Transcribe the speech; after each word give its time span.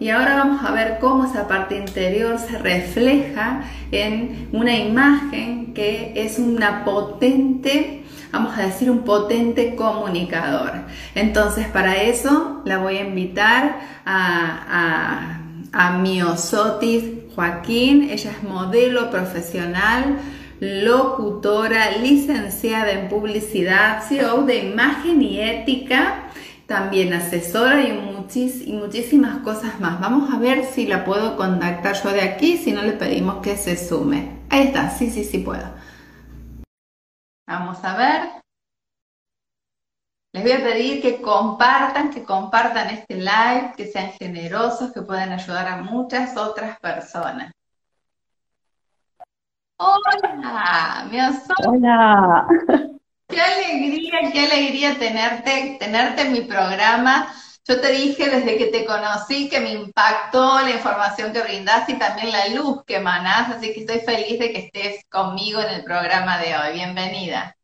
Y 0.00 0.10
ahora 0.10 0.36
vamos 0.36 0.64
a 0.64 0.70
ver 0.70 0.98
cómo 1.00 1.24
esa 1.24 1.48
parte 1.48 1.76
interior 1.76 2.38
se 2.38 2.56
refleja 2.56 3.64
en 3.90 4.48
una 4.52 4.76
imagen 4.76 5.74
que 5.74 6.12
es 6.14 6.38
una 6.38 6.84
potente, 6.84 8.04
vamos 8.30 8.56
a 8.56 8.62
decir, 8.62 8.92
un 8.92 9.00
potente 9.00 9.74
comunicador. 9.74 10.84
Entonces, 11.16 11.66
para 11.66 12.00
eso 12.00 12.62
la 12.64 12.78
voy 12.78 12.98
a 12.98 13.08
invitar 13.08 13.80
a, 14.04 15.40
a, 15.72 15.96
a 15.96 16.04
Joaquín. 17.34 18.08
Ella 18.08 18.30
es 18.30 18.48
modelo 18.48 19.10
profesional, 19.10 20.16
locutora, 20.60 21.90
licenciada 22.00 22.92
en 22.92 23.08
publicidad, 23.08 24.04
CEO 24.08 24.42
de 24.42 24.58
imagen 24.58 25.22
y 25.22 25.40
ética 25.40 26.28
también 26.68 27.14
asesora 27.14 27.80
y, 27.82 27.92
muchísimas 27.94 29.38
cosas 29.38 29.80
más. 29.80 29.98
Vamos 30.00 30.32
a 30.32 30.38
ver 30.38 30.66
si 30.66 30.86
la 30.86 31.04
puedo 31.04 31.36
contactar 31.36 31.94
yo 31.94 32.10
de 32.10 32.20
aquí, 32.20 32.58
si 32.58 32.72
no 32.72 32.82
le 32.82 32.92
pedimos 32.92 33.42
que 33.42 33.56
se 33.56 33.76
sume. 33.76 34.38
Ahí 34.50 34.66
está, 34.66 34.90
sí, 34.90 35.10
sí, 35.10 35.24
sí 35.24 35.38
puedo. 35.38 35.66
Vamos 37.46 37.82
a 37.82 37.96
ver. 37.96 38.28
Les 40.34 40.42
voy 40.42 40.52
a 40.52 40.62
pedir 40.62 41.00
que 41.00 41.22
compartan, 41.22 42.10
que 42.10 42.22
compartan 42.22 42.90
este 42.90 43.14
live, 43.14 43.72
que 43.74 43.86
sean 43.86 44.12
generosos, 44.12 44.92
que 44.92 45.00
puedan 45.00 45.32
ayudar 45.32 45.66
a 45.68 45.78
muchas 45.78 46.36
otras 46.36 46.78
personas. 46.80 47.50
Hola, 49.78 51.08
mi 51.10 51.18
Hola. 51.66 52.46
Qué 53.28 53.38
alegría, 53.42 54.32
qué 54.32 54.40
alegría 54.40 54.98
tenerte, 54.98 55.76
tenerte 55.78 56.22
en 56.22 56.32
mi 56.32 56.40
programa. 56.40 57.28
Yo 57.66 57.78
te 57.78 57.92
dije 57.92 58.30
desde 58.30 58.56
que 58.56 58.66
te 58.66 58.86
conocí 58.86 59.50
que 59.50 59.60
me 59.60 59.72
impactó 59.72 60.60
la 60.60 60.70
información 60.70 61.34
que 61.34 61.42
brindaste 61.42 61.92
y 61.92 61.98
también 61.98 62.32
la 62.32 62.48
luz 62.48 62.82
que 62.86 62.96
emanás, 62.96 63.54
así 63.54 63.74
que 63.74 63.80
estoy 63.80 63.98
feliz 63.98 64.38
de 64.38 64.50
que 64.50 64.58
estés 64.60 65.04
conmigo 65.10 65.60
en 65.60 65.68
el 65.74 65.84
programa 65.84 66.38
de 66.38 66.56
hoy. 66.56 66.74
Bienvenida. 66.76 67.54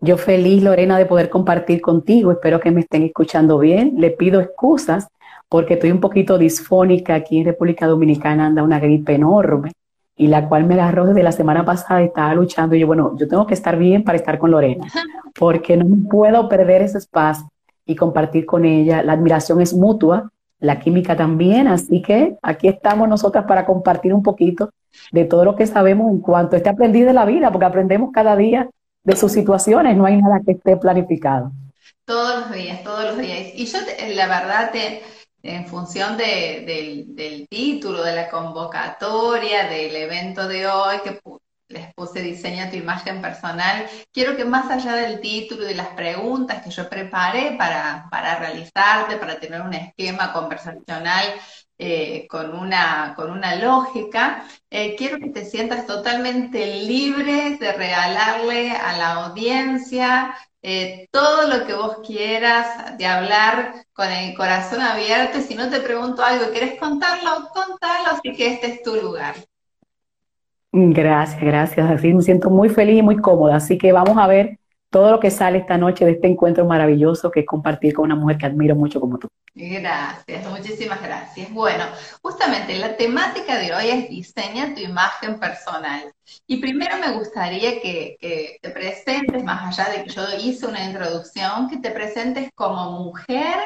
Yo 0.00 0.16
feliz, 0.16 0.62
Lorena, 0.62 0.96
de 0.96 1.04
poder 1.04 1.28
compartir 1.28 1.82
contigo. 1.82 2.32
Espero 2.32 2.58
que 2.58 2.70
me 2.70 2.80
estén 2.80 3.02
escuchando 3.02 3.58
bien. 3.58 3.96
Le 3.98 4.12
pido 4.12 4.40
excusas 4.40 5.08
porque 5.50 5.74
estoy 5.74 5.90
un 5.90 6.00
poquito 6.00 6.38
disfónica 6.38 7.14
aquí 7.14 7.38
en 7.38 7.44
República 7.44 7.86
Dominicana, 7.86 8.46
anda 8.46 8.62
una 8.62 8.80
gripe 8.80 9.14
enorme 9.14 9.72
y 10.16 10.28
la 10.28 10.48
cual 10.48 10.64
me 10.64 10.74
agarró 10.74 11.06
desde 11.06 11.22
la 11.22 11.32
semana 11.32 11.64
pasada 11.64 12.02
y 12.02 12.06
estaba 12.06 12.34
luchando. 12.34 12.74
Y 12.74 12.80
yo, 12.80 12.86
bueno, 12.86 13.16
yo 13.16 13.26
tengo 13.28 13.46
que 13.46 13.54
estar 13.54 13.76
bien 13.76 14.04
para 14.04 14.16
estar 14.16 14.38
con 14.38 14.50
Lorena, 14.50 14.86
porque 15.34 15.76
no 15.76 16.08
puedo 16.08 16.48
perder 16.48 16.82
ese 16.82 16.98
espacio 16.98 17.48
y 17.84 17.96
compartir 17.96 18.46
con 18.46 18.64
ella. 18.64 19.02
La 19.02 19.12
admiración 19.14 19.60
es 19.60 19.74
mutua, 19.74 20.30
la 20.58 20.78
química 20.78 21.16
también, 21.16 21.68
así 21.68 22.00
que 22.00 22.36
aquí 22.42 22.68
estamos 22.68 23.08
nosotras 23.08 23.44
para 23.46 23.66
compartir 23.66 24.14
un 24.14 24.22
poquito 24.22 24.70
de 25.10 25.24
todo 25.24 25.44
lo 25.44 25.56
que 25.56 25.66
sabemos 25.66 26.10
en 26.10 26.20
cuanto 26.20 26.54
a 26.54 26.58
este 26.58 26.70
aprendiz 26.70 27.04
de 27.04 27.12
la 27.12 27.24
vida, 27.24 27.50
porque 27.50 27.66
aprendemos 27.66 28.10
cada 28.12 28.36
día 28.36 28.70
de 29.02 29.16
sus 29.16 29.32
situaciones, 29.32 29.96
no 29.96 30.06
hay 30.06 30.20
nada 30.20 30.40
que 30.44 30.52
esté 30.52 30.76
planificado. 30.76 31.52
Todos 32.06 32.40
los 32.40 32.52
días, 32.52 32.82
todos 32.82 33.04
los 33.04 33.18
días. 33.18 33.52
Y 33.54 33.66
yo, 33.66 33.78
la 34.14 34.26
verdad, 34.26 34.70
te, 34.72 35.02
en 35.44 35.66
función 35.66 36.16
del, 36.16 37.46
título, 37.48 38.02
de 38.02 38.16
la 38.16 38.30
convocatoria, 38.30 39.68
del 39.68 39.94
evento 39.94 40.48
de 40.48 40.66
hoy, 40.66 40.96
que 41.04 41.20
les 41.68 41.92
puse 41.94 42.22
diseña 42.22 42.70
tu 42.70 42.76
imagen 42.76 43.20
personal, 43.20 43.86
quiero 44.12 44.36
que 44.36 44.44
más 44.44 44.70
allá 44.70 44.94
del 44.94 45.20
título 45.20 45.64
y 45.64 45.68
de 45.68 45.74
las 45.74 45.88
preguntas 45.88 46.62
que 46.62 46.70
yo 46.70 46.88
preparé 46.88 47.56
para, 47.58 48.06
para 48.10 48.38
realizarte, 48.38 49.16
para 49.16 49.38
tener 49.38 49.60
un 49.60 49.74
esquema 49.74 50.32
conversacional 50.32 51.26
eh, 51.76 52.26
con, 52.28 52.54
una, 52.54 53.14
con 53.16 53.30
una 53.30 53.56
lógica, 53.56 54.44
eh, 54.70 54.94
quiero 54.96 55.18
que 55.18 55.30
te 55.30 55.44
sientas 55.44 55.86
totalmente 55.86 56.84
libre 56.84 57.58
de 57.58 57.72
regalarle 57.72 58.70
a 58.70 58.96
la 58.96 59.12
audiencia 59.24 60.34
eh, 60.66 61.08
todo 61.10 61.46
lo 61.46 61.66
que 61.66 61.74
vos 61.74 61.98
quieras, 62.06 62.96
de 62.96 63.04
hablar 63.04 63.84
con 63.92 64.10
el 64.10 64.34
corazón 64.34 64.80
abierto. 64.80 65.42
Si 65.42 65.54
no 65.54 65.68
te 65.68 65.78
pregunto 65.80 66.24
algo, 66.24 66.50
¿querés 66.52 66.80
contarlo? 66.80 67.50
Contalo, 67.52 68.12
así 68.12 68.32
que 68.32 68.54
este 68.54 68.68
es 68.68 68.82
tu 68.82 68.94
lugar. 68.94 69.34
Gracias, 70.72 71.38
gracias. 71.38 71.90
Así 71.90 72.14
me 72.14 72.22
siento 72.22 72.48
muy 72.48 72.70
feliz 72.70 72.98
y 72.98 73.02
muy 73.02 73.18
cómoda. 73.18 73.56
Así 73.56 73.76
que 73.76 73.92
vamos 73.92 74.16
a 74.16 74.26
ver 74.26 74.58
todo 74.94 75.10
lo 75.10 75.18
que 75.18 75.32
sale 75.32 75.58
esta 75.58 75.76
noche 75.76 76.04
de 76.04 76.12
este 76.12 76.28
encuentro 76.28 76.64
maravilloso 76.64 77.28
que 77.28 77.40
es 77.40 77.46
compartir 77.46 77.92
con 77.94 78.04
una 78.04 78.14
mujer 78.14 78.38
que 78.38 78.46
admiro 78.46 78.76
mucho 78.76 79.00
como 79.00 79.18
tú. 79.18 79.26
Gracias, 79.52 80.48
muchísimas 80.48 81.02
gracias. 81.02 81.52
Bueno, 81.52 81.84
justamente 82.22 82.78
la 82.78 82.96
temática 82.96 83.58
de 83.58 83.74
hoy 83.74 83.90
es 83.90 84.08
diseña 84.08 84.72
tu 84.72 84.82
imagen 84.82 85.40
personal. 85.40 86.12
Y 86.46 86.58
primero 86.58 86.96
me 86.98 87.10
gustaría 87.10 87.82
que, 87.82 88.16
que 88.20 88.58
te 88.62 88.70
presentes, 88.70 89.42
más 89.42 89.76
allá 89.76 89.90
de 89.90 90.04
que 90.04 90.10
yo 90.10 90.22
hice 90.40 90.64
una 90.64 90.84
introducción, 90.84 91.68
que 91.68 91.78
te 91.78 91.90
presentes 91.90 92.50
como 92.54 92.92
mujer 93.02 93.58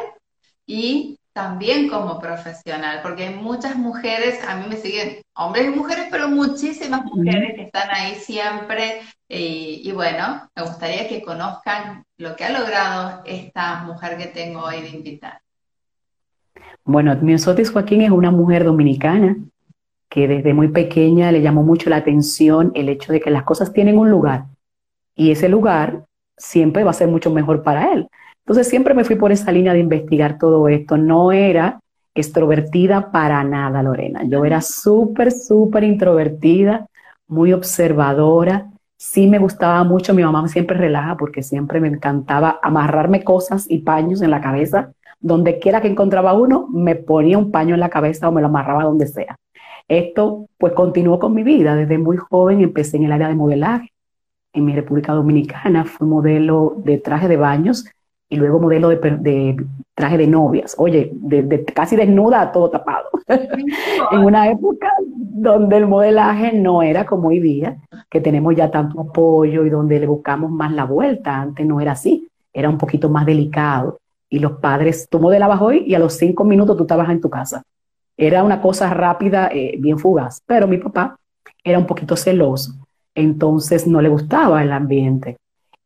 y 0.67 1.19
también 1.39 1.89
como 1.89 2.19
profesional, 2.19 2.99
porque 3.01 3.29
hay 3.29 3.35
muchas 3.37 3.77
mujeres, 3.77 4.41
a 4.45 4.57
mí 4.57 4.67
me 4.69 4.75
siguen 4.75 5.23
hombres 5.37 5.67
y 5.67 5.71
mujeres, 5.71 6.07
pero 6.11 6.29
muchísimas 6.29 7.05
mujeres 7.05 7.55
que 7.55 7.63
están 7.63 7.89
ahí 7.93 8.17
siempre. 8.17 9.03
Y, 9.29 9.93
bueno, 9.93 10.49
me 10.57 10.63
gustaría 10.65 11.07
que 11.07 11.23
conozcan 11.23 12.03
lo 12.17 12.35
que 12.35 12.45
ha 12.45 12.51
logrado 12.51 13.23
esta 13.25 13.85
mujer 13.85 14.17
que 14.17 14.27
tengo 14.27 14.63
hoy 14.63 14.83
de 14.83 14.89
invitar. 14.89 15.41
Bueno, 16.85 17.15
Miosotis 17.15 17.71
Joaquín 17.71 18.03
es 18.03 18.11
una 18.11 18.33
mujer 18.33 18.65
dominicana 18.65 19.37
que 20.09 20.27
desde 20.27 20.55
muy 20.55 20.69
pequeña 20.69 21.31
le 21.31 21.41
llamó 21.41 21.63
mucho 21.63 21.89
la 21.89 21.99
atención 21.99 22.73
el 22.75 22.89
hecho 22.89 23.13
de 23.13 23.21
que 23.21 23.31
las 23.31 23.45
cosas 23.45 23.73
tienen 23.73 23.97
un 23.97 24.11
lugar 24.11 24.47
y 25.15 25.31
ese 25.31 25.49
lugar 25.49 26.05
siempre 26.37 26.83
va 26.83 26.91
a 26.91 26.95
ser 26.95 27.07
mucho 27.07 27.31
mejor 27.31 27.63
para 27.63 27.93
él. 27.93 28.09
Entonces 28.49 28.69
siempre 28.69 28.95
me 28.95 29.05
fui 29.05 29.17
por 29.17 29.31
esa 29.31 29.53
línea 29.53 29.75
de 29.75 29.81
investigar 29.81 30.39
todo 30.39 30.69
esto. 30.69 30.97
No 30.97 31.33
era 31.33 31.81
extrovertida 32.15 33.13
para 33.13 33.45
nada, 33.45 33.83
Lorena. 33.83 34.23
Yo 34.25 34.43
era 34.47 34.63
súper, 34.63 35.33
súper 35.33 35.85
introvertida, 35.85 36.87
muy 37.27 37.53
observadora. 37.53 38.71
Sí 38.97 39.27
me 39.27 39.39
gustaba 39.39 39.85
mucho, 39.85 40.15
mi 40.15 40.23
mamá 40.23 40.49
siempre 40.49 40.79
relaja 40.79 41.15
porque 41.19 41.43
siempre 41.43 41.79
me 41.79 41.89
encantaba 41.89 42.59
amarrarme 42.63 43.23
cosas 43.23 43.67
y 43.69 43.81
paños 43.81 44.23
en 44.23 44.31
la 44.31 44.41
cabeza. 44.41 44.93
Donde 45.21 45.59
quiera 45.59 45.83
que 45.83 45.89
encontraba 45.89 46.33
uno, 46.33 46.69
me 46.73 46.95
ponía 46.95 47.37
un 47.37 47.51
paño 47.51 47.75
en 47.75 47.81
la 47.81 47.91
cabeza 47.91 48.31
o 48.31 48.33
me 48.33 48.41
lo 48.41 48.47
amarraba 48.47 48.85
donde 48.85 49.09
sea. 49.09 49.37
Esto 49.89 50.47
pues 50.57 50.73
continuó 50.73 51.19
con 51.19 51.35
mi 51.35 51.43
vida. 51.43 51.77
Desde 51.77 51.99
muy 51.99 52.17
joven 52.17 52.63
empecé 52.63 52.97
en 52.97 53.05
el 53.05 53.13
área 53.13 53.29
de 53.29 53.35
modelaje. 53.35 53.93
En 54.55 54.65
mi 54.65 54.75
República 54.75 55.13
Dominicana 55.13 55.85
fui 55.85 56.09
modelo 56.09 56.77
de 56.79 56.97
traje 56.97 57.29
de 57.29 57.37
baños 57.37 57.85
y 58.29 58.37
luego 58.37 58.61
modelo 58.61 58.91
de, 58.91 59.57
traje 59.95 60.19
de 60.19 60.27
novias, 60.27 60.75
oye, 60.79 61.11
de, 61.13 61.65
casi 61.65 61.97
desnuda, 61.97 62.53
todo 62.53 62.71
tapado. 62.71 63.09
en 64.13 64.19
una 64.21 64.51
época 64.51 64.93
donde 65.01 65.77
el 65.79 65.87
modelaje 65.87 66.53
no 66.53 66.83
era 66.83 67.07
como 67.07 67.29
hoy 67.29 67.41
día, 67.41 67.79
que 68.11 68.21
tenemos 68.21 68.55
ya 68.55 68.71
tanto 68.71 69.01
apoyo 69.01 69.65
y 69.65 69.71
donde 69.71 69.99
le 69.99 70.07
buscamos 70.07 70.51
más 70.51 70.73
la 70.73 70.85
vuelta, 70.85 71.41
antes 71.41 71.67
no 71.67 71.81
era 71.81 71.93
así, 71.93 72.29
era 72.53 72.69
un 72.69 72.79
poquito 72.79 73.09
más 73.09 73.25
delicado. 73.25 73.99
Y 74.31 74.41
los 74.41 74.53
padres, 74.53 75.09
tú 75.09 75.21
modelabas 75.21 75.61
hoy 75.63 75.85
y 75.87 75.95
a 75.95 75.99
los 75.99 76.15
cinco 76.15 76.45
minutos 76.45 76.77
tú 76.77 76.83
estabas 76.83 77.09
en 77.09 77.21
tu 77.21 77.31
casa. 77.31 77.63
Era 78.15 78.43
una 78.43 78.61
cosa 78.61 78.93
rápida, 78.93 79.49
eh, 79.53 79.77
bien 79.79 79.99
fugaz, 79.99 80.43
pero 80.45 80.67
mi 80.67 80.77
papá 80.77 81.17
era 81.65 81.79
un 81.79 81.87
poquito 81.87 82.17
celoso, 82.17 82.75
entonces 83.15 83.87
no 83.87 84.03
le 84.03 84.09
gustaba 84.09 84.63
el 84.63 84.73
ambiente. 84.73 85.39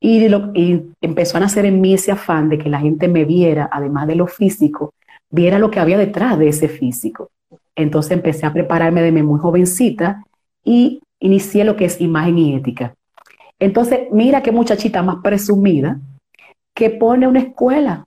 Y, 0.04 0.82
empezó 1.00 1.36
a 1.36 1.40
nacer 1.40 1.64
en 1.64 1.80
mí 1.80 1.94
ese 1.94 2.10
afán 2.10 2.48
de 2.48 2.58
que 2.58 2.68
la 2.68 2.80
gente 2.80 3.06
me 3.06 3.24
viera, 3.24 3.68
además 3.70 4.08
de 4.08 4.16
lo 4.16 4.26
físico, 4.26 4.94
viera 5.30 5.60
lo 5.60 5.70
que 5.70 5.78
había 5.78 5.96
detrás 5.96 6.36
de 6.40 6.48
ese 6.48 6.68
físico. 6.68 7.30
Entonces 7.76 8.10
empecé 8.10 8.44
a 8.44 8.52
prepararme 8.52 9.00
de 9.00 9.22
muy 9.22 9.38
jovencita 9.38 10.24
y 10.64 11.00
inicié 11.20 11.64
lo 11.64 11.76
que 11.76 11.84
es 11.84 12.00
imagen 12.00 12.36
y 12.36 12.56
ética. 12.56 12.94
Entonces, 13.60 14.08
mira 14.10 14.42
qué 14.42 14.50
muchachita 14.50 15.04
más 15.04 15.18
presumida 15.22 16.00
que 16.74 16.90
pone 16.90 17.28
una 17.28 17.38
escuela. 17.38 18.04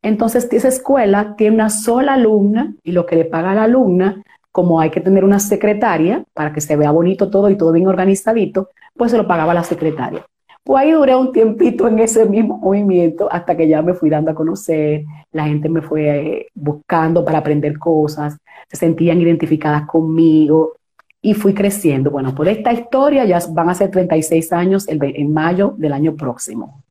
Entonces, 0.00 0.48
esa 0.50 0.68
escuela 0.68 1.36
tiene 1.36 1.56
una 1.56 1.68
sola 1.68 2.14
alumna 2.14 2.74
y 2.82 2.92
lo 2.92 3.04
que 3.04 3.16
le 3.16 3.26
paga 3.26 3.52
a 3.52 3.54
la 3.54 3.64
alumna, 3.64 4.22
como 4.50 4.80
hay 4.80 4.90
que 4.90 5.02
tener 5.02 5.24
una 5.24 5.40
secretaria 5.40 6.24
para 6.32 6.54
que 6.54 6.62
se 6.62 6.76
vea 6.76 6.90
bonito 6.90 7.28
todo 7.28 7.50
y 7.50 7.58
todo 7.58 7.72
bien 7.72 7.86
organizadito, 7.86 8.70
pues 8.96 9.10
se 9.10 9.18
lo 9.18 9.26
pagaba 9.26 9.52
la 9.52 9.62
secretaria. 9.62 10.24
Pues 10.64 10.82
ahí 10.82 10.92
duré 10.92 11.14
un 11.14 11.30
tiempito 11.30 11.86
en 11.86 11.98
ese 11.98 12.24
mismo 12.24 12.56
movimiento 12.56 13.28
hasta 13.30 13.54
que 13.54 13.68
ya 13.68 13.82
me 13.82 13.92
fui 13.92 14.08
dando 14.08 14.30
a 14.30 14.34
conocer, 14.34 15.04
la 15.30 15.44
gente 15.44 15.68
me 15.68 15.82
fue 15.82 16.08
eh, 16.08 16.46
buscando 16.54 17.22
para 17.22 17.38
aprender 17.38 17.78
cosas, 17.78 18.38
se 18.68 18.76
sentían 18.78 19.20
identificadas 19.20 19.86
conmigo 19.86 20.72
y 21.20 21.34
fui 21.34 21.52
creciendo. 21.52 22.10
Bueno, 22.10 22.34
por 22.34 22.48
esta 22.48 22.72
historia 22.72 23.26
ya 23.26 23.40
van 23.50 23.68
a 23.68 23.74
ser 23.74 23.90
36 23.90 24.52
años 24.54 24.86
en 24.88 25.32
mayo 25.34 25.74
del 25.76 25.92
año 25.92 26.16
próximo. 26.16 26.82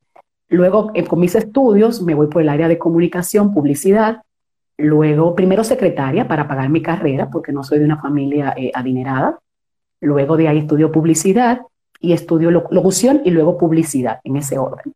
Luego, 0.48 0.92
eh, 0.94 1.04
con 1.04 1.18
mis 1.18 1.34
estudios, 1.34 2.00
me 2.00 2.14
voy 2.14 2.28
por 2.28 2.42
el 2.42 2.50
área 2.50 2.68
de 2.68 2.78
comunicación, 2.78 3.52
publicidad. 3.52 4.22
Luego, 4.78 5.34
primero 5.34 5.64
secretaria 5.64 6.28
para 6.28 6.46
pagar 6.46 6.68
mi 6.68 6.80
carrera, 6.80 7.28
porque 7.28 7.52
no 7.52 7.64
soy 7.64 7.80
de 7.80 7.86
una 7.86 8.00
familia 8.00 8.54
eh, 8.56 8.70
adinerada. 8.72 9.40
Luego 10.00 10.36
de 10.36 10.46
ahí 10.46 10.58
estudio 10.58 10.92
publicidad 10.92 11.62
y 12.00 12.12
estudio 12.12 12.50
locución 12.50 13.22
y 13.24 13.30
luego 13.30 13.58
publicidad, 13.58 14.20
en 14.24 14.36
ese 14.36 14.58
orden. 14.58 14.92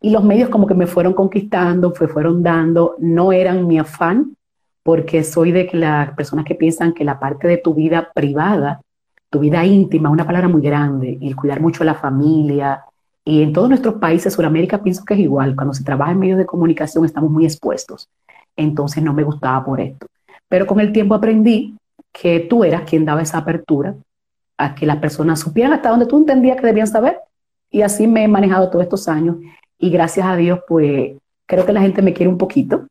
Y 0.00 0.10
los 0.10 0.24
medios 0.24 0.48
como 0.48 0.66
que 0.66 0.74
me 0.74 0.86
fueron 0.86 1.12
conquistando, 1.12 1.92
me 2.00 2.08
fueron 2.08 2.42
dando, 2.42 2.96
no 2.98 3.32
eran 3.32 3.66
mi 3.66 3.78
afán, 3.78 4.36
porque 4.82 5.22
soy 5.22 5.52
de 5.52 5.68
las 5.72 6.14
personas 6.14 6.44
que 6.44 6.54
piensan 6.54 6.94
que 6.94 7.04
la 7.04 7.20
parte 7.20 7.46
de 7.46 7.58
tu 7.58 7.74
vida 7.74 8.10
privada, 8.14 8.80
tu 9.28 9.40
vida 9.40 9.64
íntima, 9.64 10.08
es 10.08 10.12
una 10.12 10.26
palabra 10.26 10.48
muy 10.48 10.62
grande, 10.62 11.18
y 11.20 11.28
el 11.28 11.36
cuidar 11.36 11.60
mucho 11.60 11.82
a 11.82 11.86
la 11.86 11.94
familia, 11.94 12.84
y 13.24 13.42
en 13.42 13.52
todos 13.52 13.68
nuestros 13.68 13.94
países, 13.94 14.32
Sudamérica, 14.32 14.82
pienso 14.82 15.04
que 15.04 15.14
es 15.14 15.20
igual. 15.20 15.54
Cuando 15.54 15.74
se 15.74 15.84
trabaja 15.84 16.12
en 16.12 16.18
medios 16.18 16.38
de 16.38 16.46
comunicación 16.46 17.04
estamos 17.04 17.30
muy 17.30 17.44
expuestos. 17.44 18.08
Entonces 18.56 19.02
no 19.02 19.12
me 19.12 19.22
gustaba 19.22 19.64
por 19.64 19.80
esto. 19.80 20.06
Pero 20.48 20.66
con 20.66 20.80
el 20.80 20.92
tiempo 20.92 21.14
aprendí 21.14 21.76
que 22.12 22.40
tú 22.40 22.64
eras 22.64 22.82
quien 22.82 23.04
daba 23.04 23.22
esa 23.22 23.38
apertura 23.38 23.94
a 24.60 24.74
que 24.74 24.84
las 24.84 24.98
personas 24.98 25.40
supieran 25.40 25.72
hasta 25.72 25.88
donde 25.88 26.06
tú 26.06 26.18
entendías 26.18 26.60
que 26.60 26.66
debían 26.66 26.86
saber. 26.86 27.18
Y 27.70 27.82
así 27.82 28.06
me 28.06 28.24
he 28.24 28.28
manejado 28.28 28.68
todos 28.68 28.84
estos 28.84 29.08
años. 29.08 29.36
Y 29.78 29.90
gracias 29.90 30.26
a 30.26 30.36
Dios, 30.36 30.60
pues 30.68 31.16
creo 31.46 31.64
que 31.64 31.72
la 31.72 31.80
gente 31.80 32.02
me 32.02 32.12
quiere 32.12 32.30
un 32.30 32.38
poquito 32.38 32.86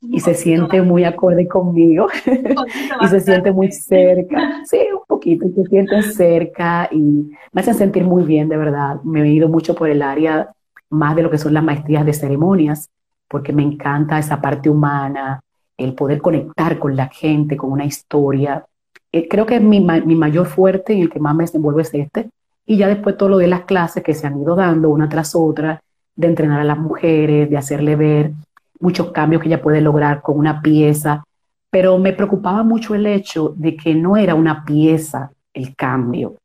y 0.00 0.20
se 0.20 0.34
siente 0.34 0.80
muy 0.80 1.04
acorde 1.04 1.46
conmigo 1.46 2.06
y 3.02 3.08
se 3.08 3.20
siente 3.20 3.52
muy 3.52 3.70
cerca. 3.70 4.62
Sí, 4.64 4.78
un 4.92 5.04
poquito, 5.06 5.46
y 5.46 5.52
se 5.52 5.64
sienten 5.66 6.02
cerca 6.02 6.88
y 6.90 7.30
me 7.52 7.60
hacen 7.60 7.74
sentir 7.74 8.04
muy 8.04 8.24
bien, 8.24 8.48
de 8.48 8.56
verdad. 8.56 9.02
Me 9.02 9.22
he 9.22 9.28
ido 9.28 9.48
mucho 9.48 9.74
por 9.74 9.90
el 9.90 10.00
área 10.00 10.50
más 10.88 11.14
de 11.16 11.22
lo 11.22 11.30
que 11.30 11.38
son 11.38 11.52
las 11.52 11.62
maestrías 11.62 12.06
de 12.06 12.14
ceremonias, 12.14 12.88
porque 13.28 13.52
me 13.52 13.62
encanta 13.62 14.18
esa 14.18 14.40
parte 14.40 14.70
humana, 14.70 15.40
el 15.76 15.94
poder 15.94 16.22
conectar 16.22 16.78
con 16.78 16.96
la 16.96 17.08
gente, 17.08 17.56
con 17.56 17.70
una 17.70 17.84
historia. 17.84 18.64
Eh, 19.12 19.28
creo 19.28 19.46
que 19.46 19.60
mi, 19.60 19.80
mi 19.80 20.14
mayor 20.14 20.46
fuerte 20.46 20.94
y 20.94 21.00
el 21.00 21.10
que 21.10 21.20
más 21.20 21.34
me 21.34 21.44
desenvuelve 21.44 21.82
es 21.82 21.94
este. 21.94 22.30
Y 22.66 22.76
ya 22.76 22.88
después 22.88 23.16
todo 23.16 23.30
lo 23.30 23.38
de 23.38 23.48
las 23.48 23.62
clases 23.62 24.02
que 24.02 24.14
se 24.14 24.26
han 24.26 24.40
ido 24.40 24.54
dando 24.54 24.90
una 24.90 25.08
tras 25.08 25.34
otra, 25.34 25.82
de 26.14 26.26
entrenar 26.26 26.60
a 26.60 26.64
las 26.64 26.78
mujeres, 26.78 27.48
de 27.48 27.56
hacerle 27.56 27.96
ver 27.96 28.32
muchos 28.78 29.10
cambios 29.12 29.42
que 29.42 29.48
ella 29.48 29.62
puede 29.62 29.80
lograr 29.80 30.22
con 30.22 30.38
una 30.38 30.60
pieza, 30.60 31.24
pero 31.70 31.98
me 31.98 32.12
preocupaba 32.12 32.62
mucho 32.62 32.94
el 32.94 33.06
hecho 33.06 33.54
de 33.56 33.76
que 33.76 33.94
no 33.94 34.16
era 34.16 34.34
una 34.34 34.64
pieza 34.64 35.30
el 35.54 35.74
cambio, 35.76 36.36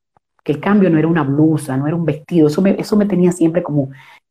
que 0.44 0.54
el 0.54 0.60
cambio 0.60 0.90
no 0.90 0.98
era 0.98 1.08
una 1.08 1.24
blusa, 1.24 1.76
no 1.78 1.88
era 1.88 1.96
un 1.96 2.06
vestido, 2.06 2.48
eso 2.48 2.62
me, 2.62 2.72
eso 2.80 2.96
me 2.96 3.06
tenía 3.06 3.32
siempre 3.32 3.64
como, 3.64 3.90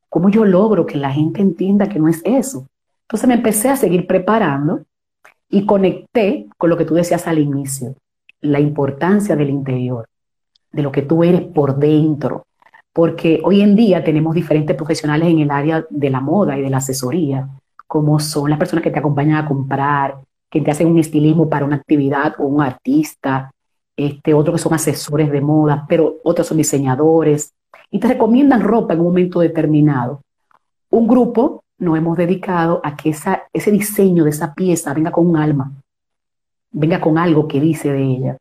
¿cómo 0.09 0.29
yo 0.29 0.45
logro 0.45 0.85
que 0.85 0.97
la 0.97 1.11
gente 1.11 1.41
entienda 1.41 1.89
que 1.89 1.99
no 1.99 2.07
es 2.07 2.21
eso? 2.23 2.65
Entonces 3.03 3.27
me 3.27 3.35
empecé 3.35 3.69
a 3.69 3.75
seguir 3.75 4.07
preparando 4.07 4.81
y 5.49 5.65
conecté 5.65 6.47
con 6.57 6.69
lo 6.69 6.77
que 6.77 6.85
tú 6.85 6.95
decías 6.95 7.27
al 7.27 7.39
inicio, 7.39 7.95
la 8.45 8.59
importancia 8.59 9.35
del 9.35 9.49
interior, 9.49 10.07
de 10.71 10.83
lo 10.83 10.91
que 10.91 11.01
tú 11.01 11.23
eres 11.23 11.41
por 11.41 11.77
dentro, 11.77 12.45
porque 12.93 13.41
hoy 13.43 13.61
en 13.61 13.75
día 13.75 14.03
tenemos 14.03 14.33
diferentes 14.33 14.75
profesionales 14.75 15.29
en 15.29 15.39
el 15.39 15.51
área 15.51 15.85
de 15.89 16.09
la 16.09 16.21
moda 16.21 16.57
y 16.57 16.61
de 16.61 16.69
la 16.69 16.77
asesoría, 16.77 17.47
como 17.87 18.19
son 18.19 18.49
las 18.49 18.59
personas 18.59 18.83
que 18.83 18.91
te 18.91 18.99
acompañan 18.99 19.43
a 19.43 19.47
comprar, 19.47 20.15
que 20.49 20.61
te 20.61 20.71
hacen 20.71 20.87
un 20.87 20.99
estilismo 20.99 21.49
para 21.49 21.65
una 21.65 21.75
actividad 21.75 22.35
o 22.37 22.45
un 22.45 22.61
artista, 22.61 23.51
este, 23.97 24.33
otros 24.33 24.55
que 24.55 24.63
son 24.63 24.73
asesores 24.73 25.31
de 25.31 25.41
moda, 25.41 25.85
pero 25.87 26.15
otros 26.23 26.47
son 26.47 26.57
diseñadores 26.57 27.53
y 27.91 27.99
te 27.99 28.07
recomiendan 28.07 28.61
ropa 28.61 28.93
en 28.93 28.99
un 28.99 29.07
momento 29.07 29.39
determinado. 29.39 30.21
Un 30.89 31.07
grupo 31.07 31.63
nos 31.77 31.97
hemos 31.97 32.17
dedicado 32.17 32.81
a 32.83 32.95
que 32.95 33.09
esa, 33.09 33.43
ese 33.51 33.71
diseño 33.71 34.23
de 34.23 34.29
esa 34.29 34.53
pieza 34.53 34.93
venga 34.93 35.11
con 35.11 35.27
un 35.27 35.37
alma, 35.37 35.71
venga 36.75 36.99
con 36.99 37.17
algo 37.17 37.47
que 37.47 37.59
dice 37.59 37.91
de 37.91 38.03
ella. 38.03 38.37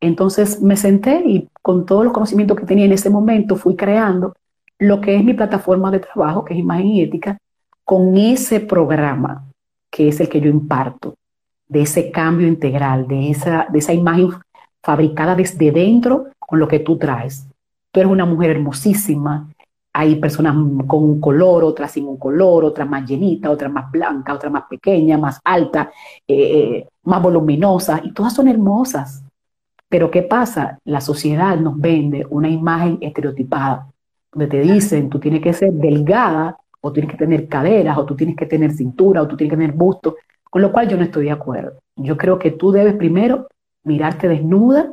Entonces 0.00 0.60
me 0.62 0.76
senté 0.76 1.22
y 1.24 1.48
con 1.62 1.86
todos 1.86 2.04
los 2.04 2.12
conocimientos 2.12 2.56
que 2.56 2.66
tenía 2.66 2.84
en 2.84 2.92
ese 2.92 3.10
momento 3.10 3.56
fui 3.56 3.74
creando 3.74 4.34
lo 4.78 5.00
que 5.00 5.16
es 5.16 5.24
mi 5.24 5.34
plataforma 5.34 5.90
de 5.90 6.00
trabajo, 6.00 6.44
que 6.44 6.54
es 6.54 6.60
Imagen 6.60 6.86
y 6.86 7.02
Ética, 7.02 7.38
con 7.84 8.16
ese 8.16 8.60
programa 8.60 9.44
que 9.90 10.08
es 10.08 10.20
el 10.20 10.28
que 10.28 10.40
yo 10.40 10.48
imparto, 10.48 11.14
de 11.68 11.82
ese 11.82 12.10
cambio 12.10 12.46
integral, 12.46 13.06
de 13.08 13.30
esa, 13.30 13.66
de 13.70 13.78
esa 13.78 13.92
imagen 13.92 14.30
fabricada 14.82 15.34
desde 15.34 15.72
dentro 15.72 16.28
con 16.38 16.58
lo 16.58 16.68
que 16.68 16.78
tú 16.78 16.96
traes. 16.96 17.46
Tú 17.90 18.00
eres 18.00 18.12
una 18.12 18.24
mujer 18.24 18.50
hermosísima, 18.50 19.48
hay 20.00 20.16
personas 20.16 20.54
con 20.86 21.04
un 21.04 21.20
color, 21.20 21.62
otras 21.62 21.92
sin 21.92 22.06
un 22.06 22.16
color, 22.16 22.64
otras 22.64 22.88
más 22.88 23.06
llenita, 23.06 23.50
otras 23.50 23.70
más 23.70 23.90
blanca, 23.90 24.32
otras 24.32 24.50
más 24.50 24.64
pequeña, 24.64 25.18
más 25.18 25.38
alta, 25.44 25.90
eh, 26.26 26.88
más 27.02 27.22
voluminosa, 27.22 28.00
y 28.02 28.14
todas 28.14 28.32
son 28.32 28.48
hermosas. 28.48 29.22
Pero 29.90 30.10
¿qué 30.10 30.22
pasa? 30.22 30.78
La 30.84 31.02
sociedad 31.02 31.54
nos 31.58 31.78
vende 31.78 32.26
una 32.30 32.48
imagen 32.48 32.96
estereotipada, 33.02 33.88
donde 34.32 34.46
te 34.46 34.60
dicen, 34.60 35.10
tú 35.10 35.18
tienes 35.18 35.42
que 35.42 35.52
ser 35.52 35.70
delgada 35.70 36.56
o 36.80 36.92
tienes 36.92 37.10
que 37.10 37.18
tener 37.18 37.46
caderas, 37.46 37.98
o 37.98 38.06
tú 38.06 38.16
tienes 38.16 38.36
que 38.36 38.46
tener 38.46 38.72
cintura, 38.72 39.20
o 39.20 39.28
tú 39.28 39.36
tienes 39.36 39.50
que 39.50 39.58
tener 39.58 39.76
busto, 39.76 40.16
con 40.44 40.62
lo 40.62 40.72
cual 40.72 40.88
yo 40.88 40.96
no 40.96 41.02
estoy 41.02 41.24
de 41.26 41.32
acuerdo. 41.32 41.78
Yo 41.96 42.16
creo 42.16 42.38
que 42.38 42.52
tú 42.52 42.72
debes 42.72 42.94
primero 42.94 43.48
mirarte 43.84 44.28
desnuda, 44.28 44.90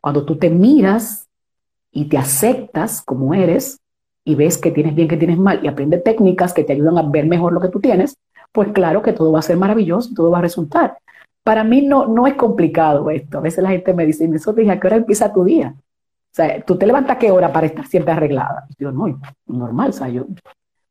cuando 0.00 0.24
tú 0.24 0.36
te 0.36 0.50
miras 0.50 1.26
y 1.90 2.04
te 2.04 2.16
aceptas 2.16 3.02
como 3.02 3.34
eres 3.34 3.80
y 4.26 4.34
ves 4.34 4.58
que 4.58 4.72
tienes 4.72 4.94
bien, 4.94 5.06
que 5.06 5.16
tienes 5.16 5.38
mal 5.38 5.60
y 5.62 5.68
aprendes 5.68 6.02
técnicas 6.02 6.52
que 6.52 6.64
te 6.64 6.72
ayudan 6.72 6.98
a 6.98 7.02
ver 7.02 7.26
mejor 7.26 7.52
lo 7.52 7.60
que 7.60 7.68
tú 7.68 7.78
tienes, 7.78 8.18
pues 8.50 8.72
claro 8.72 9.00
que 9.00 9.12
todo 9.12 9.30
va 9.30 9.38
a 9.38 9.42
ser 9.42 9.56
maravilloso, 9.56 10.10
todo 10.14 10.32
va 10.32 10.38
a 10.38 10.42
resultar. 10.42 10.98
Para 11.44 11.62
mí 11.62 11.82
no, 11.82 12.08
no 12.08 12.26
es 12.26 12.34
complicado 12.34 13.08
esto. 13.08 13.38
A 13.38 13.40
veces 13.40 13.62
la 13.62 13.70
gente 13.70 13.94
me 13.94 14.04
dice, 14.04 14.28
eso 14.34 14.52
dije, 14.52 14.72
¿a 14.72 14.80
qué 14.80 14.88
hora 14.88 14.96
empieza 14.96 15.32
tu 15.32 15.44
día? 15.44 15.76
O 15.78 16.34
sea, 16.34 16.60
¿tú 16.62 16.76
te 16.76 16.86
levantas 16.86 17.18
qué 17.18 17.30
hora 17.30 17.52
para 17.52 17.68
estar 17.68 17.86
siempre 17.86 18.12
arreglada? 18.12 18.66
Yo, 18.76 18.90
no, 18.90 19.20
normal, 19.46 19.90
o 19.90 19.92
sea, 19.92 20.08
yo 20.08 20.26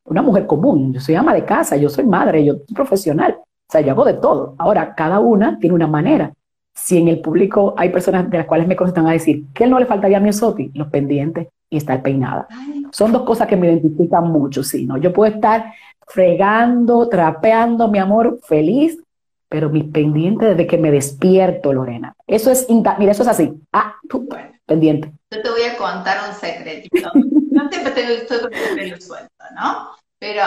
una 0.06 0.22
mujer 0.22 0.46
común. 0.46 0.94
Yo 0.94 1.00
soy 1.00 1.14
ama 1.14 1.34
de 1.34 1.44
casa, 1.44 1.76
yo 1.76 1.90
soy 1.90 2.06
madre, 2.06 2.42
yo 2.42 2.54
soy 2.54 2.74
profesional. 2.74 3.36
O 3.38 3.70
sea, 3.70 3.82
yo 3.82 3.90
hago 3.90 4.06
de 4.06 4.14
todo. 4.14 4.54
Ahora, 4.56 4.94
cada 4.94 5.20
una 5.20 5.58
tiene 5.58 5.74
una 5.74 5.86
manera. 5.86 6.32
Si 6.74 6.96
en 6.96 7.08
el 7.08 7.20
público 7.20 7.74
hay 7.76 7.90
personas 7.90 8.30
de 8.30 8.38
las 8.38 8.46
cuales 8.46 8.66
me 8.66 8.76
conectan 8.76 9.06
a 9.06 9.12
decir, 9.12 9.44
¿qué 9.52 9.66
no 9.66 9.78
le 9.78 9.84
faltaría 9.84 10.16
a 10.16 10.20
mi 10.20 10.32
Soti? 10.32 10.70
Los 10.74 10.88
pendientes 10.88 11.48
y 11.70 11.78
estar 11.78 12.02
peinada. 12.02 12.46
Son 12.92 13.12
dos 13.12 13.22
cosas 13.22 13.48
que 13.48 13.56
me 13.56 13.66
identifican 13.66 14.30
mucho, 14.30 14.62
sí, 14.62 14.86
¿no? 14.86 14.96
Yo 14.96 15.12
puedo 15.12 15.32
estar 15.32 15.72
fregando, 16.06 17.08
trapeando, 17.08 17.88
mi 17.88 17.98
amor, 17.98 18.38
feliz, 18.42 18.98
pero 19.48 19.70
mis 19.70 19.84
pendientes 19.84 20.50
desde 20.50 20.66
que 20.66 20.78
me 20.78 20.90
despierto, 20.90 21.72
Lorena. 21.72 22.14
Eso 22.26 22.50
es, 22.50 22.66
mira, 22.68 22.96
eso 23.12 23.22
es 23.22 23.28
así. 23.28 23.52
Ah, 23.72 23.94
pendiente. 24.66 25.12
Yo 25.30 25.42
te 25.42 25.50
voy 25.50 25.62
a 25.62 25.76
contar 25.76 26.28
un 26.28 26.34
secretito. 26.34 27.10
No 27.56 27.70
siempre 27.70 27.92
tengo 27.92 28.10
el 28.10 28.26
pelo 28.76 29.00
suelto, 29.00 29.44
¿no? 29.54 29.88
Pero 30.18 30.42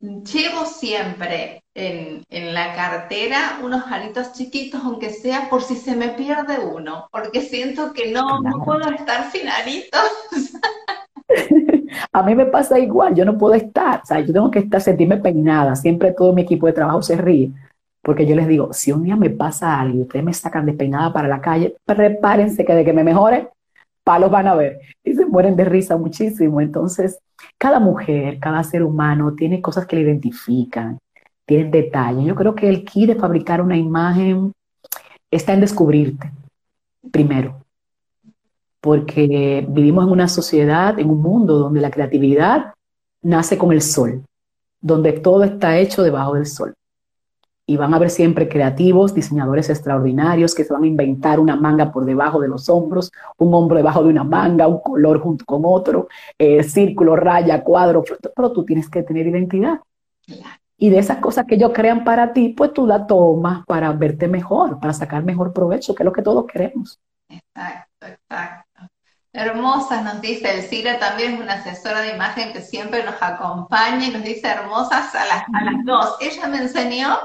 llevo 0.00 0.66
siempre 0.66 1.62
en, 1.76 2.54
la 2.54 2.74
cartera 2.74 3.58
unos 3.62 3.84
aritos 3.90 4.32
chiquitos, 4.32 4.80
aunque 4.82 5.10
sea 5.10 5.48
por 5.50 5.62
si 5.62 5.76
se 5.76 5.94
me 5.94 6.08
pierde 6.08 6.58
uno, 6.58 7.06
porque 7.12 7.42
siento 7.42 7.92
que 7.92 8.10
no, 8.10 8.40
no 8.40 8.64
puedo 8.64 8.88
estar 8.90 9.30
sin 9.30 9.48
aritos. 9.48 10.00
A 12.12 12.22
mí 12.22 12.34
me 12.34 12.46
pasa 12.46 12.78
igual, 12.78 13.14
yo 13.14 13.24
no 13.24 13.36
puedo 13.36 13.54
estar, 13.54 14.00
o 14.02 14.06
sea, 14.06 14.20
yo 14.20 14.32
tengo 14.32 14.50
que 14.50 14.60
estar, 14.60 14.80
sentirme 14.80 15.18
peinada, 15.18 15.76
siempre 15.76 16.12
todo 16.12 16.32
mi 16.32 16.42
equipo 16.42 16.66
de 16.66 16.72
trabajo 16.72 17.02
se 17.02 17.16
ríe, 17.16 17.52
porque 18.02 18.26
yo 18.26 18.34
les 18.36 18.48
digo, 18.48 18.72
si 18.72 18.92
un 18.92 19.02
día 19.02 19.16
me 19.16 19.30
pasa 19.30 19.78
algo 19.78 19.98
y 19.98 20.02
ustedes 20.02 20.24
me 20.24 20.32
sacan 20.32 20.64
despeinada 20.64 21.12
para 21.12 21.28
la 21.28 21.40
calle, 21.40 21.76
prepárense 21.84 22.64
que 22.64 22.74
de 22.74 22.84
que 22.84 22.92
me 22.92 23.04
mejore, 23.04 23.50
palos 24.04 24.30
van 24.30 24.46
a 24.46 24.54
ver. 24.54 24.80
Y 25.04 25.14
se 25.14 25.26
mueren 25.26 25.56
de 25.56 25.64
risa 25.64 25.96
muchísimo. 25.96 26.60
Entonces, 26.60 27.18
cada 27.58 27.80
mujer, 27.80 28.38
cada 28.38 28.62
ser 28.62 28.84
humano 28.84 29.34
tiene 29.34 29.60
cosas 29.60 29.86
que 29.86 29.96
le 29.96 30.02
identifican, 30.02 30.98
tiene 31.46 31.70
detalles. 31.70 32.26
Yo 32.26 32.34
creo 32.34 32.54
que 32.54 32.68
el 32.68 32.84
key 32.84 33.06
de 33.06 33.14
fabricar 33.14 33.60
una 33.62 33.76
imagen 33.76 34.52
está 35.30 35.54
en 35.54 35.60
descubrirte, 35.60 36.30
primero. 37.10 37.60
Porque 38.80 39.66
vivimos 39.68 40.04
en 40.04 40.10
una 40.10 40.28
sociedad, 40.28 40.98
en 40.98 41.10
un 41.10 41.22
mundo 41.22 41.58
donde 41.58 41.80
la 41.80 41.90
creatividad 41.90 42.74
nace 43.22 43.56
con 43.56 43.72
el 43.72 43.82
sol. 43.82 44.22
donde 44.80 45.12
todo 45.14 45.42
está 45.42 45.78
hecho 45.78 46.02
debajo 46.02 46.34
del 46.34 46.46
sol. 46.46 46.74
Y 47.66 47.76
van 47.76 47.92
a 47.92 47.98
ver 47.98 48.10
siempre 48.10 48.48
creativos, 48.48 49.14
diseñadores 49.14 49.68
extraordinarios 49.68 50.54
que 50.54 50.62
se 50.62 50.72
van 50.72 50.84
a 50.84 50.86
inventar 50.86 51.40
una 51.40 51.56
manga 51.56 51.90
por 51.90 52.04
debajo 52.04 52.40
de 52.40 52.46
los 52.46 52.68
hombros, 52.68 53.10
un 53.38 53.52
hombro 53.52 53.78
debajo 53.78 54.04
de 54.04 54.10
una 54.10 54.22
manga, 54.22 54.68
un 54.68 54.80
color 54.80 55.18
junto 55.20 55.44
con 55.44 55.62
otro, 55.64 56.06
eh, 56.38 56.62
círculo, 56.62 57.16
raya, 57.16 57.64
cuadro, 57.64 58.04
pero 58.36 58.52
tú 58.52 58.64
tienes 58.64 58.88
que 58.88 59.02
tener 59.02 59.26
identidad. 59.26 59.80
Y 60.78 60.90
de 60.90 60.98
esas 60.98 61.18
cosas 61.18 61.46
que 61.46 61.54
ellos 61.54 61.72
crean 61.74 62.04
para 62.04 62.32
ti, 62.32 62.50
pues 62.50 62.72
tú 62.72 62.86
la 62.86 63.06
tomas 63.06 63.64
para 63.66 63.92
verte 63.92 64.28
mejor, 64.28 64.78
para 64.78 64.92
sacar 64.92 65.24
mejor 65.24 65.52
provecho, 65.52 65.94
que 65.94 66.02
es 66.02 66.04
lo 66.04 66.12
que 66.12 66.22
todos 66.22 66.46
queremos. 66.46 67.00
Exacto, 67.28 68.06
exacto. 68.06 68.66
Hermosas 69.36 70.02
nos 70.02 70.22
dice 70.22 70.50
Elcira, 70.50 70.98
también 70.98 71.34
es 71.34 71.40
una 71.40 71.54
asesora 71.54 72.00
de 72.00 72.14
imagen 72.14 72.54
que 72.54 72.62
siempre 72.62 73.04
nos 73.04 73.22
acompaña 73.22 74.06
y 74.06 74.10
nos 74.10 74.22
dice 74.22 74.48
hermosas 74.48 75.14
a 75.14 75.26
las, 75.26 75.44
a 75.52 75.64
las 75.64 75.84
dos. 75.84 76.16
Ella 76.20 76.48
me 76.48 76.56
enseñó, 76.56 77.18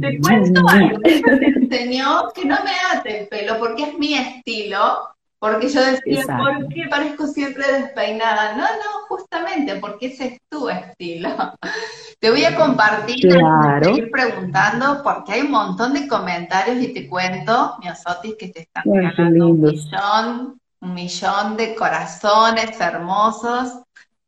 te 0.00 0.18
cuento 0.20 0.66
algo, 0.66 0.98
ella 1.04 1.36
me 1.38 1.46
enseñó 1.48 2.30
que 2.34 2.46
no 2.46 2.56
me 2.64 2.70
ate 2.94 3.20
el 3.20 3.28
pelo 3.28 3.58
porque 3.58 3.82
es 3.82 3.98
mi 3.98 4.14
estilo, 4.14 5.10
porque 5.40 5.68
yo 5.68 5.80
decía, 5.82 6.24
¿por 6.36 6.68
qué 6.68 6.86
parezco 6.88 7.26
siempre 7.26 7.64
despeinada? 7.72 8.52
No, 8.52 8.64
no, 8.64 9.06
justamente 9.08 9.74
porque 9.76 10.06
ese 10.06 10.26
es 10.26 10.40
tu 10.48 10.68
estilo. 10.68 11.30
Te 12.20 12.30
voy 12.30 12.44
a 12.44 12.54
compartir, 12.54 13.26
claro. 13.26 13.96
ir 13.96 14.10
preguntando, 14.12 15.02
porque 15.02 15.32
hay 15.32 15.40
un 15.40 15.50
montón 15.50 15.94
de 15.94 16.06
comentarios 16.06 16.82
y 16.82 16.92
te 16.92 17.08
cuento, 17.08 17.78
Miosotis, 17.80 18.36
que 18.38 18.48
te 18.48 18.60
están 18.60 18.84
regalando 18.84 19.48
un 19.48 19.60
millón 19.62 20.60
un 20.80 20.94
millón 20.94 21.56
de 21.56 21.74
corazones 21.74 22.80
hermosos. 22.80 23.82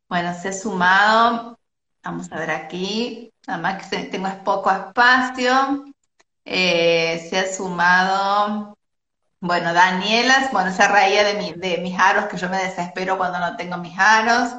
Bueno, 0.08 0.34
se 0.34 0.48
ha 0.48 0.52
sumado, 0.52 1.58
vamos 2.02 2.30
a 2.30 2.38
ver 2.38 2.50
aquí, 2.50 3.32
nada 3.46 3.60
más 3.60 3.88
que 3.88 4.04
tengo 4.04 4.28
poco 4.44 4.70
espacio. 4.70 5.84
Eh, 6.44 7.26
se 7.28 7.38
ha 7.38 7.52
sumado, 7.52 8.76
bueno, 9.42 9.74
Danielas, 9.74 10.52
bueno, 10.52 10.72
se 10.72 10.86
reía 10.86 11.24
de, 11.24 11.54
de 11.56 11.78
mis 11.78 11.98
aros, 11.98 12.26
que 12.26 12.36
yo 12.36 12.48
me 12.48 12.58
desespero 12.58 13.18
cuando 13.18 13.40
no 13.40 13.56
tengo 13.56 13.76
mis 13.76 13.98
aros. 13.98 14.54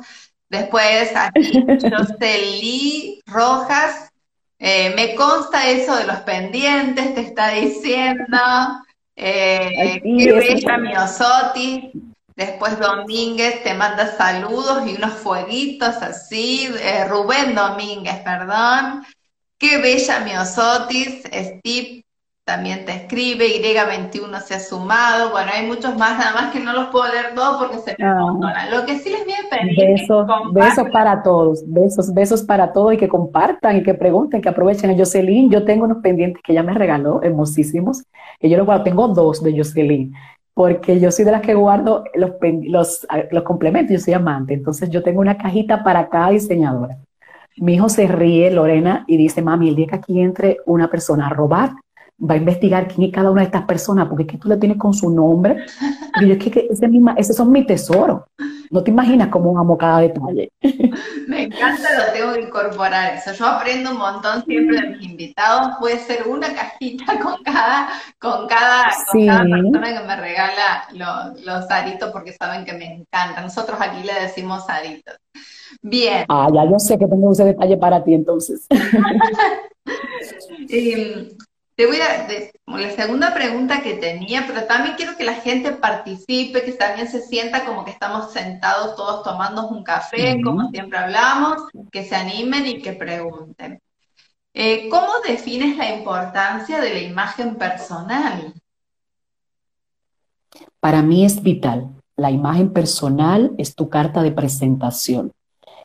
Después 0.49 1.09
aquí 1.15 1.63
Joseli 1.97 3.21
Rojas, 3.25 4.11
eh, 4.59 4.93
me 4.93 5.15
consta 5.15 5.69
eso 5.69 5.95
de 5.95 6.05
los 6.05 6.17
pendientes, 6.17 7.15
te 7.15 7.21
está 7.21 7.51
diciendo. 7.51 8.37
Eh, 9.15 10.01
qué 10.03 10.33
bella 10.33 10.77
Miosotti. 10.77 11.91
Después 12.35 12.77
Domínguez 12.77 13.63
te 13.63 13.75
manda 13.75 14.17
saludos 14.17 14.83
y 14.85 14.97
unos 14.97 15.13
fueguitos 15.13 15.95
así. 15.95 16.69
Eh, 16.81 17.05
Rubén 17.07 17.55
Domínguez, 17.55 18.17
perdón. 18.19 19.05
Qué 19.57 19.77
bella 19.77 20.19
Miosotis. 20.19 21.23
Steve 21.23 22.03
también 22.45 22.85
te 22.85 22.93
escribe. 22.93 23.45
Y21 23.47 24.39
se 24.41 24.55
ha 24.55 24.59
sumado. 24.59 25.31
Bueno, 25.31 25.51
hay 25.53 25.65
muchos 25.65 25.97
más, 25.97 26.17
nada 26.17 26.33
más 26.33 26.51
que 26.51 26.59
no 26.59 26.73
los 26.73 26.87
puedo 26.87 27.11
leer 27.11 27.33
todos 27.35 27.57
porque 27.57 27.77
se 27.77 27.95
me 27.97 28.05
ah. 28.05 28.67
Lo 28.71 28.85
que 28.85 28.97
sí 28.99 29.09
les 29.09 29.23
voy 29.23 29.33
a 29.33 29.49
pedir. 29.49 29.99
Besos, 29.99 30.27
besos 30.51 30.87
para 30.91 31.23
todos. 31.23 31.63
Besos, 31.67 32.13
besos 32.13 32.43
para 32.43 32.73
todos 32.73 32.93
y 32.93 32.97
que 32.97 33.07
compartan 33.07 33.77
y 33.77 33.83
que 33.83 33.93
pregunten, 33.93 34.41
que 34.41 34.49
aprovechen. 34.49 34.91
A 34.91 34.97
Jocelyn, 34.97 35.49
yo 35.49 35.63
tengo 35.63 35.85
unos 35.85 36.01
pendientes 36.03 36.41
que 36.43 36.51
ella 36.51 36.63
me 36.63 36.73
regaló, 36.73 37.21
hermosísimos 37.23 38.03
que 38.39 38.49
yo 38.49 38.57
lo 38.57 38.83
tengo 38.83 39.07
dos 39.07 39.41
de 39.41 39.57
Jocelyn, 39.57 40.13
porque 40.53 40.99
yo 40.99 41.11
soy 41.11 41.23
de 41.23 41.31
las 41.31 41.41
que 41.41 41.53
guardo 41.53 42.03
los, 42.13 42.31
los, 42.63 43.07
los 43.31 43.43
complementos, 43.43 43.93
yo 43.93 43.99
soy 43.99 44.13
amante, 44.13 44.53
entonces 44.53 44.89
yo 44.89 45.01
tengo 45.01 45.21
una 45.21 45.37
cajita 45.37 45.81
para 45.81 46.09
cada 46.09 46.31
diseñadora. 46.31 46.97
Mi 47.55 47.75
hijo 47.75 47.87
se 47.87 48.05
ríe, 48.07 48.51
Lorena, 48.51 49.05
y 49.07 49.15
dice, 49.15 49.41
mami, 49.41 49.69
el 49.69 49.75
día 49.75 49.87
que 49.87 49.95
aquí 49.95 50.19
entre 50.19 50.57
una 50.65 50.89
persona 50.89 51.27
a 51.27 51.29
robar, 51.29 51.71
va 52.19 52.35
a 52.35 52.37
investigar 52.37 52.87
quién 52.87 53.07
es 53.07 53.13
cada 53.13 53.31
una 53.31 53.41
de 53.41 53.47
estas 53.47 53.65
personas, 53.65 54.07
porque 54.07 54.23
es 54.23 54.29
que 54.29 54.37
tú 54.37 54.47
le 54.47 54.57
tienes 54.57 54.77
con 54.77 54.93
su 54.93 55.09
nombre. 55.09 55.65
Y 56.21 56.27
yo 56.27 56.33
es 56.33 56.39
que, 56.39 56.67
ese, 56.69 56.87
misma, 56.87 57.15
ese 57.17 57.33
son 57.33 57.51
mis 57.51 57.65
tesoros. 57.65 58.21
No 58.69 58.83
te 58.83 58.91
imaginas 58.91 59.27
cómo 59.27 59.57
amo 59.59 59.77
cada 59.77 59.99
detalle. 59.99 60.51
Me 61.27 61.43
encanta, 61.43 62.05
lo 62.05 62.13
tengo 62.13 62.33
que 62.33 62.41
incorporar 62.41 63.15
eso. 63.15 63.33
Yo 63.33 63.45
aprendo 63.45 63.91
un 63.91 63.97
montón 63.97 64.43
siempre 64.45 64.81
de 64.81 64.89
mis 64.89 65.03
invitados. 65.09 65.75
Puede 65.79 65.99
ser 65.99 66.27
una 66.27 66.53
cajita 66.53 67.19
con 67.21 67.43
cada, 67.43 67.89
con 68.19 68.47
cada, 68.47 68.85
persona 69.11 69.99
que 69.99 70.07
me 70.07 70.15
regala 70.15 70.87
los, 71.45 71.69
aritos 71.69 72.11
porque 72.11 72.33
saben 72.33 72.65
que 72.65 72.73
me 72.73 72.93
encantan. 72.95 73.43
Nosotros 73.43 73.77
aquí 73.79 74.03
le 74.03 74.13
decimos 74.21 74.67
aritos. 74.69 75.15
Bien. 75.81 76.25
Ah, 76.29 76.47
ya 76.53 76.65
yo 76.65 76.79
sé 76.79 76.97
que 76.97 77.07
tengo 77.07 77.31
ese 77.31 77.45
detalle 77.45 77.77
para 77.77 78.03
ti 78.03 78.13
entonces. 78.13 78.67
Te 81.83 81.87
voy 81.87 81.99
a, 81.99 82.79
la 82.79 82.91
segunda 82.91 83.33
pregunta 83.33 83.81
que 83.81 83.95
tenía, 83.95 84.45
pero 84.47 84.63
también 84.67 84.95
quiero 84.95 85.17
que 85.17 85.25
la 85.25 85.33
gente 85.33 85.73
participe, 85.73 86.63
que 86.63 86.71
también 86.71 87.09
se 87.09 87.19
sienta 87.19 87.65
como 87.65 87.83
que 87.83 87.91
estamos 87.91 88.31
sentados 88.31 88.95
todos 88.95 89.21
tomando 89.21 89.67
un 89.67 89.83
café, 89.83 90.39
como 90.41 90.69
siempre 90.69 90.97
hablamos, 90.97 91.57
que 91.91 92.05
se 92.05 92.15
animen 92.15 92.67
y 92.67 92.81
que 92.81 92.93
pregunten. 92.93 93.81
Eh, 94.53 94.87
¿Cómo 94.87 95.09
defines 95.27 95.75
la 95.75 95.93
importancia 95.93 96.79
de 96.79 96.93
la 96.93 96.99
imagen 97.01 97.55
personal? 97.55 98.53
Para 100.79 101.01
mí 101.01 101.25
es 101.25 101.43
vital. 101.43 101.89
La 102.15 102.31
imagen 102.31 102.71
personal 102.71 103.51
es 103.57 103.75
tu 103.75 103.89
carta 103.89 104.23
de 104.23 104.31
presentación. 104.31 105.33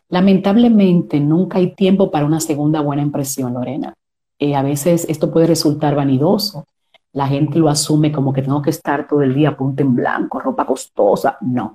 Lamentablemente 0.09 1.19
nunca 1.19 1.59
hay 1.59 1.75
tiempo 1.75 2.13
para 2.13 2.25
una 2.25 2.39
segunda 2.39 2.83
buena 2.83 3.03
impresión, 3.03 3.55
Lorena. 3.55 3.95
Eh, 4.39 4.55
a 4.55 4.63
veces 4.63 5.07
esto 5.09 5.31
puede 5.31 5.47
resultar 5.47 5.95
vanidoso. 5.95 6.65
La 7.13 7.27
gente 7.27 7.59
lo 7.59 7.69
asume 7.69 8.13
como 8.13 8.33
que 8.33 8.43
tengo 8.43 8.63
que 8.63 8.71
estar 8.71 9.09
todo 9.09 9.23
el 9.23 9.35
día 9.35 9.57
punta 9.57 9.83
en 9.83 9.95
blanco, 9.95 10.39
ropa 10.39 10.65
costosa. 10.65 11.39
No. 11.41 11.75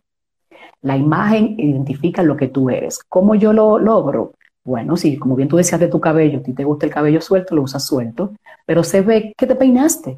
La 0.82 0.96
imagen 0.96 1.56
identifica 1.60 2.24
lo 2.24 2.38
que 2.38 2.48
tú 2.48 2.70
eres. 2.70 3.00
¿Cómo 3.10 3.36
yo 3.36 3.52
lo 3.54 3.80
logro? 3.80 4.34
Bueno, 4.66 4.96
sí, 4.96 5.18
como 5.18 5.36
bien 5.36 5.50
tú 5.50 5.58
decías 5.58 5.80
de 5.80 5.90
tu 5.90 6.00
cabello, 6.00 6.40
a 6.40 6.44
ti 6.44 6.54
te 6.54 6.64
gusta 6.64 6.86
el 6.86 6.94
cabello 6.94 7.20
suelto, 7.20 7.56
lo 7.56 7.64
usas 7.64 7.86
suelto, 7.86 8.34
pero 8.66 8.84
se 8.84 9.02
ve 9.02 9.34
que 9.38 9.48
te 9.48 9.56
peinaste. 9.56 10.18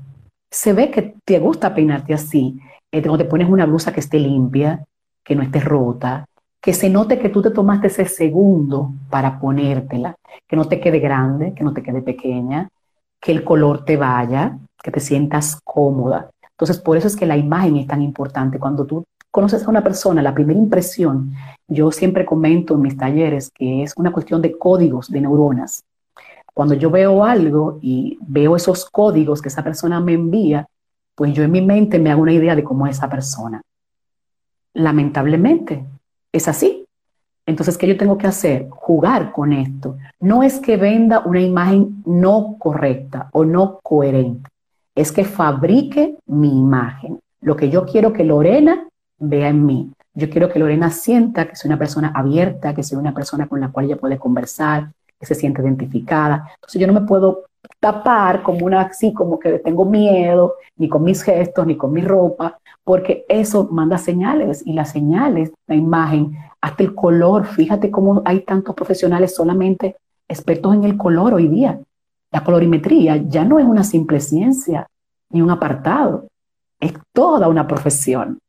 Se 0.52 0.74
ve 0.74 0.92
que 0.92 1.16
te 1.26 1.40
gusta 1.40 1.74
peinarte 1.74 2.14
así. 2.14 2.60
Eh, 2.92 3.02
te 3.02 3.26
pones 3.26 3.50
una 3.50 3.66
blusa 3.66 3.92
que 3.92 4.00
esté 4.00 4.20
limpia, 4.20 4.86
que 5.24 5.36
no 5.36 5.42
esté 5.42 5.60
rota, 5.60 6.26
que 6.66 6.74
se 6.74 6.90
note 6.90 7.20
que 7.20 7.30
tú 7.30 7.44
te 7.44 7.52
tomaste 7.52 7.86
ese 7.86 8.06
segundo 8.06 8.92
para 9.12 9.40
ponértela, 9.40 10.16
que 10.48 10.56
no 10.56 10.66
te 10.66 10.80
quede 10.80 10.98
grande, 10.98 11.54
que 11.54 11.64
no 11.64 11.74
te 11.74 11.84
quede 11.84 12.02
pequeña, 12.02 12.68
que 13.22 13.32
el 13.32 13.44
color 13.44 13.86
te 13.86 13.98
vaya, 13.98 14.58
que 14.82 14.90
te 14.90 15.00
sientas 15.00 15.60
cómoda. 15.64 16.32
Entonces, 16.50 16.80
por 16.80 16.98
eso 16.98 17.06
es 17.06 17.16
que 17.16 17.28
la 17.28 17.38
imagen 17.38 17.78
es 17.78 17.86
tan 17.86 18.02
importante. 18.02 18.58
Cuando 18.58 18.84
tú 18.84 19.06
conoces 19.30 19.64
a 19.64 19.70
una 19.70 19.84
persona, 19.84 20.24
la 20.24 20.34
primera 20.34 20.58
impresión, 20.58 21.36
yo 21.68 21.92
siempre 21.92 22.26
comento 22.26 22.74
en 22.74 22.82
mis 22.82 22.98
talleres 22.98 23.52
que 23.54 23.84
es 23.84 23.94
una 23.96 24.12
cuestión 24.12 24.42
de 24.42 24.58
códigos, 24.58 25.12
de 25.12 25.22
neuronas. 25.22 25.84
Cuando 26.52 26.74
yo 26.74 26.90
veo 26.90 27.24
algo 27.24 27.78
y 27.80 28.18
veo 28.26 28.56
esos 28.56 28.90
códigos 28.90 29.40
que 29.40 29.50
esa 29.50 29.64
persona 29.64 30.00
me 30.00 30.14
envía, 30.14 30.66
pues 31.14 31.32
yo 31.32 31.44
en 31.44 31.52
mi 31.52 31.62
mente 31.62 32.00
me 32.00 32.10
hago 32.10 32.24
una 32.24 32.34
idea 32.34 32.56
de 32.56 32.64
cómo 32.64 32.88
es 32.88 32.98
esa 32.98 33.08
persona. 33.08 33.62
Lamentablemente, 34.74 35.86
es 36.38 36.48
así. 36.48 36.86
Entonces, 37.46 37.78
¿qué 37.78 37.88
yo 37.88 37.98
tengo 37.98 38.18
que 38.18 38.28
hacer? 38.28 38.68
Jugar 38.70 39.32
con 39.32 39.54
esto. 39.54 39.98
No 40.20 40.42
es 40.42 40.60
que 40.60 40.78
venda 40.78 41.20
una 41.26 41.42
imagen 41.42 42.04
no 42.06 42.58
correcta 42.58 43.30
o 43.34 43.46
no 43.46 43.80
coherente, 43.84 44.50
es 44.96 45.12
que 45.12 45.26
fabrique 45.26 46.18
mi 46.26 46.58
imagen. 46.60 47.20
Lo 47.42 47.56
que 47.56 47.70
yo 47.70 47.86
quiero 47.86 48.12
que 48.12 48.24
Lorena 48.24 48.88
vea 49.20 49.50
en 49.50 49.66
mí. 49.66 49.92
Yo 50.14 50.30
quiero 50.30 50.50
que 50.50 50.60
Lorena 50.60 50.90
sienta 50.90 51.48
que 51.48 51.56
soy 51.56 51.70
una 51.70 51.78
persona 51.78 52.12
abierta, 52.16 52.74
que 52.74 52.84
soy 52.84 52.98
una 52.98 53.14
persona 53.14 53.48
con 53.48 53.60
la 53.60 53.70
cual 53.70 53.86
ella 53.86 53.98
puede 53.98 54.18
conversar, 54.18 54.92
que 55.20 55.26
se 55.26 55.36
siente 55.36 55.62
identificada. 55.62 56.50
Entonces 56.56 56.82
yo 56.82 56.88
no 56.88 56.94
me 56.94 57.06
puedo 57.06 57.44
tapar 57.80 58.44
como 58.44 58.66
una 58.66 58.82
así, 58.82 59.14
como 59.14 59.40
que 59.40 59.60
tengo 59.60 59.86
miedo, 59.86 60.56
ni 60.78 60.90
con 60.90 61.04
mis 61.04 61.22
gestos, 61.22 61.66
ni 61.66 61.78
con 61.78 61.92
mi 61.92 62.02
ropa, 62.02 62.60
porque 62.84 63.26
eso 63.28 63.68
manda 63.72 63.98
señales 63.98 64.62
y 64.66 64.74
las 64.74 64.92
señales, 64.92 65.52
la 65.68 65.76
imagen, 65.76 66.38
hasta 66.62 66.84
el 66.84 66.96
color, 66.96 67.46
fíjate 67.46 67.92
cómo 67.92 68.22
hay 68.26 68.42
tantos 68.42 68.76
profesionales 68.76 69.36
solamente 69.36 69.98
expertos 70.28 70.74
en 70.74 70.84
el 70.84 70.98
color 70.98 71.34
hoy 71.34 71.48
día. 71.48 71.80
La 72.32 72.44
colorimetría 72.44 73.18
ya 73.18 73.46
no 73.46 73.60
es 73.60 73.66
una 73.66 73.84
simple 73.84 74.20
ciencia 74.20 74.88
ni 75.30 75.42
un 75.42 75.52
apartado, 75.52 76.28
es 76.80 76.94
toda 77.14 77.48
una 77.48 77.68
profesión. 77.68 78.40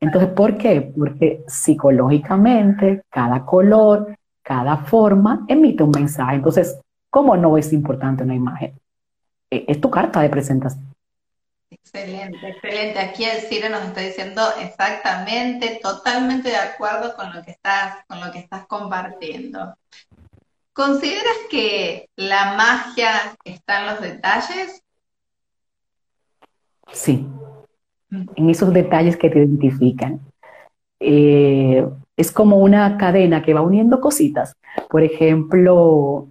Entonces, 0.00 0.30
¿por 0.30 0.56
qué? 0.58 0.92
Porque 0.96 1.42
psicológicamente 1.46 3.02
cada 3.08 3.44
color, 3.44 4.14
cada 4.42 4.76
forma 4.76 5.44
emite 5.48 5.82
un 5.82 5.90
mensaje. 5.90 6.36
Entonces, 6.36 6.78
¿cómo 7.10 7.36
no 7.36 7.58
es 7.58 7.72
importante 7.72 8.24
una 8.24 8.34
imagen? 8.34 8.78
E, 9.50 9.64
es 9.68 9.80
tu 9.80 9.90
carta 9.90 10.20
de 10.20 10.30
presentación. 10.30 10.94
Excelente, 11.70 12.48
excelente. 12.48 12.98
Aquí 12.98 13.24
el 13.24 13.42
Cire 13.42 13.68
nos 13.68 13.84
está 13.84 14.00
diciendo 14.00 14.42
exactamente, 14.60 15.78
totalmente 15.82 16.48
de 16.48 16.56
acuerdo 16.56 17.14
con 17.14 17.34
lo 17.34 17.42
que 17.42 17.52
estás, 17.52 18.04
con 18.06 18.20
lo 18.20 18.32
que 18.32 18.40
estás 18.40 18.66
compartiendo. 18.66 19.74
¿consideras 20.80 21.36
que 21.50 22.08
la 22.16 22.54
magia 22.56 23.36
está 23.44 23.80
en 23.80 23.86
los 23.86 24.00
detalles? 24.00 24.82
Sí, 26.90 27.26
en 28.10 28.48
esos 28.48 28.72
detalles 28.72 29.18
que 29.18 29.28
te 29.28 29.40
identifican. 29.40 30.20
Eh, 30.98 31.86
es 32.16 32.32
como 32.32 32.56
una 32.56 32.96
cadena 32.96 33.42
que 33.42 33.52
va 33.52 33.60
uniendo 33.60 34.00
cositas. 34.00 34.54
Por 34.88 35.02
ejemplo, 35.02 36.29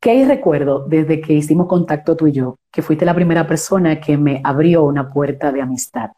¿qué 0.00 0.24
recuerdo 0.26 0.86
desde 0.88 1.20
que 1.20 1.34
hicimos 1.34 1.66
contacto 1.66 2.16
tú 2.16 2.26
y 2.26 2.32
yo? 2.32 2.56
Que 2.72 2.82
fuiste 2.82 3.04
la 3.04 3.14
primera 3.14 3.46
persona 3.46 4.00
que 4.00 4.16
me 4.16 4.40
abrió 4.42 4.84
una 4.84 5.12
puerta 5.12 5.52
de 5.52 5.60
amistad. 5.60 6.10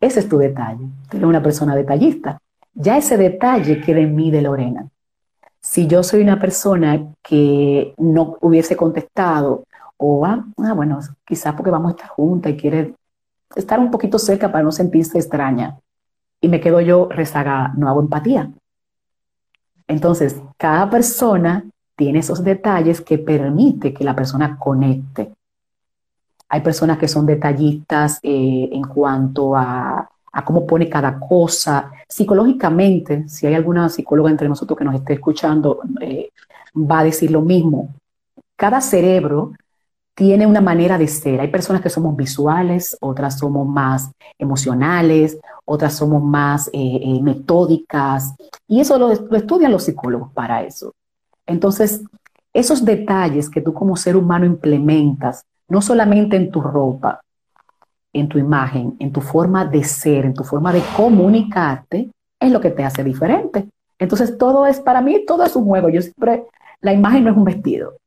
Ese 0.00 0.20
es 0.20 0.28
tu 0.28 0.38
detalle. 0.38 0.86
Tú 1.10 1.18
eres 1.18 1.28
una 1.28 1.42
persona 1.42 1.76
detallista. 1.76 2.38
Ya 2.72 2.96
ese 2.96 3.16
detalle 3.16 3.80
queda 3.80 4.00
en 4.00 4.14
mí 4.14 4.30
de 4.30 4.42
Lorena. 4.42 4.88
Si 5.60 5.86
yo 5.86 6.02
soy 6.02 6.22
una 6.22 6.40
persona 6.40 7.12
que 7.22 7.94
no 7.98 8.36
hubiese 8.40 8.76
contestado, 8.76 9.64
o, 9.96 10.24
ah, 10.24 10.44
ah 10.58 10.72
bueno, 10.72 11.00
quizás 11.24 11.54
porque 11.54 11.70
vamos 11.70 11.88
a 11.90 11.96
estar 11.96 12.08
juntas 12.08 12.52
y 12.52 12.56
quiere 12.56 12.94
estar 13.56 13.80
un 13.80 13.90
poquito 13.90 14.18
cerca 14.18 14.50
para 14.52 14.62
no 14.62 14.70
sentirse 14.70 15.18
extraña, 15.18 15.78
y 16.40 16.48
me 16.48 16.60
quedo 16.60 16.80
yo 16.80 17.08
rezagada, 17.10 17.72
no 17.76 17.88
hago 17.88 18.00
empatía. 18.00 18.52
Entonces, 19.88 20.40
cada 20.56 20.88
persona 20.88 21.64
tiene 21.98 22.20
esos 22.20 22.44
detalles 22.44 23.00
que 23.00 23.18
permite 23.18 23.92
que 23.92 24.04
la 24.04 24.14
persona 24.14 24.56
conecte. 24.56 25.32
Hay 26.48 26.60
personas 26.60 26.96
que 26.96 27.08
son 27.08 27.26
detallistas 27.26 28.20
eh, 28.22 28.68
en 28.70 28.84
cuanto 28.84 29.56
a, 29.56 30.08
cómo 30.44 30.64
pone 30.64 30.88
cada 30.88 31.18
cosa. 31.18 31.90
Psicológicamente, 32.08 33.28
si 33.28 33.48
hay 33.48 33.54
alguna 33.54 33.88
psicóloga 33.88 34.30
entre 34.30 34.48
nosotros 34.48 34.78
que 34.78 34.84
nos 34.84 34.94
esté 34.94 35.14
escuchando, 35.14 35.80
eh, 36.00 36.30
va 36.76 37.00
a 37.00 37.04
decir 37.04 37.32
lo 37.32 37.42
mismo. 37.42 37.92
Cada 38.54 38.80
cerebro 38.80 39.54
tiene 40.14 40.46
una 40.46 40.60
manera 40.60 40.98
de 40.98 41.08
ser. 41.08 41.40
Hay 41.40 41.48
personas 41.48 41.82
que 41.82 41.90
somos 41.90 42.14
visuales, 42.14 42.96
otras 43.00 43.38
somos 43.38 43.66
más 43.66 44.12
emocionales, 44.38 45.36
otras 45.64 45.96
somos 45.96 46.22
más 46.22 46.70
eh, 46.72 47.18
metódicas, 47.20 48.34
y 48.68 48.80
eso 48.80 48.96
lo, 48.98 49.10
estudian 49.10 49.72
los 49.72 49.82
psicólogos 49.82 50.32
para 50.32 50.62
eso. 50.62 50.92
Entonces, 51.48 52.04
esos 52.52 52.84
detalles 52.84 53.50
que 53.50 53.60
tú 53.60 53.74
como 53.74 53.96
ser 53.96 54.16
humano 54.16 54.46
implementas, 54.46 55.42
no 55.68 55.82
solamente 55.82 56.36
en 56.36 56.52
tu 56.52 56.60
ropa, 56.60 57.20
en 58.12 58.28
tu 58.28 58.38
imagen, 58.38 58.94
en 59.00 59.12
tu 59.12 59.20
forma 59.20 59.64
de 59.64 59.82
ser, 59.82 60.24
en 60.24 60.34
tu 60.34 60.44
forma 60.44 60.72
de 60.72 60.82
comunicarte, 60.96 62.10
es 62.40 62.52
lo 62.52 62.60
que 62.60 62.70
te 62.70 62.84
hace 62.84 63.02
diferente. 63.02 63.68
Entonces, 63.98 64.38
todo 64.38 64.64
es, 64.66 64.78
para 64.78 65.00
mí, 65.00 65.24
todo 65.26 65.42
es 65.42 65.56
un 65.56 65.64
juego. 65.64 65.88
Yo 65.88 66.00
siempre, 66.00 66.44
la 66.80 66.92
imagen 66.92 67.24
no 67.24 67.30
es 67.30 67.36
un 67.36 67.44
vestido 67.44 67.98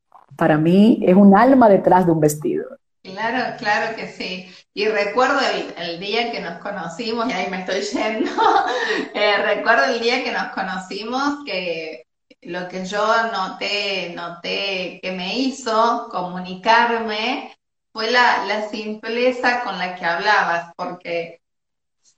para 0.41 0.57
mí 0.57 0.99
es 1.03 1.15
un 1.15 1.37
alma 1.37 1.69
detrás 1.69 2.07
de 2.07 2.11
un 2.11 2.19
vestido. 2.19 2.65
Claro, 3.03 3.57
claro 3.57 3.95
que 3.95 4.07
sí. 4.07 4.47
Y 4.73 4.87
recuerdo 4.87 5.39
el, 5.77 5.99
día 5.99 6.31
que 6.31 6.39
nos 6.39 6.59
conocimos, 6.59 7.29
y 7.29 7.33
ahí 7.33 7.47
me 7.49 7.59
estoy 7.59 7.81
yendo, 7.81 8.31
eh, 9.13 9.37
recuerdo 9.37 9.85
el 9.85 9.99
día 9.99 10.23
que 10.23 10.31
nos 10.31 10.51
conocimos 10.53 11.43
que 11.45 12.07
lo 12.43 12.67
que 12.67 12.85
yo 12.85 13.05
noté, 13.31 14.13
noté 14.15 14.99
que 15.01 15.11
me 15.11 15.37
hizo 15.37 16.07
comunicarme 16.09 17.55
fue 17.93 18.11
la, 18.11 18.45
la 18.45 18.69
simpleza 18.69 19.63
con 19.63 19.77
la 19.77 19.95
que 19.95 20.05
hablabas, 20.05 20.73
porque 20.75 21.41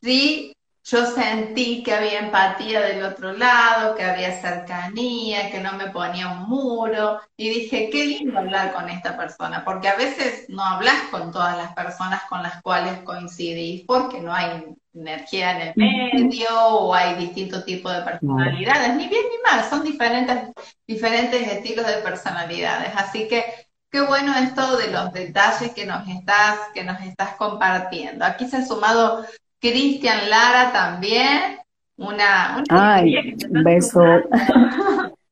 sí 0.02 0.53
yo 0.84 1.06
sentí 1.06 1.82
que 1.82 1.94
había 1.94 2.20
empatía 2.20 2.82
del 2.82 3.04
otro 3.04 3.32
lado, 3.32 3.96
que 3.96 4.04
había 4.04 4.42
cercanía, 4.42 5.50
que 5.50 5.62
no 5.62 5.74
me 5.74 5.88
ponía 5.92 6.28
un 6.28 6.50
muro. 6.50 7.22
Y 7.38 7.50
dije, 7.50 7.90
qué 7.90 8.06
lindo 8.06 8.38
hablar 8.38 8.74
con 8.74 8.90
esta 8.90 9.16
persona, 9.16 9.64
porque 9.64 9.88
a 9.88 9.96
veces 9.96 10.46
no 10.50 10.64
hablas 10.64 11.04
con 11.10 11.32
todas 11.32 11.56
las 11.56 11.74
personas 11.74 12.24
con 12.24 12.44
las 12.44 12.62
cuales 12.62 13.00
coincidís, 13.04 13.86
porque 13.88 14.20
no 14.20 14.34
hay 14.34 14.66
energía 14.94 15.52
en 15.52 15.62
el 15.70 15.74
medio 15.76 16.50
o 16.54 16.94
hay 16.94 17.16
distintos 17.16 17.64
tipos 17.64 17.94
de 17.94 18.02
personalidades, 18.02 18.96
ni 18.96 19.08
bien 19.08 19.24
ni 19.32 19.52
mal, 19.52 19.68
son 19.70 19.84
diferentes, 19.84 20.50
diferentes 20.86 21.48
estilos 21.48 21.88
de 21.88 21.94
personalidades. 21.94 22.92
Así 22.96 23.28
que 23.30 23.46
qué 23.90 24.02
bueno 24.02 24.36
esto 24.36 24.76
de 24.76 24.92
los 24.92 25.14
detalles 25.14 25.72
que 25.74 25.86
nos 25.86 26.08
estás, 26.10 26.60
que 26.74 26.84
nos 26.84 27.00
estás 27.02 27.36
compartiendo. 27.36 28.26
Aquí 28.26 28.48
se 28.48 28.58
ha 28.58 28.66
sumado 28.66 29.26
Cristian 29.64 30.30
Lara 30.30 30.74
también. 30.74 31.58
Una, 31.96 32.62
Ay, 32.68 33.16
un 33.50 33.64
beso 33.64 34.02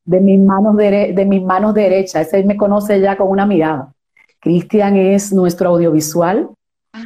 de 0.04 0.20
mis 0.20 0.40
manos 0.40 0.74
de 0.76 1.24
mis 1.28 1.42
manos 1.42 1.74
derechas. 1.74 2.28
Ese 2.28 2.42
me 2.44 2.56
conoce 2.56 2.98
ya 2.98 3.14
con 3.16 3.28
una 3.28 3.44
mirada. 3.44 3.92
Cristian 4.40 4.96
es 4.96 5.34
nuestro 5.34 5.68
audiovisual 5.68 6.48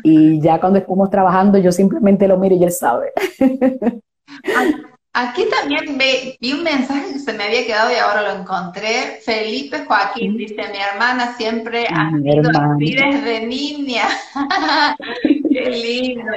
y 0.04 0.40
ya 0.40 0.60
cuando 0.60 0.78
estamos 0.78 1.10
trabajando 1.10 1.58
yo 1.58 1.72
simplemente 1.72 2.28
lo 2.28 2.38
miro 2.38 2.54
y 2.54 2.62
él 2.62 2.70
sabe. 2.70 3.12
Aquí 5.18 5.44
también 5.48 5.96
vi 6.38 6.52
un 6.52 6.62
mensaje 6.62 7.14
que 7.14 7.18
se 7.18 7.32
me 7.32 7.44
había 7.44 7.64
quedado 7.64 7.90
y 7.90 7.94
ahora 7.94 8.20
lo 8.20 8.38
encontré. 8.38 9.18
Felipe 9.24 9.86
Joaquín 9.86 10.36
dice, 10.36 10.56
mi 10.56 10.76
hermana 10.76 11.34
siempre 11.38 11.86
ha 11.90 12.10
sido 12.10 12.50
así 12.50 12.94
desde 12.94 13.46
niña. 13.46 14.02
Qué 15.22 15.70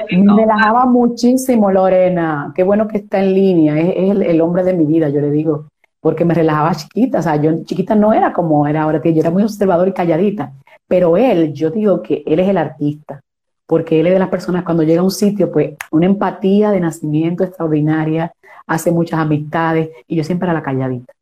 lindo. 0.08 0.34
me 0.34 0.40
relajaba 0.40 0.86
muchísimo, 0.86 1.70
Lorena. 1.70 2.54
Qué 2.56 2.62
bueno 2.62 2.88
que 2.88 2.96
está 2.96 3.18
en 3.18 3.34
línea. 3.34 3.78
Es, 3.78 4.16
el, 4.16 4.40
hombre 4.40 4.64
de 4.64 4.72
mi 4.72 4.86
vida, 4.86 5.10
yo 5.10 5.20
le 5.20 5.30
digo. 5.30 5.66
Porque 6.00 6.24
me 6.24 6.32
relajaba 6.32 6.74
chiquita. 6.74 7.18
O 7.18 7.22
sea, 7.22 7.36
yo 7.36 7.62
chiquita 7.64 7.94
no 7.94 8.14
era 8.14 8.32
como 8.32 8.66
era 8.66 8.84
ahora. 8.84 9.02
Yo 9.04 9.20
era 9.20 9.30
muy 9.30 9.42
observador 9.42 9.88
y 9.88 9.92
calladita. 9.92 10.54
Pero 10.88 11.18
él, 11.18 11.52
yo 11.52 11.68
digo 11.68 12.00
que 12.00 12.22
él 12.24 12.40
es 12.40 12.48
el 12.48 12.56
artista. 12.56 13.20
Porque 13.66 14.00
él 14.00 14.06
es 14.06 14.14
de 14.14 14.18
las 14.18 14.30
personas 14.30 14.64
cuando 14.64 14.84
llega 14.84 15.02
a 15.02 15.04
un 15.04 15.10
sitio, 15.10 15.52
pues 15.52 15.74
una 15.90 16.06
empatía 16.06 16.70
de 16.70 16.80
nacimiento 16.80 17.44
extraordinaria 17.44 18.32
hace 18.70 18.92
muchas 18.92 19.18
amistades 19.18 19.90
y 20.06 20.14
yo 20.14 20.22
siempre 20.22 20.46
era 20.46 20.54
la 20.54 20.62
calladita. 20.62 21.12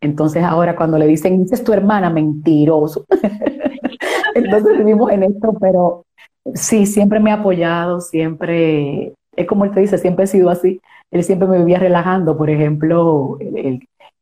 Entonces 0.00 0.44
ahora 0.44 0.76
cuando 0.76 0.98
le 0.98 1.06
dicen, 1.06 1.44
es 1.50 1.64
tu 1.64 1.72
hermana, 1.72 2.10
mentiroso. 2.10 3.06
Entonces 4.36 4.78
vivimos 4.78 5.10
en 5.10 5.24
esto, 5.24 5.52
pero 5.60 6.04
sí, 6.54 6.86
siempre 6.86 7.18
me 7.18 7.32
ha 7.32 7.34
apoyado, 7.34 8.00
siempre, 8.00 9.14
es 9.34 9.46
como 9.48 9.64
él 9.64 9.72
te 9.72 9.80
dice, 9.80 9.98
siempre 9.98 10.24
he 10.24 10.28
sido 10.28 10.48
así. 10.48 10.80
Él 11.10 11.24
siempre 11.24 11.48
me 11.48 11.58
vivía 11.58 11.80
relajando, 11.80 12.36
por 12.36 12.48
ejemplo, 12.50 13.36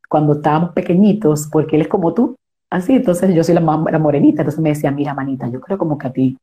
cuando 0.08 0.34
estábamos 0.34 0.70
pequeñitos, 0.70 1.48
porque 1.52 1.76
él 1.76 1.82
es 1.82 1.88
como 1.88 2.14
tú, 2.14 2.34
así, 2.70 2.94
entonces 2.94 3.34
yo 3.34 3.44
soy 3.44 3.56
la, 3.56 3.60
la 3.60 3.98
morenita, 3.98 4.40
entonces 4.40 4.62
me 4.62 4.70
decía, 4.70 4.90
mira, 4.90 5.12
manita, 5.12 5.50
yo 5.50 5.60
creo 5.60 5.76
como 5.76 5.98
que 5.98 6.06
a 6.06 6.12
ti 6.12 6.38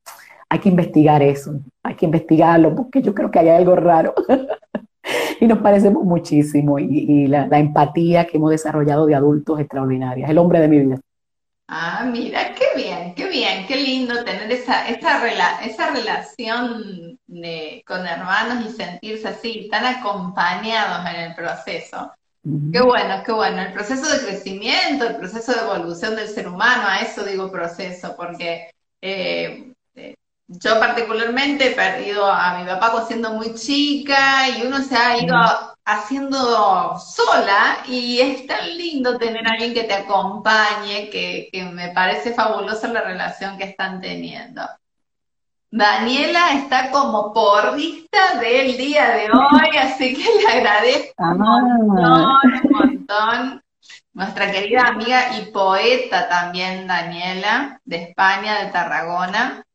hay 0.49 0.59
que 0.59 0.69
investigar 0.69 1.23
eso, 1.23 1.59
hay 1.81 1.95
que 1.95 2.05
investigarlo, 2.05 2.75
porque 2.75 3.01
yo 3.01 3.15
creo 3.15 3.31
que 3.31 3.39
hay 3.39 3.49
algo 3.49 3.75
raro. 3.75 4.13
y 5.41 5.47
nos 5.47 5.59
parecemos 5.59 6.03
muchísimo 6.03 6.79
y, 6.79 7.27
la, 7.27 7.47
empatía 7.57 8.25
que 8.25 8.37
hemos 8.37 8.51
desarrollado 8.51 9.05
de 9.05 9.15
adultos 9.15 9.59
extraordinarias, 9.59 10.29
el 10.29 10.37
hombre 10.37 10.59
de 10.59 10.67
mi 10.67 10.79
vida. 10.79 10.99
Ah, 11.67 12.07
mira, 12.11 12.53
qué 12.53 12.65
bien, 12.75 13.15
qué 13.15 13.27
bien, 13.27 13.65
qué 13.65 13.77
lindo 13.77 14.23
tener 14.23 14.51
esa, 14.51 14.87
esa, 14.87 15.65
esa 15.65 15.89
relación 15.91 17.17
con 17.85 18.05
hermanos 18.05 18.65
y 18.65 18.69
sentirse 18.69 19.27
así, 19.27 19.67
tan 19.71 19.85
acompañados 19.85 21.09
en 21.09 21.21
el 21.21 21.35
proceso. 21.35 22.11
Qué 22.71 22.79
bueno, 22.79 23.23
qué 23.25 23.31
bueno. 23.31 23.59
El 23.59 23.73
proceso 23.73 24.07
de 24.07 24.23
crecimiento, 24.23 25.07
el 25.07 25.15
proceso 25.15 25.51
de 25.51 25.61
evolución 25.61 26.15
del 26.15 26.27
ser 26.27 26.47
humano, 26.47 26.83
a 26.87 26.99
eso 26.99 27.23
digo 27.23 27.51
proceso, 27.51 28.15
porque 28.15 28.69
eh, 29.01 29.73
yo 30.47 30.79
particularmente 30.79 31.71
he 31.71 31.75
perdido 31.75 32.31
a 32.31 32.57
mi 32.57 32.65
papá 32.65 33.05
siendo 33.07 33.31
muy 33.31 33.55
chica 33.55 34.49
y 34.49 34.61
uno 34.65 34.79
se 34.81 34.95
ha 34.95 35.17
ido 35.17 35.35
haciendo 35.85 36.99
sola 36.99 37.77
y 37.87 38.19
es 38.19 38.45
tan 38.45 38.77
lindo 38.77 39.17
tener 39.17 39.47
a 39.47 39.51
alguien 39.51 39.73
que 39.73 39.83
te 39.83 39.93
acompañe, 39.93 41.09
que, 41.09 41.49
me 41.73 41.89
parece 41.89 42.33
fabulosa 42.33 42.87
la 42.89 43.01
relación 43.01 43.57
que 43.57 43.65
están 43.65 44.01
teniendo. 44.01 44.61
Daniela 45.71 46.53
está 46.53 46.89
como 46.91 47.33
porrista 47.33 48.39
del 48.39 48.77
día 48.77 49.09
de 49.09 49.25
hoy, 49.25 49.77
así 49.77 50.15
que 50.15 50.23
le 50.41 50.47
agradezco 50.47 51.23
un 51.23 51.43
ah. 51.43 51.61
montón, 51.61 52.61
un 52.63 52.71
montón. 52.71 53.61
Nuestra 54.13 54.49
querida 54.49 54.87
amiga 54.87 55.37
y 55.37 55.51
poeta 55.51 56.29
también, 56.29 56.87
Daniela, 56.87 57.81
de 57.83 58.03
España, 58.03 58.63
de 58.63 58.71
Tarragona. 58.71 59.65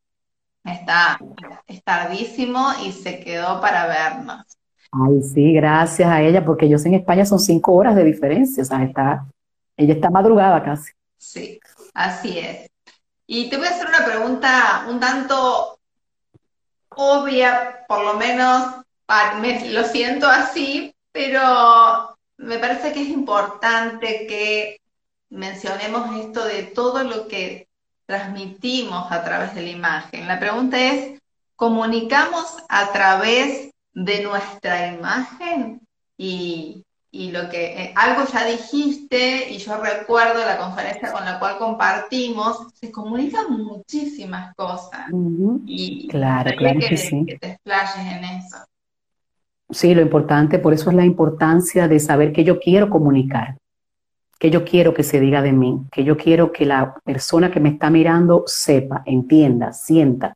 Está, 0.63 1.19
es 1.67 1.83
tardísimo 1.83 2.69
y 2.85 2.91
se 2.91 3.19
quedó 3.19 3.59
para 3.61 3.87
vernos. 3.87 4.45
Ay, 4.91 5.21
sí, 5.21 5.53
gracias 5.53 6.09
a 6.09 6.21
ella, 6.21 6.43
porque 6.43 6.67
yo 6.67 6.77
sé 6.77 6.89
en 6.89 6.95
España 6.95 7.25
son 7.25 7.39
cinco 7.39 7.73
horas 7.73 7.95
de 7.95 8.03
diferencia, 8.03 8.63
o 8.63 8.65
sea, 8.65 8.83
está, 8.83 9.25
ella 9.77 9.93
está 9.93 10.09
madrugada 10.09 10.61
casi. 10.63 10.91
Sí, 11.17 11.59
así 11.93 12.39
es. 12.39 12.69
Y 13.25 13.49
te 13.49 13.57
voy 13.57 13.67
a 13.67 13.69
hacer 13.69 13.87
una 13.87 14.03
pregunta 14.05 14.85
un 14.89 14.99
tanto 14.99 15.79
obvia, 16.89 17.85
por 17.87 18.03
lo 18.03 18.15
menos 18.15 18.75
lo 19.69 19.83
siento 19.85 20.27
así, 20.27 20.93
pero 21.11 22.17
me 22.37 22.59
parece 22.59 22.91
que 22.93 23.01
es 23.01 23.09
importante 23.09 24.25
que 24.27 24.81
mencionemos 25.29 26.15
esto 26.17 26.43
de 26.45 26.63
todo 26.63 27.03
lo 27.03 27.27
que 27.27 27.67
transmitimos 28.11 29.09
a 29.09 29.23
través 29.23 29.55
de 29.55 29.61
la 29.61 29.69
imagen. 29.69 30.27
La 30.27 30.37
pregunta 30.37 30.77
es, 30.77 31.21
¿comunicamos 31.55 32.57
a 32.67 32.91
través 32.91 33.71
de 33.93 34.21
nuestra 34.21 34.93
imagen? 34.93 35.79
Y, 36.17 36.83
lo 37.13 37.49
que 37.49 37.83
eh, 37.83 37.93
algo 37.95 38.23
ya 38.31 38.45
dijiste, 38.45 39.49
y 39.49 39.57
yo 39.59 39.81
recuerdo 39.81 40.39
la 40.45 40.57
conferencia 40.57 41.13
con 41.13 41.23
la 41.23 41.39
cual 41.39 41.57
compartimos, 41.57 42.67
se 42.73 42.91
comunican 42.91 43.51
muchísimas 43.51 44.53
cosas. 44.55 45.07
Y 45.65 46.09
claro, 46.09 46.51
claro 46.57 46.79
que, 46.79 46.97
sí. 46.97 47.23
que 47.25 47.37
te 47.37 47.51
explayes 47.51 47.95
en 47.97 48.23
eso. 48.25 48.57
Sí, 49.69 49.95
lo 49.95 50.01
importante, 50.01 50.59
por 50.59 50.73
eso 50.73 50.89
es 50.89 50.97
la 50.97 51.05
importancia 51.05 51.87
de 51.87 51.99
saber 51.99 52.33
que 52.33 52.43
yo 52.43 52.59
quiero 52.59 52.89
comunicar, 52.89 53.57
que 54.41 54.49
yo 54.49 54.65
quiero 54.65 54.95
que 54.95 55.03
se 55.03 55.19
diga 55.19 55.43
de 55.43 55.53
mí, 55.53 55.83
que 55.91 56.03
yo 56.03 56.17
quiero 56.17 56.51
que 56.51 56.65
la 56.65 56.95
persona 57.03 57.51
que 57.51 57.59
me 57.59 57.69
está 57.69 57.91
mirando 57.91 58.43
sepa, 58.47 59.03
entienda, 59.05 59.71
sienta. 59.71 60.33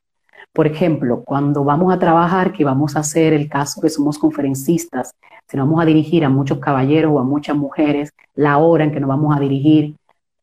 Por 0.54 0.68
ejemplo, 0.68 1.24
cuando 1.26 1.64
vamos 1.64 1.92
a 1.92 1.98
trabajar, 1.98 2.54
que 2.54 2.64
vamos 2.64 2.96
a 2.96 3.00
hacer 3.00 3.34
el 3.34 3.50
caso 3.50 3.82
que 3.82 3.90
somos 3.90 4.20
conferencistas, 4.20 5.16
si 5.48 5.58
nos 5.58 5.66
vamos 5.66 5.82
a 5.82 5.88
dirigir 5.88 6.24
a 6.24 6.30
muchos 6.30 6.60
caballeros 6.60 7.14
o 7.14 7.20
a 7.20 7.24
muchas 7.24 7.58
mujeres, 7.58 8.12
la 8.36 8.60
hora 8.60 8.84
en 8.84 8.92
que 8.92 9.00
nos 9.00 9.10
vamos 9.10 9.36
a 9.36 9.40
dirigir, 9.40 9.96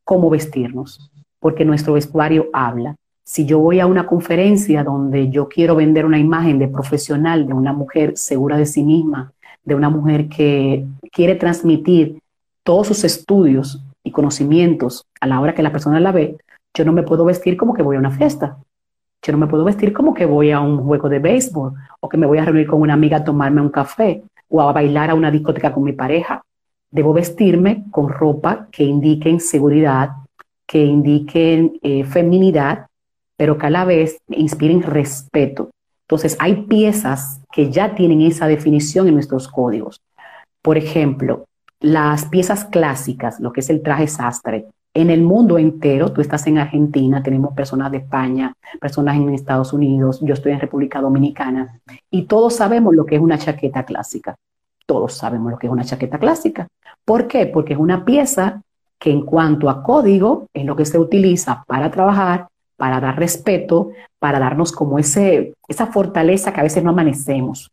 cómo 0.03 0.29
vestirnos, 0.29 1.09
porque 1.39 1.63
nuestro 1.63 1.93
vestuario 1.93 2.49
habla. 2.51 2.97
Si 3.23 3.45
yo 3.45 3.59
voy 3.59 3.79
a 3.79 3.85
una 3.85 4.05
conferencia 4.07 4.83
donde 4.83 5.29
yo 5.29 5.47
quiero 5.47 5.77
vender 5.77 6.05
una 6.05 6.19
imagen 6.19 6.59
de 6.59 6.67
profesional, 6.67 7.47
de 7.47 7.53
una 7.53 7.71
mujer 7.71 8.17
segura 8.17 8.57
de 8.57 8.65
sí 8.65 8.83
misma, 8.83 9.31
de 9.63 9.75
una 9.75 9.89
mujer 9.89 10.27
que 10.27 10.85
quiere 11.13 11.35
transmitir 11.35 12.19
todos 12.63 12.87
sus 12.87 13.03
estudios 13.03 13.83
y 14.03 14.11
conocimientos 14.11 15.05
a 15.21 15.27
la 15.27 15.39
hora 15.39 15.53
que 15.53 15.63
la 15.63 15.71
persona 15.71 15.99
la 15.99 16.11
ve, 16.11 16.37
yo 16.73 16.85
no 16.85 16.93
me 16.93 17.03
puedo 17.03 17.25
vestir 17.25 17.57
como 17.57 17.73
que 17.73 17.83
voy 17.83 17.95
a 17.95 17.99
una 17.99 18.11
fiesta. 18.11 18.57
Yo 19.21 19.31
no 19.31 19.37
me 19.37 19.47
puedo 19.47 19.63
vestir 19.63 19.93
como 19.93 20.13
que 20.13 20.25
voy 20.25 20.51
a 20.51 20.59
un 20.59 20.83
juego 20.83 21.07
de 21.07 21.19
béisbol 21.19 21.73
o 21.99 22.09
que 22.09 22.17
me 22.17 22.27
voy 22.27 22.39
a 22.39 22.45
reunir 22.45 22.67
con 22.67 22.81
una 22.81 22.93
amiga 22.93 23.17
a 23.17 23.23
tomarme 23.23 23.61
un 23.61 23.69
café 23.69 24.23
o 24.49 24.61
a 24.61 24.73
bailar 24.73 25.09
a 25.09 25.15
una 25.15 25.31
discoteca 25.31 25.73
con 25.73 25.83
mi 25.83 25.93
pareja. 25.93 26.43
Debo 26.91 27.13
vestirme 27.13 27.85
con 27.91 28.09
ropa 28.09 28.67
que 28.71 28.83
indiquen 28.83 29.39
seguridad, 29.39 30.09
que 30.65 30.83
indiquen 30.83 31.79
eh, 31.81 32.03
feminidad 32.03 32.87
pero 33.37 33.57
que 33.57 33.65
a 33.65 33.69
la 33.69 33.85
vez 33.85 34.17
inspiren 34.29 34.81
respeto. 34.83 35.71
Entonces, 36.07 36.37
hay 36.39 36.63
piezas 36.63 37.41
que 37.51 37.71
ya 37.71 37.95
tienen 37.95 38.21
esa 38.21 38.47
definición 38.47 39.07
en 39.07 39.15
nuestros 39.15 39.47
códigos. 39.47 40.01
Por 40.61 40.77
ejemplo, 40.77 41.45
las 41.83 42.25
piezas 42.25 42.65
clásicas, 42.65 43.39
lo 43.39 43.53
que 43.53 43.59
es 43.59 43.69
el 43.69 43.83
traje 43.83 44.07
sastre. 44.07 44.65
En 44.95 45.11
el 45.11 45.21
mundo 45.21 45.59
entero, 45.59 46.11
tú 46.11 46.21
estás 46.21 46.47
en 46.47 46.57
Argentina, 46.57 47.21
tenemos 47.21 47.53
personas 47.53 47.91
de 47.91 47.97
España, 47.97 48.53
personas 48.79 49.17
en 49.17 49.29
Estados 49.29 49.73
Unidos, 49.73 50.19
yo 50.21 50.33
estoy 50.33 50.53
en 50.53 50.59
República 50.59 51.01
Dominicana, 51.01 51.79
y 52.09 52.23
todos 52.23 52.55
sabemos 52.55 52.95
lo 52.95 53.05
que 53.05 53.15
es 53.15 53.21
una 53.21 53.37
chaqueta 53.37 53.83
clásica. 53.83 54.35
Todos 54.85 55.13
sabemos 55.13 55.51
lo 55.51 55.59
que 55.59 55.67
es 55.67 55.73
una 55.73 55.85
chaqueta 55.85 56.17
clásica. 56.17 56.67
¿Por 57.05 57.27
qué? 57.27 57.45
Porque 57.45 57.73
es 57.73 57.79
una 57.79 58.03
pieza 58.03 58.61
que 58.97 59.11
en 59.11 59.25
cuanto 59.25 59.69
a 59.69 59.83
código 59.83 60.47
es 60.53 60.65
lo 60.65 60.75
que 60.75 60.85
se 60.85 60.97
utiliza 60.97 61.63
para 61.67 61.91
trabajar 61.91 62.47
para 62.83 62.99
dar 62.99 63.17
respeto, 63.17 63.91
para 64.19 64.39
darnos 64.39 64.71
como 64.71 64.99
ese, 64.99 65.53
esa 65.67 65.87
fortaleza 65.87 66.51
que 66.51 66.59
a 66.59 66.63
veces 66.63 66.83
no 66.83 66.89
amanecemos. 66.89 67.71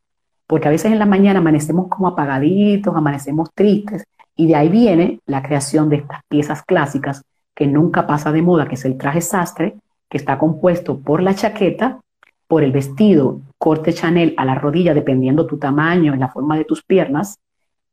Porque 0.51 0.67
a 0.67 0.73
veces 0.73 0.91
en 0.91 0.99
la 0.99 1.07
mañana 1.07 1.39
amanecemos 1.39 1.87
como 1.87 2.09
apagaditos, 2.09 2.97
amanecemos 2.97 3.53
tristes, 3.55 4.03
y 4.35 4.49
de 4.49 4.57
ahí 4.57 4.69
viene 4.69 5.21
la 5.25 5.45
creación 5.45 5.89
de 5.89 5.95
estas 5.99 6.25
piezas 6.27 6.65
clásicas 6.65 7.23
que 7.55 7.69
nunca 7.69 8.05
pasa 8.05 8.33
de 8.33 8.43
moda, 8.43 8.67
que 8.67 8.75
es 8.75 8.85
el 8.85 8.99
traje 8.99 9.21
sastre, 9.21 9.77
que 10.09 10.19
está 10.19 10.39
compuesto 10.39 10.99
por 10.99 11.23
la 11.23 11.37
chaqueta, 11.37 12.01
por 12.49 12.65
el 12.65 12.73
vestido 12.73 13.43
corte 13.59 13.93
Chanel 13.93 14.35
a 14.39 14.45
la 14.45 14.57
rodilla, 14.57 14.93
dependiendo 14.93 15.47
tu 15.47 15.57
tamaño 15.57 16.17
la 16.17 16.27
forma 16.27 16.57
de 16.59 16.65
tus 16.65 16.83
piernas, 16.83 17.39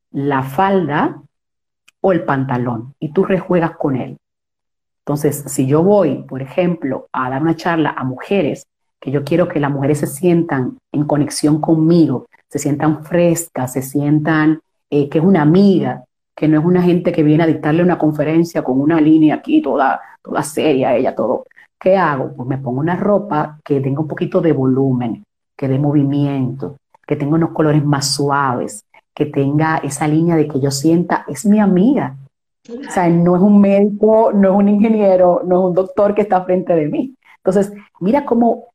la 0.09 0.41
falda 0.41 1.21
o 2.01 2.11
el 2.11 2.23
pantalón, 2.23 2.95
y 2.99 3.09
tú 3.13 3.23
rejuegas 3.23 3.77
con 3.77 3.97
él. 3.97 4.17
Entonces, 5.05 5.43
si 5.45 5.67
yo 5.67 5.83
voy, 5.83 6.23
por 6.23 6.41
ejemplo, 6.41 7.05
a 7.11 7.29
dar 7.29 7.43
una 7.43 7.55
charla 7.55 7.93
a 7.95 8.03
mujeres, 8.03 8.65
que 8.99 9.11
yo 9.11 9.23
quiero 9.23 9.47
que 9.47 9.59
las 9.59 9.69
mujeres 9.69 9.99
se 9.99 10.07
sientan 10.07 10.79
en 10.91 11.03
conexión 11.05 11.61
conmigo, 11.61 12.25
se 12.57 12.63
sientan 12.63 13.03
frescas, 13.03 13.73
se 13.73 13.81
sientan 13.81 14.59
eh, 14.89 15.09
que 15.09 15.19
es 15.19 15.23
una 15.23 15.41
amiga, 15.41 16.03
que 16.35 16.47
no 16.47 16.59
es 16.59 16.65
una 16.65 16.81
gente 16.81 17.11
que 17.11 17.23
viene 17.23 17.43
a 17.43 17.47
dictarle 17.47 17.83
una 17.83 17.97
conferencia 17.97 18.63
con 18.63 18.79
una 18.79 19.01
línea 19.01 19.35
aquí 19.35 19.61
toda, 19.61 19.99
toda 20.21 20.43
seria, 20.43 20.95
ella 20.95 21.15
todo. 21.15 21.45
¿Qué 21.79 21.95
hago? 21.97 22.33
Pues 22.35 22.47
me 22.47 22.57
pongo 22.57 22.79
una 22.79 22.95
ropa 22.95 23.59
que 23.63 23.81
tenga 23.81 24.01
un 24.01 24.07
poquito 24.07 24.41
de 24.41 24.51
volumen, 24.51 25.23
que 25.55 25.67
dé 25.67 25.77
movimiento, 25.77 26.77
que 27.05 27.15
tenga 27.15 27.35
unos 27.35 27.51
colores 27.51 27.83
más 27.83 28.13
suaves, 28.13 28.83
que 29.13 29.25
tenga 29.25 29.77
esa 29.77 30.07
línea 30.07 30.35
de 30.35 30.47
que 30.47 30.59
yo 30.59 30.71
sienta, 30.71 31.25
es 31.27 31.45
mi 31.45 31.59
amiga, 31.59 32.15
o 32.69 32.91
sea, 32.91 33.09
no 33.09 33.35
es 33.35 33.41
un 33.41 33.61
médico, 33.61 34.31
no 34.33 34.49
es 34.49 34.55
un 34.55 34.69
ingeniero, 34.69 35.41
no 35.45 35.59
es 35.59 35.65
un 35.69 35.73
doctor 35.73 36.13
que 36.13 36.21
está 36.21 36.43
frente 36.43 36.75
de 36.75 36.87
mí. 36.87 37.15
Entonces, 37.37 37.73
mira 37.99 38.25
cómo 38.25 38.65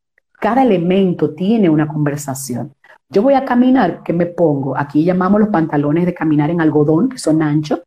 cada 0.40 0.62
elemento 0.62 1.34
tiene 1.34 1.68
una 1.68 1.86
conversación. 1.86 2.72
Yo 3.12 3.22
voy 3.22 3.34
a 3.34 3.44
caminar, 3.44 4.02
¿qué 4.02 4.12
me 4.12 4.26
pongo? 4.26 4.76
Aquí 4.76 5.04
llamamos 5.04 5.40
los 5.40 5.50
pantalones 5.50 6.06
de 6.06 6.14
caminar 6.14 6.50
en 6.50 6.60
algodón, 6.60 7.10
que 7.10 7.18
son 7.18 7.42
anchos, 7.42 7.82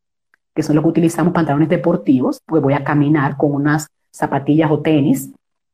que 0.53 0.63
son 0.63 0.75
los 0.75 0.83
que 0.83 0.89
utilizamos 0.89 1.33
pantalones 1.33 1.67
deportivos, 1.67 2.39
pues 2.45 2.61
voy 2.61 2.73
a 2.73 2.83
caminar 2.83 3.35
con 3.35 3.51
unas 3.53 3.87
zapatillas 4.11 4.69
o 4.71 4.79
tenis 4.79 5.31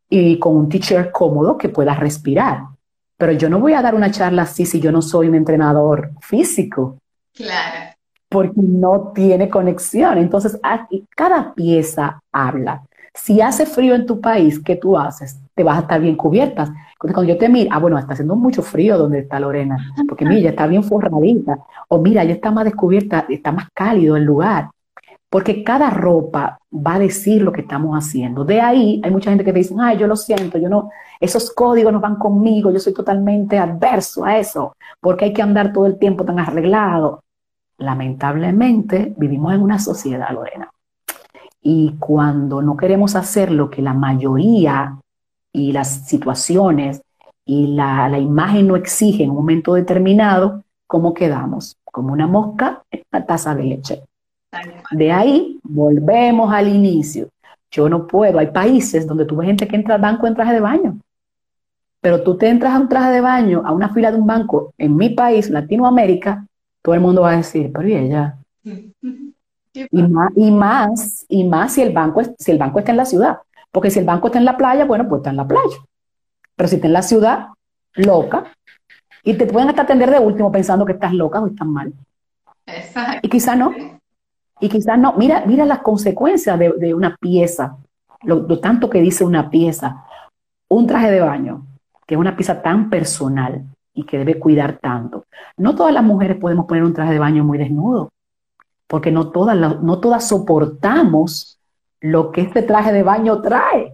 y 0.09 0.39
con 0.39 0.55
un 0.55 0.69
t-shirt 0.69 1.11
cómodo 1.11 1.57
que 1.57 1.69
pueda 1.69 1.93
respirar. 1.93 2.63
Pero 3.17 3.33
yo 3.33 3.49
no 3.49 3.59
voy 3.59 3.73
a 3.73 3.81
dar 3.81 3.93
una 3.93 4.09
charla 4.09 4.43
así 4.43 4.65
si 4.65 4.79
yo 4.79 4.91
no 4.91 5.01
soy 5.01 5.27
un 5.27 5.35
entrenador 5.35 6.11
físico. 6.21 6.97
Claro 7.33 7.91
porque 8.31 8.61
no 8.61 9.11
tiene 9.13 9.49
conexión. 9.49 10.17
Entonces, 10.17 10.57
cada 11.13 11.53
pieza 11.53 12.21
habla. 12.31 12.81
Si 13.13 13.41
hace 13.41 13.65
frío 13.65 13.93
en 13.93 14.05
tu 14.05 14.21
país, 14.21 14.59
¿qué 14.59 14.75
tú 14.75 14.97
haces? 14.97 15.39
Te 15.53 15.63
vas 15.63 15.77
a 15.77 15.81
estar 15.81 15.99
bien 15.99 16.15
cubiertas. 16.15 16.69
Entonces, 16.69 17.13
cuando 17.13 17.23
yo 17.23 17.37
te 17.37 17.49
miro, 17.49 17.69
ah, 17.73 17.79
bueno, 17.79 17.97
está 17.97 18.13
haciendo 18.13 18.35
mucho 18.35 18.61
frío 18.61 18.97
donde 18.97 19.19
está 19.19 19.39
Lorena, 19.39 19.77
porque 20.07 20.25
mira, 20.25 20.41
ya 20.41 20.49
está 20.51 20.67
bien 20.67 20.83
forradita. 20.83 21.59
O 21.89 21.99
mira, 21.99 22.23
ya 22.23 22.33
está 22.33 22.51
más 22.51 22.65
descubierta, 22.65 23.25
está 23.27 23.51
más 23.51 23.67
cálido 23.73 24.15
el 24.15 24.23
lugar. 24.23 24.69
Porque 25.29 25.63
cada 25.63 25.89
ropa 25.89 26.59
va 26.73 26.95
a 26.95 26.99
decir 26.99 27.41
lo 27.41 27.51
que 27.51 27.61
estamos 27.61 27.97
haciendo. 27.97 28.43
De 28.43 28.61
ahí 28.61 29.01
hay 29.03 29.11
mucha 29.11 29.29
gente 29.29 29.45
que 29.45 29.53
te 29.53 29.59
dice, 29.59 29.75
ay, 29.79 29.97
yo 29.97 30.07
lo 30.07 30.15
siento, 30.15 30.57
yo 30.57 30.69
no, 30.69 30.89
esos 31.19 31.51
códigos 31.51 31.93
no 31.93 31.99
van 31.99 32.15
conmigo, 32.15 32.71
yo 32.71 32.79
soy 32.79 32.93
totalmente 32.93 33.57
adverso 33.57 34.25
a 34.25 34.37
eso, 34.37 34.75
porque 34.99 35.25
hay 35.25 35.33
que 35.33 35.41
andar 35.41 35.71
todo 35.73 35.85
el 35.85 35.97
tiempo 35.97 36.25
tan 36.25 36.39
arreglado 36.39 37.21
lamentablemente 37.81 39.13
vivimos 39.17 39.53
en 39.53 39.61
una 39.61 39.79
sociedad, 39.79 40.29
Lorena. 40.31 40.71
Y 41.61 41.95
cuando 41.99 42.61
no 42.61 42.75
queremos 42.75 43.15
hacer 43.15 43.51
lo 43.51 43.69
que 43.69 43.81
la 43.81 43.93
mayoría 43.93 44.97
y 45.53 45.71
las 45.71 46.07
situaciones 46.07 47.01
y 47.45 47.67
la, 47.67 48.17
imagen 48.17 48.67
no 48.67 48.75
exigen 48.75 49.25
en 49.25 49.29
un 49.31 49.37
momento 49.37 49.73
determinado, 49.73 50.63
¿cómo 50.87 51.13
quedamos? 51.13 51.75
Como 51.83 52.13
una 52.13 52.27
mosca 52.27 52.83
en 52.89 53.03
una 53.11 53.25
taza 53.25 53.53
de 53.55 53.63
leche. 53.63 54.03
De 54.91 55.11
ahí 55.11 55.59
volvemos 55.63 56.53
al 56.53 56.67
inicio. 56.67 57.29
Yo 57.69 57.87
no 57.87 58.07
puedo, 58.07 58.39
hay 58.39 58.47
países 58.47 59.07
donde 59.07 59.25
tú 59.25 59.35
ves 59.35 59.47
gente 59.47 59.67
que 59.67 59.75
entra 59.75 59.95
al 59.95 60.01
banco 60.01 60.27
en 60.27 60.35
traje 60.35 60.53
de 60.53 60.59
baño, 60.59 60.99
pero 62.01 62.21
tú 62.21 62.37
te 62.37 62.49
entras 62.49 62.73
a 62.73 62.79
un 62.79 62.89
traje 62.89 63.11
de 63.11 63.21
baño, 63.21 63.61
a 63.65 63.71
una 63.71 63.93
fila 63.93 64.11
de 64.11 64.17
un 64.17 64.27
banco 64.27 64.73
en 64.77 64.97
mi 64.97 65.09
país, 65.09 65.49
Latinoamérica, 65.49 66.45
todo 66.81 66.95
el 66.95 67.01
mundo 67.01 67.21
va 67.21 67.31
a 67.31 67.37
decir, 67.37 67.71
pero 67.71 67.87
¿y 67.87 67.93
ella? 67.93 68.37
Y 69.73 70.03
más, 70.03 70.31
y 70.35 70.51
más, 70.51 71.25
y 71.29 71.43
más 71.45 71.73
si 71.73 71.81
el 71.81 71.93
banco, 71.93 72.21
si 72.37 72.51
el 72.51 72.57
banco 72.57 72.79
está 72.79 72.91
en 72.91 72.97
la 72.97 73.05
ciudad. 73.05 73.37
Porque 73.71 73.89
si 73.89 73.99
el 73.99 74.05
banco 74.05 74.27
está 74.27 74.39
en 74.39 74.45
la 74.45 74.57
playa, 74.57 74.85
bueno, 74.85 75.07
pues 75.07 75.19
está 75.19 75.29
en 75.29 75.37
la 75.37 75.47
playa. 75.47 75.77
Pero 76.55 76.67
si 76.67 76.75
está 76.75 76.87
en 76.87 76.93
la 76.93 77.01
ciudad, 77.01 77.47
loca, 77.93 78.45
y 79.23 79.35
te 79.35 79.45
pueden 79.45 79.69
hasta 79.69 79.83
atender 79.83 80.09
de 80.11 80.19
último 80.19 80.51
pensando 80.51 80.85
que 80.85 80.93
estás 80.93 81.13
loca 81.13 81.39
o 81.39 81.47
estás 81.47 81.67
mal. 81.67 81.93
Exacto. 82.65 83.19
Y 83.23 83.29
quizás 83.29 83.57
no. 83.57 83.73
Y 84.59 84.69
quizás 84.69 84.97
no. 84.99 85.13
Mira, 85.13 85.43
mira 85.45 85.65
las 85.65 85.79
consecuencias 85.79 86.59
de, 86.59 86.93
una 86.93 87.15
pieza, 87.15 87.77
lo, 88.23 88.41
lo, 88.47 88.59
tanto 88.59 88.89
que 88.89 89.01
dice 89.01 89.23
una 89.23 89.49
pieza. 89.49 90.05
Un 90.67 90.87
traje 90.87 91.11
de 91.11 91.21
baño, 91.21 91.65
que 92.05 92.15
es 92.15 92.19
una 92.19 92.35
pieza 92.35 92.61
tan 92.61 92.89
personal, 92.89 93.65
y 93.93 94.03
que 94.03 94.17
debe 94.17 94.39
cuidar 94.39 94.77
tanto. 94.77 95.25
No 95.57 95.75
todas 95.75 95.93
las 95.93 96.03
mujeres 96.03 96.37
podemos 96.37 96.65
poner 96.65 96.83
un 96.83 96.93
traje 96.93 97.13
de 97.13 97.19
baño 97.19 97.43
muy 97.43 97.57
desnudo, 97.57 98.09
porque 98.91 99.09
no 99.09 99.29
todas, 99.29 99.81
no 99.81 99.99
todas 100.01 100.27
soportamos 100.27 101.57
lo 102.01 102.29
que 102.33 102.41
este 102.41 102.61
traje 102.61 102.91
de 102.91 103.03
baño 103.03 103.41
trae. 103.41 103.93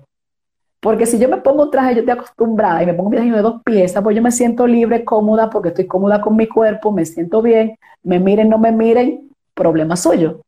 Porque 0.80 1.06
si 1.06 1.20
yo 1.20 1.30
me 1.30 1.38
pongo 1.38 1.66
un 1.66 1.70
traje, 1.72 1.94
yo 1.94 2.00
estoy 2.00 2.16
acostumbrada 2.16 2.82
y 2.82 2.88
me 2.88 2.96
pongo 2.96 3.10
un 3.10 3.16
traje 3.16 3.32
de 3.32 3.42
dos 3.44 3.62
piezas, 3.62 4.02
pues 4.02 4.16
yo 4.16 4.24
me 4.24 4.32
siento 4.32 4.66
libre, 4.66 5.06
cómoda, 5.06 5.52
porque 5.52 5.70
estoy 5.70 5.86
cómoda 5.86 6.20
con 6.20 6.36
mi 6.36 6.48
cuerpo, 6.48 6.92
me 6.92 7.06
siento 7.06 7.44
bien, 7.44 7.78
me 8.02 8.20
miren, 8.20 8.50
no 8.50 8.58
me 8.58 8.72
miren, 8.72 9.30
problema 9.54 9.96
suyo. 9.96 10.42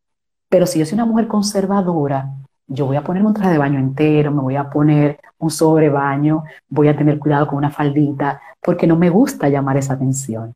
Pero 0.50 0.66
si 0.66 0.80
yo 0.80 0.86
soy 0.88 0.96
una 0.96 1.06
mujer 1.06 1.28
conservadora, 1.28 2.32
yo 2.66 2.88
voy 2.88 2.98
a 2.98 3.04
ponerme 3.04 3.28
un 3.28 3.36
traje 3.36 3.52
de 3.52 3.60
baño 3.60 3.78
entero, 3.78 4.32
me 4.32 4.42
voy 4.42 4.56
a 4.56 4.68
poner 4.68 5.20
un 5.38 5.52
sobrebaño, 5.52 6.44
voy 6.68 6.88
a 6.88 6.98
tener 6.98 7.20
cuidado 7.20 7.46
con 7.46 7.60
una 7.60 7.70
faldita, 7.70 8.42
porque 8.60 8.88
no 8.88 8.96
me 8.96 9.12
gusta 9.12 9.48
llamar 9.48 9.78
esa 9.78 9.94
atención. 9.94 10.56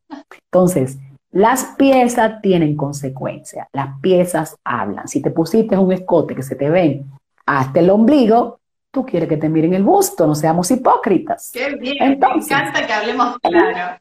Entonces, 0.50 0.98
las 1.34 1.64
piezas 1.76 2.40
tienen 2.40 2.76
consecuencias, 2.76 3.66
las 3.72 3.98
piezas 4.00 4.56
hablan. 4.62 5.08
Si 5.08 5.20
te 5.20 5.32
pusiste 5.32 5.76
un 5.76 5.90
escote 5.92 6.32
que 6.32 6.44
se 6.44 6.54
te 6.54 6.70
ven 6.70 7.10
hasta 7.44 7.80
el 7.80 7.90
ombligo, 7.90 8.60
tú 8.92 9.04
quieres 9.04 9.28
que 9.28 9.36
te 9.36 9.48
miren 9.48 9.74
el 9.74 9.82
busto, 9.82 10.28
no 10.28 10.36
seamos 10.36 10.70
hipócritas. 10.70 11.50
Qué 11.52 11.74
bien, 11.74 11.96
entonces, 12.00 12.50
me 12.50 12.56
encanta 12.56 12.86
que 12.86 12.92
hablemos 12.92 13.36
claro. 13.40 13.98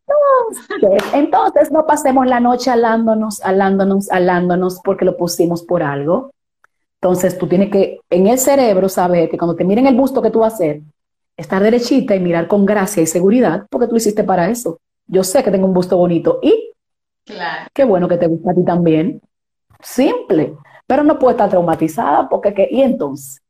Entonces, 1.13 1.71
no 1.71 1.87
pasemos 1.87 2.27
la 2.27 2.39
noche 2.39 2.69
alándonos, 2.69 3.41
alándonos, 3.41 4.11
alándonos 4.11 4.79
porque 4.83 5.03
lo 5.03 5.17
pusimos 5.17 5.63
por 5.63 5.81
algo. 5.81 6.29
Entonces 7.01 7.35
tú 7.39 7.47
tienes 7.47 7.71
que 7.71 7.99
en 8.11 8.27
el 8.27 8.37
cerebro 8.37 8.87
saber 8.89 9.27
que 9.27 9.39
cuando 9.39 9.55
te 9.55 9.63
miren 9.63 9.87
el 9.87 9.95
busto 9.95 10.21
que 10.21 10.29
tú 10.29 10.39
vas 10.39 10.53
a 10.53 10.55
hacer, 10.57 10.81
estar 11.35 11.63
derechita 11.63 12.15
y 12.15 12.19
mirar 12.19 12.47
con 12.47 12.63
gracia 12.63 13.01
y 13.01 13.07
seguridad 13.07 13.65
porque 13.71 13.87
tú 13.87 13.95
hiciste 13.95 14.23
para 14.23 14.49
eso. 14.51 14.77
Yo 15.07 15.23
sé 15.23 15.43
que 15.43 15.49
tengo 15.49 15.65
un 15.65 15.73
busto 15.73 15.97
bonito 15.97 16.39
y 16.43 16.72
claro. 17.25 17.69
qué 17.73 17.83
bueno 17.83 18.07
que 18.07 18.17
te 18.17 18.27
gusta 18.27 18.51
a 18.51 18.53
ti 18.53 18.63
también. 18.63 19.21
Simple, 19.81 20.55
pero 20.87 21.03
no 21.03 21.19
puede 21.19 21.33
estar 21.33 21.49
traumatizada 21.49 22.29
porque, 22.29 22.67
y 22.71 22.81
entonces, 22.81 23.41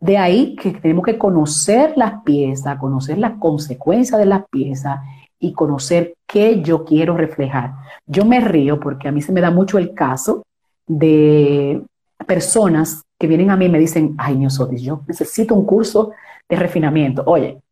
de 0.00 0.18
ahí 0.18 0.54
que 0.56 0.72
tenemos 0.72 1.04
que 1.04 1.16
conocer 1.16 1.94
las 1.96 2.22
piezas, 2.24 2.78
conocer 2.78 3.18
las 3.18 3.38
consecuencias 3.38 4.18
de 4.18 4.26
las 4.26 4.46
piezas 4.50 5.00
y 5.38 5.52
conocer 5.52 6.14
qué 6.26 6.60
yo 6.62 6.84
quiero 6.84 7.16
reflejar. 7.16 7.72
Yo 8.06 8.24
me 8.24 8.40
río 8.40 8.80
porque 8.80 9.08
a 9.08 9.12
mí 9.12 9.22
se 9.22 9.32
me 9.32 9.40
da 9.40 9.50
mucho 9.50 9.78
el 9.78 9.94
caso 9.94 10.42
de 10.86 11.82
personas 12.26 13.02
que 13.18 13.26
vienen 13.26 13.50
a 13.50 13.56
mí 13.56 13.66
y 13.66 13.70
me 13.70 13.78
dicen, 13.78 14.14
ay, 14.18 14.36
Niosotis, 14.36 14.82
yo 14.82 15.02
necesito 15.06 15.54
un 15.54 15.64
curso 15.64 16.12
de 16.48 16.56
refinamiento. 16.56 17.22
Oye, 17.26 17.62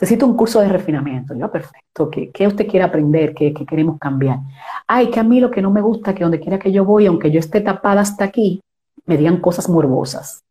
necesito 0.00 0.26
un 0.26 0.36
curso 0.36 0.60
de 0.60 0.68
refinamiento. 0.68 1.34
Yo, 1.34 1.50
perfecto, 1.50 2.10
¿qué, 2.10 2.30
qué 2.30 2.46
usted 2.46 2.66
quiere 2.66 2.84
aprender? 2.84 3.34
¿Qué, 3.34 3.52
¿Qué, 3.52 3.64
queremos 3.66 3.98
cambiar? 3.98 4.38
Ay, 4.86 5.10
que 5.10 5.20
a 5.20 5.22
mí 5.22 5.40
lo 5.40 5.50
que 5.50 5.62
no 5.62 5.70
me 5.70 5.80
gusta, 5.80 6.14
que 6.14 6.24
donde 6.24 6.40
quiera 6.40 6.58
que 6.58 6.72
yo 6.72 6.84
voy, 6.84 7.06
aunque 7.06 7.30
yo 7.30 7.38
esté 7.38 7.60
tapada 7.60 8.00
hasta 8.00 8.24
aquí, 8.24 8.60
me 9.06 9.16
digan 9.16 9.40
cosas 9.40 9.68
morbosas. 9.68 10.44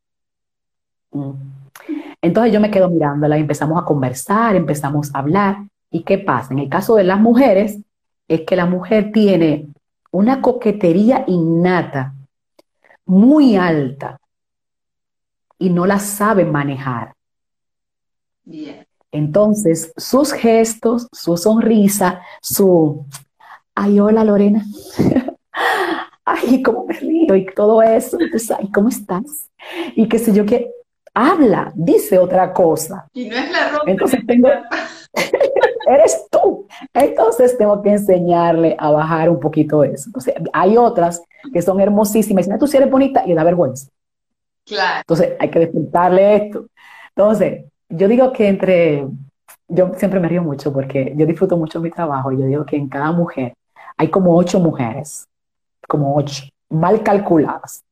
Mm. 1.12 1.32
Entonces 2.21 2.54
yo 2.54 2.60
me 2.60 2.71
quedo 2.71 2.89
mirándola 2.89 3.38
y 3.38 3.41
empezamos 3.41 3.82
a 3.82 3.86
conversar, 3.86 4.56
empezamos 4.56 5.13
a 5.13 5.19
hablar. 5.19 5.58
¿Y 5.89 6.04
qué 6.04 6.17
pasa? 6.17 6.54
En 6.54 6.60
el 6.60 6.69
caso 6.69 6.95
de 6.95 7.04
las 7.04 7.19
mujeres, 7.19 7.80
es 8.27 8.41
que 8.41 8.56
la 8.56 8.65
mujer 8.65 9.12
tiene 9.12 9.67
una 10.12 10.41
coquetería 10.41 11.23
innata 11.27 12.13
muy 13.06 13.56
alta 13.56 14.19
y 15.58 15.69
no 15.69 15.86
la 15.86 15.99
sabe 15.99 16.45
manejar. 16.45 17.13
Bien. 18.43 18.80
Entonces, 19.12 19.91
sus 19.97 20.32
gestos, 20.32 21.08
su 21.12 21.36
sonrisa, 21.38 22.21
su, 22.41 23.06
ay, 23.76 24.00
hola 24.00 24.24
Lorena, 24.24 24.65
ay, 26.26 26.63
cómo 26.63 26.86
me 26.86 26.93
río 26.93 27.36
y 27.36 27.45
todo 27.47 27.82
eso, 27.82 28.17
ay, 28.58 28.71
¿cómo 28.71 28.89
estás? 28.89 29.50
Y 29.95 30.08
qué 30.08 30.17
sé 30.17 30.34
yo, 30.34 30.45
que 30.45 30.71
habla, 31.13 31.71
dice 31.76 32.17
otra 32.17 32.54
cosa. 32.54 33.08
Y 33.13 33.26
no 33.28 33.36
es 33.36 33.52
la 33.52 33.69
ropa. 33.69 33.91
Entonces 33.91 34.26
tengo, 34.26 34.47
eres 35.88 36.28
tú. 36.30 36.67
Entonces 36.93 37.58
tengo 37.58 37.82
que 37.82 37.91
enseñarle 37.91 38.76
a 38.80 38.91
bajar 38.91 39.30
un 39.30 39.39
poquito 39.39 39.84
eso. 39.84 40.06
Entonces, 40.08 40.36
hay 40.54 40.78
otras 40.78 41.21
que 41.54 41.62
son 41.62 41.80
hermosísimas. 41.80 42.47
Y 42.47 42.58
tú 42.58 42.67
si 42.67 42.78
eres 42.78 42.89
bonita 42.89 43.24
y 43.26 43.34
da 43.34 43.43
vergüenza. 43.43 43.89
Claro. 44.65 45.00
Entonces 45.02 45.34
hay 45.39 45.50
que 45.50 45.60
despertarle 45.60 46.36
esto. 46.36 46.65
Entonces, 47.15 47.65
yo 47.91 48.08
digo 48.08 48.32
que 48.34 48.47
entre, 48.47 49.08
yo 49.67 49.91
siempre 49.95 50.19
me 50.19 50.27
río 50.27 50.43
mucho 50.43 50.73
porque 50.73 51.13
yo 51.15 51.25
disfruto 51.25 51.58
mucho 51.58 51.80
mi 51.80 51.91
trabajo. 51.91 52.32
Y 52.32 52.39
yo 52.39 52.45
digo 52.45 52.65
que 52.65 52.77
en 52.77 52.89
cada 52.89 53.12
mujer 53.12 53.54
hay 53.97 54.10
como 54.10 54.36
ocho 54.36 54.60
mujeres, 54.60 55.27
como 55.88 56.15
ocho, 56.15 56.43
mal 56.69 57.04
calculadas. 57.04 57.84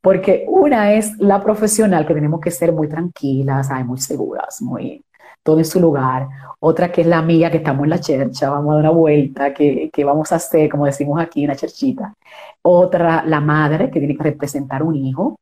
Porque 0.00 0.44
una 0.48 0.92
es 0.92 1.16
la 1.18 1.40
profesional, 1.42 2.06
que 2.06 2.14
tenemos 2.14 2.40
que 2.40 2.50
ser 2.50 2.72
muy 2.72 2.88
tranquilas, 2.88 3.70
muy 3.84 3.98
seguras, 4.00 4.60
muy 4.60 5.04
todo 5.42 5.58
en 5.58 5.64
su 5.64 5.80
lugar. 5.80 6.28
Otra 6.60 6.90
que 6.90 7.02
es 7.02 7.06
la 7.06 7.18
amiga, 7.18 7.50
que 7.50 7.58
estamos 7.58 7.84
en 7.84 7.90
la 7.90 8.00
chercha, 8.00 8.50
vamos 8.50 8.72
a 8.72 8.74
dar 8.76 8.84
una 8.84 8.90
vuelta, 8.90 9.54
que, 9.54 9.90
que 9.92 10.04
vamos 10.04 10.32
a 10.32 10.36
hacer, 10.36 10.68
como 10.68 10.86
decimos 10.86 11.20
aquí, 11.20 11.44
una 11.44 11.56
cherchita. 11.56 12.14
Otra, 12.62 13.24
la 13.24 13.40
madre, 13.40 13.90
que 13.90 13.98
tiene 13.98 14.16
que 14.16 14.24
representar 14.24 14.82
un 14.82 14.96
hijo. 14.96 15.36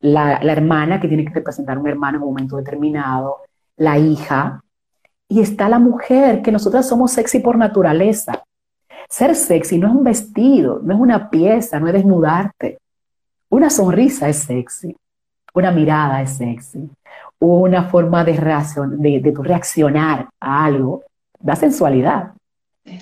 La, 0.00 0.40
la 0.42 0.52
hermana, 0.52 1.00
que 1.00 1.08
tiene 1.08 1.24
que 1.24 1.34
representar 1.34 1.78
un 1.78 1.88
hermano 1.88 2.18
en 2.18 2.22
un 2.24 2.28
momento 2.30 2.56
determinado. 2.56 3.38
La 3.76 3.98
hija. 3.98 4.62
Y 5.28 5.40
está 5.40 5.68
la 5.68 5.78
mujer, 5.78 6.42
que 6.42 6.52
nosotras 6.52 6.88
somos 6.88 7.12
sexy 7.12 7.40
por 7.40 7.56
naturaleza. 7.56 8.44
Ser 9.08 9.34
sexy 9.34 9.78
no 9.78 9.88
es 9.88 9.94
un 9.94 10.04
vestido, 10.04 10.80
no 10.82 10.94
es 10.94 11.00
una 11.00 11.30
pieza, 11.30 11.80
no 11.80 11.86
es 11.88 11.92
desnudarte. 11.94 12.78
Una 13.48 13.68
sonrisa 13.68 14.28
es 14.28 14.38
sexy, 14.38 14.96
una 15.52 15.70
mirada 15.70 16.22
es 16.22 16.30
sexy, 16.30 16.88
una 17.38 17.84
forma 17.84 18.24
de, 18.24 18.32
reaccionar 19.42 20.30
a 20.40 20.64
algo 20.64 21.02
da 21.38 21.56
sensualidad. 21.56 22.32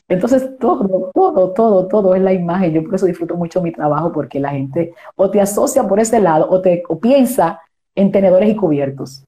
Entonces 0.09 0.59
todo, 0.59 1.11
todo, 1.15 1.53
todo, 1.53 1.87
todo 1.87 2.15
es 2.15 2.23
la 2.23 2.33
imagen. 2.33 2.73
Yo 2.73 2.83
por 2.83 2.97
eso 2.97 3.07
disfruto 3.07 3.37
mucho 3.37 3.63
mi 3.63 3.73
trabajo 3.73 4.11
porque 4.13 4.41
la 4.41 4.51
gente 4.51 4.95
o 5.15 5.31
te 5.31 5.41
asocia 5.41 5.87
por 5.87 6.01
ese 6.01 6.21
lado 6.21 6.49
o, 6.51 6.61
te, 6.61 6.83
o 6.89 6.99
piensa 6.99 7.61
en 7.95 8.11
tenedores 8.11 8.51
y 8.51 8.57
cubiertos. 8.57 9.25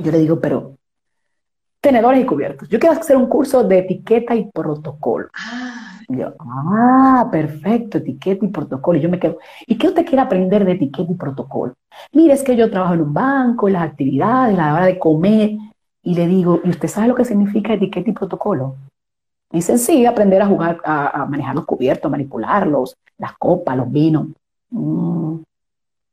Yo 0.00 0.10
le 0.10 0.18
digo, 0.18 0.40
pero 0.40 0.76
tenedores 1.80 2.22
y 2.22 2.26
cubiertos. 2.26 2.68
Yo 2.68 2.80
quiero 2.80 2.98
hacer 2.98 3.16
un 3.16 3.26
curso 3.26 3.62
de 3.62 3.80
etiqueta 3.80 4.34
y 4.34 4.50
protocolo. 4.50 5.28
Ah, 5.34 6.00
yo, 6.08 6.32
ah, 6.40 7.28
perfecto, 7.30 7.98
etiqueta 7.98 8.44
y 8.44 8.48
protocolo. 8.48 8.98
Y 8.98 9.02
yo 9.02 9.08
me 9.10 9.18
quedo, 9.18 9.38
¿y 9.66 9.76
qué 9.76 9.88
usted 9.88 10.06
quiere 10.06 10.22
aprender 10.22 10.64
de 10.64 10.72
etiqueta 10.72 11.12
y 11.12 11.14
protocolo? 11.14 11.74
Mire, 12.12 12.32
es 12.32 12.42
que 12.42 12.56
yo 12.56 12.70
trabajo 12.70 12.94
en 12.94 13.02
un 13.02 13.12
banco, 13.12 13.68
en 13.68 13.74
las 13.74 13.82
actividades, 13.82 14.56
la 14.56 14.74
hora 14.74 14.86
de 14.86 14.98
comer, 14.98 15.58
y 16.02 16.14
le 16.14 16.26
digo, 16.26 16.60
¿y 16.64 16.70
usted 16.70 16.88
sabe 16.88 17.08
lo 17.08 17.14
que 17.14 17.24
significa 17.24 17.74
etiqueta 17.74 18.08
y 18.10 18.14
protocolo? 18.14 18.76
Y 19.52 19.58
dice, 19.58 19.78
sí, 19.78 20.06
aprender 20.06 20.42
a 20.42 20.46
jugar, 20.46 20.80
a, 20.84 21.26
manejar 21.26 21.54
los 21.54 21.66
cubiertos, 21.66 22.10
manipularlos, 22.10 22.96
las 23.18 23.34
copas, 23.38 23.76
los 23.76 23.90
vinos. 23.92 24.28
Mm. 24.70 25.36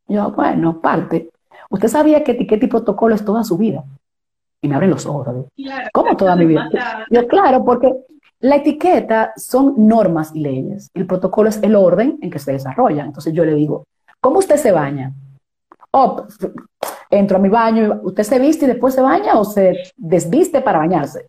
Yo, 0.10 0.32
bueno, 0.32 0.80
parte. 0.80 1.31
¿Usted 1.72 1.88
sabía 1.88 2.24
que 2.24 2.34
etiqueta 2.34 2.66
y 2.66 2.68
protocolo 2.68 3.16
es 3.16 3.24
toda 3.24 3.44
su 3.46 3.58
vida? 3.58 3.84
Y 4.62 4.68
me 4.68 4.76
abren 4.76 4.90
los 4.92 5.06
ojos. 5.06 5.46
¿Cómo 5.94 6.18
toda 6.18 6.36
mi 6.36 6.46
vida? 6.46 6.70
Yo, 7.10 7.26
claro, 7.28 7.64
porque 7.64 7.96
la 8.42 8.58
etiqueta 8.58 9.32
son 9.38 9.76
normas 9.78 10.36
y 10.36 10.42
leyes. 10.42 10.92
El 10.94 11.08
protocolo 11.08 11.50
es 11.50 11.64
el 11.64 11.76
orden 11.76 12.20
en 12.22 12.30
que 12.30 12.40
se 12.40 12.52
desarrolla. 12.52 13.06
Entonces 13.06 13.34
yo 13.34 13.46
le 13.46 13.56
digo, 13.56 13.86
¿cómo 14.20 14.40
usted 14.40 14.58
se 14.58 14.74
baña? 14.74 15.14
Oh, 15.92 16.26
entro 17.10 17.38
a 17.38 17.40
mi 17.40 17.50
baño, 17.50 18.02
¿usted 18.04 18.24
se 18.24 18.38
viste 18.38 18.66
y 18.66 18.68
después 18.68 18.94
se 18.94 19.02
baña 19.02 19.40
o 19.40 19.46
se 19.46 19.78
desviste 19.96 20.62
para 20.62 20.80
bañarse? 20.80 21.26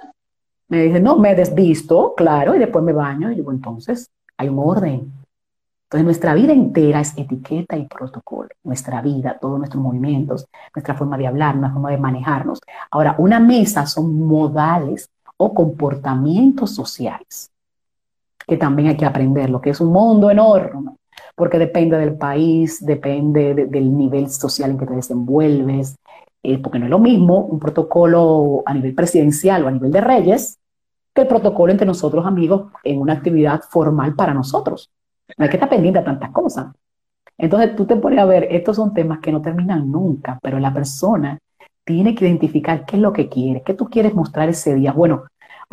Me 0.69 0.85
dice, 0.85 1.01
no, 1.01 1.19
me 1.19 1.37
desvisto, 1.37 2.15
claro, 2.17 2.57
y 2.57 2.59
después 2.59 2.85
me 2.85 2.93
baño. 2.93 3.31
Y 3.31 3.37
digo, 3.37 3.53
entonces, 3.53 4.11
hay 4.37 4.49
un 4.49 4.59
orden. 4.59 5.13
Entonces, 5.93 6.07
nuestra 6.07 6.33
vida 6.33 6.55
entera 6.55 7.01
es 7.01 7.13
etiqueta 7.19 7.77
y 7.77 7.85
protocolo. 7.85 8.49
Nuestra 8.65 9.03
vida, 9.03 9.37
todos 9.39 9.59
nuestros 9.59 9.83
movimientos, 9.83 10.47
nuestra 10.75 10.95
forma 10.95 11.19
de 11.19 11.27
hablar, 11.27 11.55
nuestra 11.55 11.75
forma 11.75 11.91
de 11.91 11.99
manejarnos. 11.99 12.61
Ahora, 12.91 13.15
una 13.19 13.39
mesa 13.39 13.85
son 13.85 14.19
modales 14.19 15.11
o 15.37 15.53
comportamientos 15.53 16.75
sociales, 16.75 17.51
que 18.47 18.57
también 18.57 18.89
hay 18.89 18.97
que 18.97 19.05
aprender, 19.05 19.51
lo 19.51 19.61
que 19.61 19.69
es 19.69 19.83
un 19.83 19.93
mundo 19.93 20.31
enorme, 20.31 20.93
porque 21.35 21.59
depende 21.59 21.99
del 21.99 22.17
país, 22.17 22.83
depende 22.83 23.53
del 23.53 23.95
nivel 23.95 24.31
social 24.31 24.71
en 24.71 24.79
que 24.79 24.87
te 24.87 24.95
desenvuelves, 24.95 25.97
eh, 26.43 26.57
porque 26.57 26.79
no 26.79 26.87
es 26.87 26.91
lo 26.91 27.01
mismo 27.01 27.41
un 27.41 27.59
protocolo 27.59 28.63
a 28.65 28.73
nivel 28.73 28.95
presidencial 28.95 29.63
o 29.63 29.69
a 29.69 29.73
nivel 29.73 29.93
de 29.93 30.01
reyes 30.01 30.59
que 31.13 31.21
el 31.21 31.29
protocolo 31.29 31.71
entre 31.71 31.87
nosotros 31.87 32.25
amigos 32.25 32.73
en 32.83 32.99
una 32.99 33.13
actividad 33.13 33.61
formal 33.69 34.15
para 34.15 34.33
nosotros. 34.33 34.91
No 35.37 35.45
hay 35.45 35.49
que 35.51 35.57
estar 35.57 35.69
pendiente 35.69 36.01
de 36.01 36.05
tantas 36.05 36.31
cosas. 36.31 36.67
Entonces 37.39 37.75
tú 37.77 37.87
te 37.87 37.97
pones 37.97 38.19
a 38.19 38.25
ver, 38.25 38.49
estos 38.51 38.77
son 38.77 38.95
temas 38.95 39.21
que 39.21 39.33
no 39.33 39.41
terminan 39.43 39.91
nunca, 39.91 40.39
pero 40.43 40.59
la 40.59 40.73
persona 40.73 41.39
tiene 41.85 42.15
que 42.15 42.27
identificar 42.27 42.85
qué 42.85 42.97
es 42.97 43.03
lo 43.03 43.13
que 43.13 43.29
quiere, 43.29 43.63
qué 43.63 43.75
tú 43.75 43.89
quieres 43.89 44.15
mostrar 44.15 44.49
ese 44.49 44.75
día. 44.75 44.93
Bueno, 44.93 45.25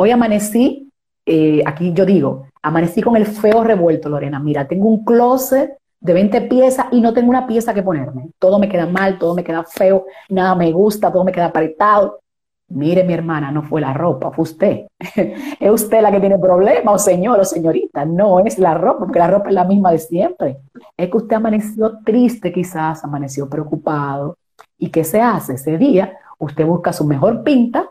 Hoy 0.01 0.11
amanecí, 0.11 0.89
eh, 1.25 1.61
aquí 1.65 1.91
yo 1.91 2.05
digo, 2.05 2.47
amanecí 2.61 3.01
con 3.01 3.17
el 3.17 3.25
feo 3.25 3.65
revuelto, 3.65 4.07
Lorena. 4.07 4.39
Mira, 4.39 4.65
tengo 4.65 4.87
un 4.87 5.03
closet 5.03 5.73
de 5.99 6.13
20 6.13 6.39
piezas 6.43 6.85
y 6.93 7.01
no 7.01 7.13
tengo 7.13 7.29
una 7.29 7.45
pieza 7.45 7.73
que 7.73 7.83
ponerme. 7.83 8.29
Todo 8.39 8.59
me 8.59 8.69
queda 8.69 8.85
mal, 8.85 9.19
todo 9.19 9.35
me 9.35 9.43
queda 9.43 9.65
feo, 9.65 10.05
nada 10.29 10.55
me 10.55 10.71
gusta, 10.71 11.11
todo 11.11 11.25
me 11.25 11.33
queda 11.33 11.47
apretado. 11.47 12.21
Mire, 12.69 13.03
mi 13.03 13.13
hermana, 13.13 13.51
no 13.51 13.63
fue 13.63 13.81
la 13.81 13.93
ropa, 13.93 14.31
fue 14.31 14.43
usted. 14.43 14.87
es 15.59 15.71
usted 15.71 16.01
la 16.01 16.11
que 16.11 16.19
tiene 16.19 16.37
problemas, 16.37 16.93
o 16.93 16.99
señor 16.99 17.39
o 17.39 17.45
señorita. 17.45 18.05
No 18.05 18.39
es 18.39 18.59
la 18.59 18.75
ropa, 18.75 18.99
porque 18.99 19.19
la 19.19 19.27
ropa 19.27 19.49
es 19.49 19.55
la 19.55 19.63
misma 19.63 19.91
de 19.91 19.97
siempre. 19.97 20.57
Es 20.95 21.09
que 21.09 21.17
usted 21.17 21.35
amaneció 21.35 21.99
triste, 22.05 22.51
quizás, 22.51 23.03
amaneció 23.03 23.49
preocupado. 23.49 24.37
¿Y 24.77 24.89
qué 24.89 25.03
se 25.03 25.19
hace 25.19 25.53
ese 25.53 25.77
día? 25.77 26.13
Usted 26.37 26.65
busca 26.65 26.93
su 26.93 27.05
mejor 27.05 27.43
pinta, 27.43 27.89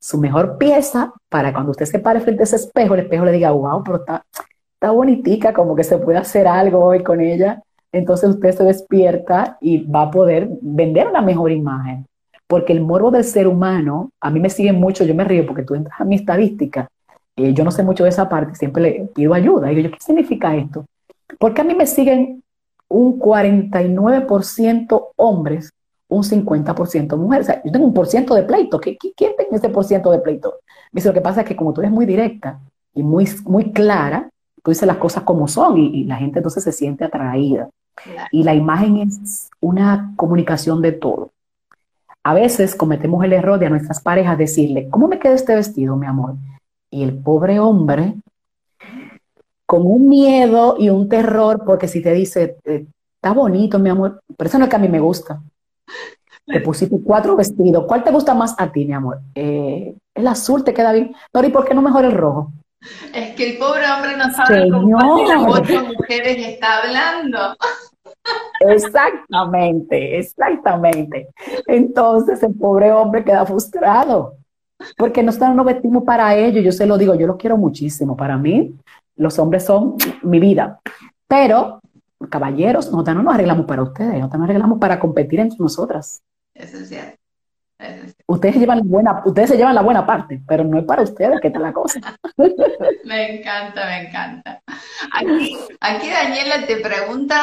su 0.00 0.18
mejor 0.18 0.58
pieza, 0.58 1.12
para 1.28 1.52
cuando 1.52 1.70
usted 1.70 1.86
se 1.86 2.00
pare 2.00 2.20
frente 2.20 2.42
a 2.42 2.44
ese 2.44 2.56
espejo, 2.56 2.94
el 2.94 3.00
espejo 3.00 3.24
le 3.24 3.32
diga, 3.32 3.52
wow, 3.52 3.82
pero 3.84 3.98
está, 3.98 4.24
está 4.74 4.90
bonitica, 4.90 5.52
como 5.52 5.76
que 5.76 5.84
se 5.84 5.98
puede 5.98 6.18
hacer 6.18 6.48
algo 6.48 6.84
hoy 6.84 7.02
con 7.04 7.20
ella. 7.20 7.62
Entonces 7.92 8.30
usted 8.30 8.52
se 8.52 8.64
despierta 8.64 9.56
y 9.60 9.84
va 9.84 10.02
a 10.02 10.10
poder 10.10 10.48
vender 10.60 11.08
una 11.08 11.22
mejor 11.22 11.52
imagen 11.52 12.06
porque 12.46 12.72
el 12.72 12.80
morbo 12.80 13.10
del 13.10 13.24
ser 13.24 13.48
humano, 13.48 14.10
a 14.20 14.30
mí 14.30 14.40
me 14.40 14.50
sigue 14.50 14.72
mucho, 14.72 15.04
yo 15.04 15.14
me 15.14 15.24
río 15.24 15.46
porque 15.46 15.62
tú 15.62 15.74
entras 15.74 16.00
a 16.00 16.04
mi 16.04 16.16
estadística, 16.16 16.88
eh, 17.36 17.52
yo 17.52 17.64
no 17.64 17.70
sé 17.70 17.82
mucho 17.82 18.04
de 18.04 18.10
esa 18.10 18.28
parte, 18.28 18.54
siempre 18.54 18.82
le 18.82 18.92
pido 19.14 19.34
ayuda. 19.34 19.70
Y 19.70 19.76
digo, 19.76 19.90
¿qué 19.90 19.98
significa 20.00 20.56
esto? 20.56 20.86
Porque 21.38 21.60
a 21.60 21.64
mí 21.64 21.74
me 21.74 21.86
siguen 21.86 22.42
un 22.88 23.18
49% 23.18 25.08
hombres, 25.16 25.70
un 26.08 26.22
50% 26.22 27.16
mujeres. 27.16 27.48
O 27.48 27.52
sea, 27.52 27.62
yo 27.64 27.72
tengo 27.72 27.86
un 27.86 27.94
por 27.94 28.06
ciento 28.06 28.34
de 28.34 28.44
pleito. 28.44 28.80
¿Qué, 28.80 28.96
quién 28.96 29.12
tiene 29.36 29.56
ese 29.56 29.68
por 29.68 29.84
ciento 29.84 30.10
de 30.10 30.20
pleito? 30.20 30.54
Me 30.92 30.98
dice, 31.00 31.08
lo 31.08 31.14
que 31.14 31.20
pasa 31.20 31.42
es 31.42 31.46
que 31.46 31.56
como 31.56 31.72
tú 31.72 31.80
eres 31.80 31.92
muy 31.92 32.06
directa 32.06 32.60
y 32.94 33.02
muy, 33.02 33.28
muy 33.44 33.72
clara, 33.72 34.30
tú 34.62 34.70
dices 34.70 34.86
las 34.86 34.96
cosas 34.96 35.24
como 35.24 35.46
son 35.48 35.76
y, 35.78 35.88
y 35.88 36.04
la 36.04 36.16
gente 36.16 36.38
entonces 36.38 36.64
se 36.64 36.72
siente 36.72 37.04
atraída. 37.04 37.68
Y 38.30 38.44
la 38.44 38.54
imagen 38.54 38.98
es 38.98 39.50
una 39.60 40.12
comunicación 40.16 40.80
de 40.80 40.92
todo. 40.92 41.32
A 42.26 42.34
veces 42.34 42.74
cometemos 42.74 43.24
el 43.24 43.32
error 43.32 43.56
de 43.56 43.66
a 43.66 43.70
nuestras 43.70 44.00
parejas 44.00 44.36
decirle, 44.36 44.88
¿cómo 44.90 45.06
me 45.06 45.20
queda 45.20 45.34
este 45.34 45.54
vestido, 45.54 45.94
mi 45.94 46.08
amor? 46.08 46.34
Y 46.90 47.04
el 47.04 47.16
pobre 47.16 47.60
hombre, 47.60 48.14
con 49.64 49.86
un 49.86 50.08
miedo 50.08 50.74
y 50.76 50.88
un 50.88 51.08
terror, 51.08 51.62
porque 51.64 51.86
si 51.86 52.02
te 52.02 52.12
dice, 52.12 52.56
eh, 52.64 52.84
está 53.14 53.32
bonito, 53.32 53.78
mi 53.78 53.90
amor, 53.90 54.22
pero 54.36 54.48
eso 54.48 54.58
no 54.58 54.64
es 54.64 54.70
que 54.70 54.74
a 54.74 54.80
mí 54.80 54.88
me 54.88 54.98
gusta. 54.98 55.40
Te 56.44 56.58
pusiste 56.58 56.96
cuatro 57.00 57.36
vestidos. 57.36 57.84
¿Cuál 57.86 58.02
te 58.02 58.10
gusta 58.10 58.34
más 58.34 58.56
a 58.58 58.72
ti, 58.72 58.84
mi 58.84 58.94
amor? 58.94 59.20
Eh, 59.32 59.94
el 60.12 60.26
azul 60.26 60.64
te 60.64 60.74
queda 60.74 60.90
bien. 60.90 61.14
No, 61.32 61.44
¿y 61.44 61.50
por 61.50 61.64
qué 61.64 61.74
no 61.74 61.82
mejor 61.82 62.06
el 62.06 62.12
rojo? 62.12 62.50
Es 63.14 63.36
que 63.36 63.52
el 63.52 63.58
pobre 63.58 63.88
hombre 63.88 64.16
no 64.16 64.32
sabe 64.32 64.68
con 64.68 64.90
cuál 64.90 65.16
de 65.16 65.28
las 65.28 65.42
ocho 65.46 65.86
mujeres 65.96 66.38
está 66.44 66.82
hablando. 66.82 67.56
Exactamente, 68.60 70.18
exactamente. 70.18 71.28
Entonces 71.66 72.42
el 72.42 72.54
pobre 72.54 72.92
hombre 72.92 73.24
queda 73.24 73.44
frustrado, 73.46 74.36
porque 74.96 75.22
nosotros 75.22 75.54
no 75.54 75.64
vestimos 75.64 76.04
para 76.04 76.34
ellos, 76.34 76.64
yo 76.64 76.72
se 76.72 76.86
lo 76.86 76.98
digo, 76.98 77.14
yo 77.14 77.26
lo 77.26 77.36
quiero 77.36 77.56
muchísimo, 77.56 78.16
para 78.16 78.36
mí 78.36 78.74
los 79.16 79.38
hombres 79.38 79.64
son 79.64 79.96
mi 80.22 80.40
vida, 80.40 80.80
pero 81.26 81.80
caballeros, 82.30 82.90
nosotros 82.90 83.16
no 83.16 83.22
nos 83.22 83.34
arreglamos 83.34 83.66
para 83.66 83.82
ustedes, 83.82 84.14
nosotros 84.14 84.40
nos 84.40 84.48
arreglamos 84.48 84.78
para 84.78 84.98
competir 84.98 85.40
entre 85.40 85.58
nosotras. 85.58 86.22
Eso 86.54 86.78
es 86.78 86.88
cierto. 86.88 87.16
Ustedes, 88.26 88.56
llevan 88.56 88.88
buena, 88.88 89.22
ustedes 89.24 89.50
se 89.50 89.56
llevan 89.56 89.74
la 89.74 89.82
buena 89.82 90.06
parte, 90.06 90.40
pero 90.48 90.64
no 90.64 90.78
es 90.78 90.84
para 90.84 91.02
ustedes 91.02 91.40
que 91.40 91.48
está 91.48 91.60
la 91.60 91.74
cosa. 91.74 92.00
me 93.04 93.38
encanta, 93.38 93.84
me 93.84 94.08
encanta. 94.08 94.62
Aquí, 95.12 95.58
aquí 95.80 96.10
Daniela 96.10 96.66
te 96.66 96.78
pregunta 96.78 97.36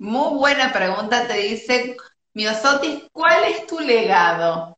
muy 0.00 0.38
buena 0.38 0.72
pregunta, 0.72 1.26
te 1.26 1.34
dice 1.34 1.94
Miosotis, 2.32 3.06
¿cuál 3.12 3.44
es 3.50 3.66
tu 3.66 3.78
legado? 3.80 4.76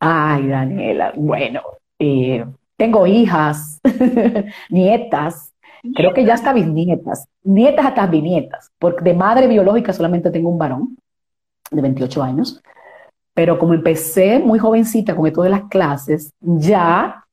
Ay, 0.00 0.48
Daniela, 0.48 1.12
bueno, 1.14 1.60
eh, 1.98 2.44
tengo 2.76 3.06
hijas, 3.06 3.78
nietas, 4.70 5.52
creo 5.94 6.14
que 6.14 6.24
ya 6.24 6.34
hasta 6.34 6.54
bisnietas, 6.54 7.28
nietas 7.42 7.84
hasta 7.84 8.06
bisnietas, 8.06 8.70
porque 8.78 9.04
de 9.04 9.14
madre 9.14 9.46
biológica 9.46 9.92
solamente 9.92 10.30
tengo 10.30 10.48
un 10.48 10.58
varón 10.58 10.96
de 11.70 11.82
28 11.82 12.22
años, 12.22 12.62
pero 13.34 13.58
como 13.58 13.74
empecé 13.74 14.38
muy 14.38 14.58
jovencita 14.58 15.14
con 15.14 15.26
esto 15.26 15.42
de 15.42 15.50
las 15.50 15.64
clases, 15.64 16.32
ya 16.40 17.26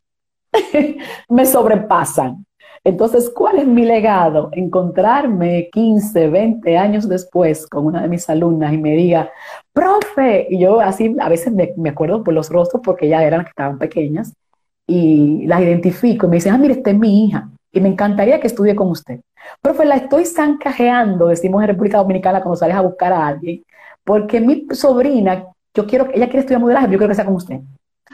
me 1.29 1.45
sobrepasan. 1.45 2.45
Entonces, 2.85 3.31
¿cuál 3.33 3.59
es 3.59 3.67
mi 3.67 3.85
legado? 3.85 4.49
Encontrarme 4.51 5.69
15, 5.71 6.27
20 6.27 6.77
años 6.77 7.07
después 7.07 7.65
con 7.67 7.85
una 7.85 8.01
de 8.01 8.09
mis 8.09 8.29
alumnas 8.29 8.73
y 8.73 8.77
me 8.77 8.91
diga, 8.91 9.31
profe, 9.71 10.47
y 10.49 10.59
yo 10.59 10.81
así 10.81 11.15
a 11.19 11.29
veces 11.29 11.53
me, 11.53 11.89
acuerdo 11.89 12.23
por 12.23 12.33
los 12.33 12.49
rostros 12.49 12.81
porque 12.83 13.07
ya 13.07 13.23
eran 13.23 13.39
las 13.39 13.45
que 13.45 13.51
estaban 13.51 13.77
pequeñas 13.79 14.33
y 14.85 15.45
las 15.47 15.61
identifico 15.61 16.25
y 16.25 16.29
me 16.29 16.35
dicen, 16.37 16.53
ah, 16.53 16.57
mire, 16.57 16.73
esta 16.73 16.91
es 16.91 16.97
mi 16.97 17.25
hija 17.25 17.49
y 17.71 17.79
me 17.79 17.87
encantaría 17.89 18.39
que 18.41 18.47
estudie 18.47 18.75
con 18.75 18.89
usted. 18.89 19.21
Profe, 19.61 19.85
la 19.85 19.95
estoy 19.95 20.25
zancajeando, 20.25 21.27
decimos 21.27 21.61
en 21.61 21.69
República 21.69 21.99
Dominicana 21.99 22.41
cuando 22.41 22.57
sales 22.57 22.75
a 22.75 22.81
buscar 22.81 23.13
a 23.13 23.27
alguien, 23.27 23.63
porque 24.03 24.41
mi 24.41 24.67
sobrina, 24.71 25.45
yo 25.73 25.87
quiero, 25.87 26.07
ella 26.13 26.25
quiere 26.25 26.39
estudiar 26.39 26.59
modelaje, 26.59 26.87
yo 26.87 26.97
quiero 26.97 27.07
que 27.07 27.15
sea 27.15 27.25
con 27.25 27.35
usted. 27.35 27.61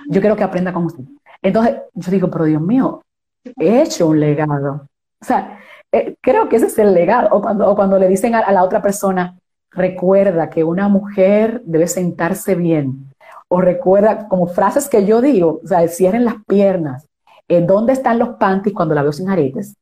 Yo 0.08 0.22
quiero 0.22 0.36
que 0.36 0.44
aprenda 0.44 0.72
con 0.72 0.86
usted. 0.86 1.04
Entonces, 1.42 1.78
yo 1.94 2.12
digo, 2.12 2.30
pero 2.30 2.46
Dios 2.46 2.62
mío, 2.62 3.02
he 3.44 3.82
hecho 3.82 4.08
un 4.08 4.20
legado. 4.20 4.88
O 5.22 5.26
sea, 5.26 5.60
eh, 5.92 6.16
creo 6.22 6.50
que 6.50 6.58
ese 6.58 6.68
es 6.68 6.80
el 6.80 6.94
legado. 6.94 7.30
O 7.32 7.42
cuando, 7.42 7.76
cuando 7.76 8.00
le 8.00 8.08
dicen 8.08 8.36
a, 8.36 8.52
la 8.52 8.64
otra 8.64 8.82
persona, 8.82 9.38
recuerda 9.72 10.50
que 10.50 10.64
una 10.64 10.88
mujer 10.88 11.62
debe 11.66 11.88
sentarse 11.88 12.56
bien. 12.56 13.14
O 13.48 13.62
recuerda, 13.62 14.28
como 14.28 14.48
frases 14.48 14.90
que 14.90 15.06
yo 15.06 15.22
digo, 15.22 15.62
o 15.64 15.68
sea, 15.68 15.88
cierren 15.88 16.26
las 16.26 16.36
piernas. 16.48 17.08
Eh, 17.48 17.62
¿Dónde 17.62 17.94
están 17.94 18.20
los 18.20 18.30
panties 18.38 18.76
cuando 18.76 18.94
la 18.94 19.02
veo 19.02 19.12
sin 19.12 19.30
aretes? 19.30 19.76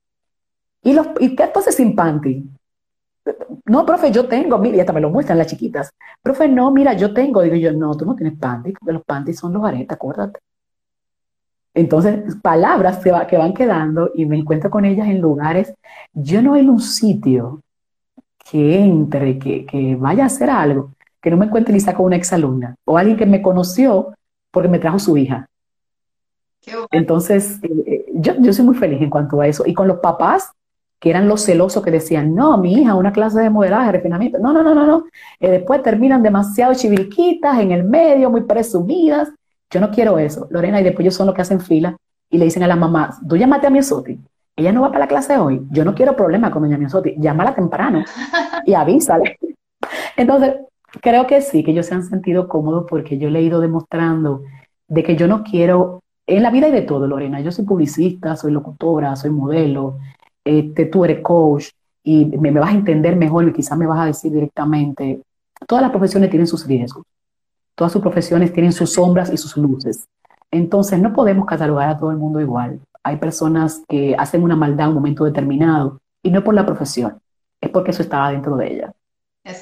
¿Y, 0.84 0.94
los, 0.94 1.08
¿y 1.20 1.36
qué 1.36 1.44
entonces 1.44 1.76
sin 1.76 1.96
panties? 1.96 2.46
No, 3.66 3.86
profe, 3.86 4.12
yo 4.12 4.28
tengo, 4.28 4.58
mira, 4.58 4.78
y 4.78 4.80
hasta 4.80 4.94
me 4.94 5.02
lo 5.02 5.10
muestran 5.10 5.38
las 5.38 5.48
chiquitas. 5.48 5.90
Profe, 6.22 6.48
no, 6.48 6.72
mira, 6.72 6.94
yo 6.94 7.14
tengo. 7.14 7.42
Digo 7.42 7.56
yo, 7.58 7.74
no, 7.74 7.96
tú 7.98 8.06
no 8.06 8.16
tienes 8.16 8.40
panties, 8.40 8.76
porque 8.80 8.94
los 8.94 9.04
panties 9.04 9.40
son 9.40 9.52
los 9.54 9.66
aretes, 9.66 9.92
acuérdate. 9.92 10.40
Entonces, 11.78 12.36
palabras 12.42 12.98
que, 12.98 13.12
va, 13.12 13.28
que 13.28 13.38
van 13.38 13.54
quedando 13.54 14.10
y 14.16 14.26
me 14.26 14.36
encuentro 14.36 14.72
con 14.72 14.84
ellas 14.84 15.08
en 15.08 15.22
lugares. 15.22 15.76
Yo 16.12 16.42
no 16.42 16.56
hay 16.56 16.68
un 16.68 16.80
sitio 16.80 17.62
que 18.50 18.80
entre, 18.80 19.38
que, 19.38 19.96
vaya 20.00 20.24
a 20.24 20.26
hacer 20.26 20.50
algo, 20.50 20.94
que 21.22 21.30
no 21.30 21.38
me 21.38 21.46
encuentre 21.46 21.76
ni 21.76 21.84
con 21.94 22.08
una 22.08 22.16
exalumna 22.16 22.76
o 22.84 22.98
alguien 22.98 23.16
que 23.16 23.28
me 23.28 23.44
conoció 23.44 24.16
porque 24.50 24.70
me 24.70 24.80
trajo 24.80 24.98
su 24.98 25.18
hija. 25.18 25.48
Entonces, 26.90 27.60
eh, 27.62 27.70
eh, 27.86 28.06
yo, 28.16 28.34
yo 28.40 28.54
soy 28.54 28.66
muy 28.66 28.76
feliz 28.76 29.00
en 29.00 29.12
cuanto 29.12 29.40
a 29.40 29.48
eso. 29.48 29.64
Y 29.68 29.76
con 29.76 29.88
los 29.88 30.00
papás, 30.00 30.52
que 31.00 31.12
eran 31.12 31.28
los 31.28 31.46
celosos 31.46 31.84
que 31.84 31.92
decían, 31.92 32.34
no, 32.34 32.58
mi 32.58 32.74
hija, 32.74 32.96
una 32.96 33.12
clase 33.12 33.40
de 33.40 33.52
modelaje, 33.52 33.92
refinamiento. 33.92 34.40
No, 34.40 34.52
no, 34.52 34.64
no, 34.64 34.74
no, 34.74 34.88
no. 34.88 35.06
Eh, 35.40 35.52
después 35.52 35.84
terminan 35.84 36.24
demasiado 36.24 36.74
chivilquitas 36.74 37.60
en 37.60 37.72
el 37.72 37.84
medio, 37.84 38.32
muy 38.32 38.42
presumidas. 38.42 39.30
Yo 39.70 39.82
no 39.82 39.92
quiero 39.92 40.18
eso, 40.18 40.48
Lorena, 40.50 40.80
y 40.80 40.84
después 40.84 41.04
ellos 41.04 41.16
son 41.16 41.28
los 41.28 41.36
que 41.36 41.42
hacen 41.42 41.60
fila 41.60 41.96
y 42.30 42.38
le 42.38 42.46
dicen 42.46 42.64
a 42.64 42.68
la 42.68 42.76
mamá, 42.76 43.18
tú 43.28 43.36
llámate 43.36 43.68
a 43.68 43.70
Miosotti, 43.70 44.20
ella 44.56 44.72
no 44.72 44.82
va 44.82 44.88
para 44.88 45.00
la 45.00 45.08
clase 45.08 45.38
hoy, 45.38 45.62
yo 45.70 45.86
no 45.86 45.94
quiero 45.94 46.16
problemas 46.16 46.52
con 46.52 46.64
doña 46.64 46.78
Miosotti, 46.78 47.16
llámala 47.18 47.54
temprano 47.54 48.04
y 48.66 48.74
avísale. 48.74 49.38
Entonces, 50.18 50.56
creo 51.02 51.28
que 51.28 51.42
sí, 51.42 51.64
que 51.64 51.72
ellos 51.72 51.86
se 51.86 51.96
han 51.96 52.04
sentido 52.04 52.48
cómodos 52.48 52.86
porque 52.90 53.18
yo 53.18 53.30
le 53.30 53.40
he 53.40 53.44
ido 53.44 53.60
demostrando 53.60 54.42
de 54.88 55.04
que 55.04 55.16
yo 55.16 55.28
no 55.28 55.44
quiero, 55.44 56.02
en 56.26 56.44
la 56.44 56.50
vida 56.50 56.70
y 56.70 56.72
de 56.72 56.82
todo, 56.82 57.08
Lorena, 57.08 57.40
yo 57.42 57.52
soy 57.52 57.66
publicista, 57.66 58.36
soy 58.36 58.52
locutora, 58.52 59.16
soy 59.16 59.30
modelo, 59.30 60.00
este, 60.44 60.86
tú 60.86 61.06
eres 61.06 61.20
coach 61.22 61.70
y 62.04 62.26
me, 62.26 62.52
me 62.52 62.60
vas 62.60 62.72
a 62.72 62.78
entender 62.78 63.16
mejor 63.16 63.48
y 63.48 63.54
quizás 63.54 63.78
me 63.78 63.86
vas 63.86 64.00
a 64.00 64.06
decir 64.06 64.32
directamente, 64.32 65.22
todas 65.68 65.82
las 65.82 65.92
profesiones 65.92 66.30
tienen 66.30 66.48
sus 66.48 66.66
riesgos. 66.66 67.04
Todas 67.78 67.94
sus 67.94 68.02
profesiones 68.02 68.52
tienen 68.52 68.74
sus 68.74 68.94
sombras 68.94 69.32
y 69.32 69.38
sus 69.38 69.56
luces. 69.56 70.08
Entonces 70.50 71.00
no 71.00 71.14
podemos 71.14 71.46
catalogar 71.46 71.90
a 71.90 71.98
todo 72.00 72.10
el 72.10 72.18
mundo 72.18 72.42
igual. 72.42 72.80
Hay 73.04 73.18
personas 73.18 73.84
que 73.88 74.16
hacen 74.18 74.42
una 74.42 74.56
maldad 74.56 74.86
en 74.86 74.90
un 74.90 74.96
momento 74.96 75.26
determinado 75.26 76.00
y 76.24 76.32
no 76.32 76.44
por 76.44 76.56
la 76.56 76.66
profesión, 76.66 77.22
es 77.62 77.70
porque 77.70 77.92
eso 77.92 78.02
estaba 78.02 78.32
dentro 78.32 78.58
de 78.58 78.74
ella. 78.74 78.94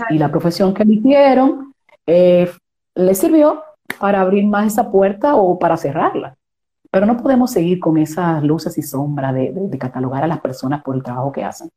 Y 0.10 0.18
la 0.18 0.32
profesión 0.32 0.74
que 0.74 0.84
eligieron 0.84 1.74
eh, 2.08 2.50
le 2.96 3.16
sirvió 3.16 3.62
para 4.00 4.22
abrir 4.22 4.46
más 4.46 4.68
esa 4.68 4.90
puerta 4.90 5.36
o 5.36 5.60
para 5.60 5.76
cerrarla. 5.76 6.38
Pero 6.90 7.06
no 7.06 7.18
podemos 7.18 7.52
seguir 7.52 7.82
con 7.82 7.98
esas 7.98 8.42
luces 8.44 8.78
y 8.78 8.82
sombras 8.82 9.36
de 9.36 9.78
catalogar 9.78 10.24
a 10.24 10.28
las 10.28 10.40
personas 10.40 10.82
por 10.82 10.96
el 10.96 11.04
trabajo 11.04 11.34
que 11.34 11.44
hacen. 11.44 11.70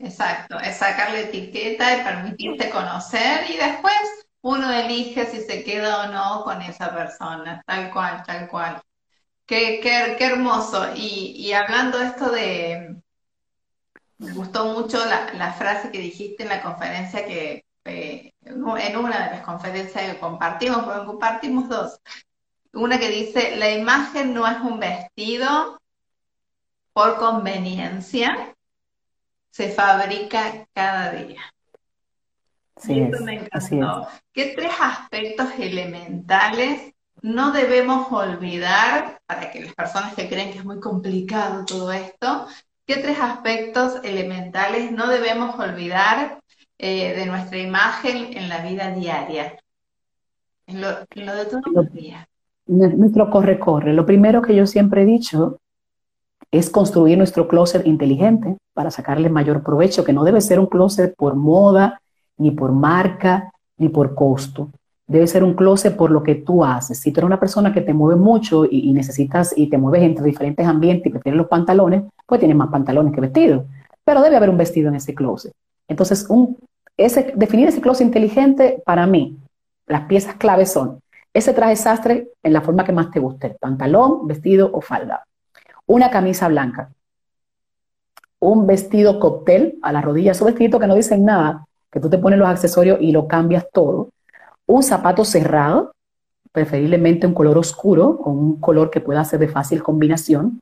Exacto, 0.00 0.58
es 0.58 0.76
sacarle 0.76 1.28
etiqueta 1.28 1.96
y 1.96 2.02
permitirte 2.02 2.68
conocer 2.68 3.48
y 3.48 3.56
después 3.56 4.25
uno 4.46 4.72
elige 4.72 5.26
si 5.26 5.40
se 5.40 5.64
queda 5.64 6.04
o 6.04 6.12
no 6.12 6.44
con 6.44 6.62
esa 6.62 6.94
persona, 6.94 7.62
tal 7.66 7.90
cual, 7.92 8.22
tal 8.24 8.48
cual. 8.48 8.80
Qué, 9.44 9.80
qué, 9.82 10.24
hermoso. 10.24 10.94
Y, 10.94 11.52
hablando 11.52 12.00
esto 12.00 12.30
de, 12.30 12.96
me 14.18 14.32
gustó 14.32 14.66
mucho 14.66 15.04
la, 15.04 15.52
frase 15.52 15.90
que 15.90 15.98
dijiste 15.98 16.44
en 16.44 16.50
la 16.50 16.62
conferencia 16.62 17.26
que, 17.26 17.64
en 17.84 18.96
una 18.96 19.24
de 19.24 19.36
las 19.36 19.42
conferencias 19.42 20.12
que 20.12 20.20
compartimos, 20.20 20.84
porque 20.84 21.06
compartimos 21.06 21.68
dos, 21.68 22.00
una 22.72 23.00
que 23.00 23.08
dice, 23.08 23.56
la 23.56 23.70
imagen 23.72 24.32
no 24.32 24.46
es 24.46 24.60
un 24.60 24.78
vestido 24.78 25.80
por 26.92 27.16
conveniencia, 27.16 28.54
se 29.50 29.70
fabrica 29.70 30.66
cada 30.72 31.10
día. 31.10 31.42
Sí, 32.76 33.00
me 33.00 33.34
encantó. 33.34 34.08
¿Qué 34.32 34.52
tres 34.56 34.72
aspectos 34.80 35.48
elementales 35.58 36.92
no 37.22 37.52
debemos 37.52 38.12
olvidar, 38.12 39.20
para 39.26 39.50
que 39.50 39.64
las 39.64 39.74
personas 39.74 40.14
que 40.14 40.28
creen 40.28 40.52
que 40.52 40.58
es 40.58 40.64
muy 40.64 40.78
complicado 40.80 41.64
todo 41.64 41.90
esto, 41.92 42.46
qué 42.86 42.96
tres 42.96 43.18
aspectos 43.18 44.00
elementales 44.04 44.92
no 44.92 45.08
debemos 45.08 45.58
olvidar 45.58 46.40
eh, 46.78 47.14
de 47.16 47.26
nuestra 47.26 47.58
imagen 47.58 48.36
en 48.36 48.48
la 48.48 48.62
vida 48.62 48.90
diaria? 48.90 49.58
En 50.66 50.80
lo, 50.80 50.88
de 50.90 51.46
todos 51.46 51.62
los 51.72 51.92
días. 51.92 52.26
Nuestro 52.66 53.30
corre-corre. 53.30 53.92
Lo 53.92 54.04
primero 54.04 54.42
que 54.42 54.54
yo 54.54 54.66
siempre 54.66 55.02
he 55.02 55.06
dicho 55.06 55.60
es 56.50 56.68
construir 56.68 57.16
nuestro 57.16 57.48
closet 57.48 57.86
inteligente 57.86 58.56
para 58.74 58.90
sacarle 58.90 59.30
mayor 59.30 59.62
provecho, 59.62 60.04
que 60.04 60.12
no 60.12 60.24
debe 60.24 60.40
ser 60.40 60.58
un 60.58 60.66
closet 60.66 61.14
por 61.16 61.36
moda, 61.36 62.00
ni 62.38 62.50
por 62.50 62.72
marca, 62.72 63.52
ni 63.78 63.88
por 63.88 64.14
costo. 64.14 64.70
Debe 65.06 65.26
ser 65.26 65.44
un 65.44 65.54
closet 65.54 65.96
por 65.96 66.10
lo 66.10 66.22
que 66.22 66.34
tú 66.34 66.64
haces. 66.64 66.98
Si 66.98 67.12
tú 67.12 67.20
eres 67.20 67.26
una 67.26 67.40
persona 67.40 67.72
que 67.72 67.80
te 67.80 67.94
mueve 67.94 68.20
mucho 68.20 68.64
y, 68.64 68.92
necesitas 68.92 69.56
y 69.56 69.68
te 69.68 69.78
mueves 69.78 70.02
entre 70.02 70.24
diferentes 70.24 70.66
ambientes 70.66 71.06
y 71.06 71.10
prefieres 71.10 71.38
los 71.38 71.48
pantalones, 71.48 72.02
pues 72.26 72.40
tienes 72.40 72.56
más 72.56 72.68
pantalones 72.68 73.14
que 73.14 73.20
vestidos. 73.20 73.64
Pero 74.04 74.22
debe 74.22 74.36
haber 74.36 74.50
un 74.50 74.56
vestido 74.56 74.88
en 74.88 74.96
ese 74.96 75.14
closet. 75.14 75.52
Entonces, 75.86 76.26
un, 76.28 76.56
ese, 76.96 77.32
definir 77.36 77.68
ese 77.68 77.80
closet 77.80 78.06
inteligente, 78.06 78.82
para 78.84 79.06
mí, 79.06 79.38
las 79.86 80.02
piezas 80.02 80.34
claves 80.34 80.72
son 80.72 80.98
ese 81.36 81.52
traje 81.52 81.76
sastre 81.76 82.30
en 82.42 82.54
la 82.54 82.62
forma 82.62 82.82
que 82.82 82.92
más 82.92 83.10
te 83.10 83.20
guste, 83.20 83.50
pantalón, 83.60 84.26
vestido 84.26 84.70
o 84.72 84.80
falda. 84.80 85.26
Una 85.84 86.10
camisa 86.10 86.48
blanca. 86.48 86.90
Un 88.38 88.66
vestido 88.66 89.20
cóctel 89.20 89.78
a 89.82 89.92
la 89.92 90.00
rodilla, 90.00 90.32
esos 90.32 90.46
vestiditos 90.46 90.80
que 90.80 90.86
no 90.86 90.94
dicen 90.94 91.26
nada, 91.26 91.66
que 91.96 92.00
tú 92.00 92.10
te 92.10 92.18
pones 92.18 92.38
los 92.38 92.46
accesorios 92.46 92.98
y 93.00 93.10
lo 93.10 93.26
cambias 93.26 93.68
todo. 93.72 94.10
Un 94.66 94.82
zapato 94.82 95.24
cerrado, 95.24 95.94
preferiblemente 96.52 97.26
un 97.26 97.32
color 97.32 97.56
oscuro, 97.56 98.18
con 98.18 98.36
un 98.36 98.60
color 98.60 98.90
que 98.90 99.00
pueda 99.00 99.24
ser 99.24 99.40
de 99.40 99.48
fácil 99.48 99.82
combinación. 99.82 100.60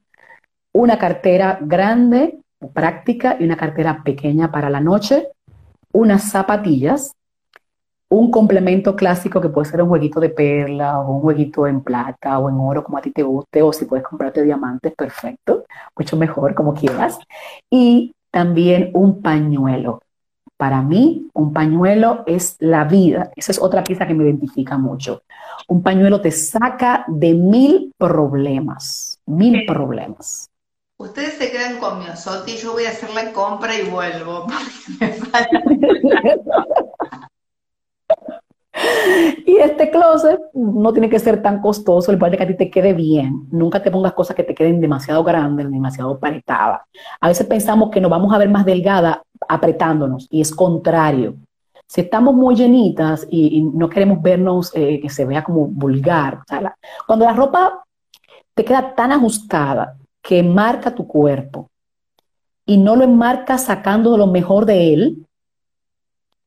Una 0.72 0.96
cartera 0.96 1.58
grande, 1.60 2.38
práctica, 2.72 3.36
y 3.40 3.44
una 3.46 3.56
cartera 3.56 4.00
pequeña 4.04 4.52
para 4.52 4.70
la 4.70 4.78
noche. 4.78 5.26
Unas 5.90 6.30
zapatillas. 6.30 7.10
Un 8.10 8.30
complemento 8.30 8.94
clásico 8.94 9.40
que 9.40 9.48
puede 9.48 9.68
ser 9.68 9.82
un 9.82 9.88
jueguito 9.88 10.20
de 10.20 10.28
perla 10.28 11.00
o 11.00 11.16
un 11.16 11.20
jueguito 11.20 11.66
en 11.66 11.80
plata 11.80 12.38
o 12.38 12.48
en 12.48 12.54
oro, 12.60 12.84
como 12.84 12.98
a 12.98 13.02
ti 13.02 13.10
te 13.10 13.24
guste, 13.24 13.60
o 13.60 13.72
si 13.72 13.86
puedes 13.86 14.06
comprarte 14.06 14.44
diamantes, 14.44 14.94
perfecto, 14.94 15.64
mucho 15.98 16.16
mejor, 16.16 16.54
como 16.54 16.74
quieras. 16.74 17.18
Y 17.68 18.14
también 18.30 18.92
un 18.94 19.20
pañuelo 19.20 20.03
para 20.56 20.82
mí, 20.82 21.28
un 21.34 21.52
pañuelo 21.52 22.22
es 22.26 22.56
la 22.60 22.84
vida. 22.84 23.30
Esa 23.36 23.52
es 23.52 23.60
otra 23.60 23.82
pieza 23.82 24.06
que 24.06 24.14
me 24.14 24.24
identifica 24.24 24.78
mucho. 24.78 25.22
Un 25.68 25.82
pañuelo 25.82 26.20
te 26.20 26.30
saca 26.30 27.04
de 27.08 27.34
mil 27.34 27.92
problemas, 27.98 29.18
mil 29.26 29.66
problemas. 29.66 30.48
Ustedes 30.96 31.34
se 31.34 31.50
quedan 31.50 31.78
con 31.78 31.98
mi 31.98 32.08
osote 32.08 32.52
y 32.52 32.56
yo 32.56 32.72
voy 32.72 32.84
a 32.84 32.90
hacer 32.90 33.10
la 33.10 33.32
compra 33.32 33.74
y 33.78 33.88
vuelvo. 33.88 34.46
Y 39.46 39.56
este 39.58 39.90
closet 39.90 40.40
no 40.52 40.92
tiene 40.92 41.08
que 41.08 41.18
ser 41.18 41.40
tan 41.42 41.60
costoso, 41.60 42.10
el 42.10 42.18
de 42.18 42.36
que 42.36 42.42
a 42.42 42.46
ti 42.46 42.56
te 42.56 42.70
quede 42.70 42.92
bien. 42.92 43.46
Nunca 43.50 43.82
te 43.82 43.90
pongas 43.90 44.12
cosas 44.14 44.34
que 44.34 44.42
te 44.42 44.54
queden 44.54 44.80
demasiado 44.80 45.22
grandes, 45.22 45.70
demasiado 45.70 46.12
apretadas. 46.14 46.82
A 47.20 47.28
veces 47.28 47.46
pensamos 47.46 47.90
que 47.90 48.00
nos 48.00 48.10
vamos 48.10 48.32
a 48.32 48.38
ver 48.38 48.48
más 48.48 48.64
delgada 48.64 49.22
apretándonos 49.48 50.26
y 50.30 50.40
es 50.40 50.54
contrario. 50.54 51.36
Si 51.86 52.00
estamos 52.00 52.34
muy 52.34 52.54
llenitas 52.54 53.26
y, 53.30 53.62
no 53.62 53.88
queremos 53.88 54.20
vernos 54.22 54.72
eh, 54.74 55.00
que 55.00 55.10
se 55.10 55.24
vea 55.24 55.44
como 55.44 55.66
vulgar, 55.66 56.40
cuando 57.06 57.24
la 57.24 57.32
ropa 57.32 57.84
te 58.54 58.64
queda 58.64 58.94
tan 58.94 59.12
ajustada 59.12 59.96
que 60.22 60.42
marca 60.42 60.94
tu 60.94 61.06
cuerpo 61.06 61.68
y 62.66 62.78
no 62.78 62.96
lo 62.96 63.04
enmarca 63.04 63.58
sacando 63.58 64.16
lo 64.16 64.26
mejor 64.26 64.64
de 64.64 64.94
él, 64.94 65.26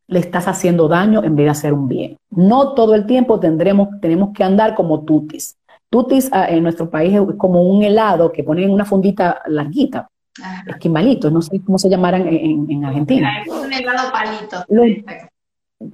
le 0.07 0.19
estás 0.19 0.47
haciendo 0.47 0.87
daño 0.87 1.23
en 1.23 1.35
vez 1.35 1.45
de 1.45 1.51
hacer 1.51 1.73
un 1.73 1.87
bien. 1.87 2.17
No 2.29 2.73
todo 2.73 2.95
el 2.95 3.05
tiempo 3.05 3.39
tendremos, 3.39 3.89
tenemos 4.01 4.29
que 4.33 4.43
andar 4.43 4.73
como 4.73 5.03
tutis. 5.03 5.57
Tutis 5.89 6.29
ah, 6.31 6.47
en 6.49 6.63
nuestro 6.63 6.89
país 6.89 7.13
es 7.13 7.21
como 7.37 7.61
un 7.61 7.83
helado 7.83 8.31
que 8.31 8.43
ponen 8.43 8.65
en 8.65 8.71
una 8.71 8.85
fundita 8.85 9.41
larguita. 9.47 10.07
Esquimalitos, 10.67 11.31
no 11.31 11.41
sé 11.41 11.61
cómo 11.61 11.77
se 11.77 11.89
llamarán 11.89 12.27
en, 12.27 12.85
Argentina. 12.85 13.41
Es 13.41 13.51
un 13.51 13.71
helado 13.71 14.11
palito. 14.11 14.63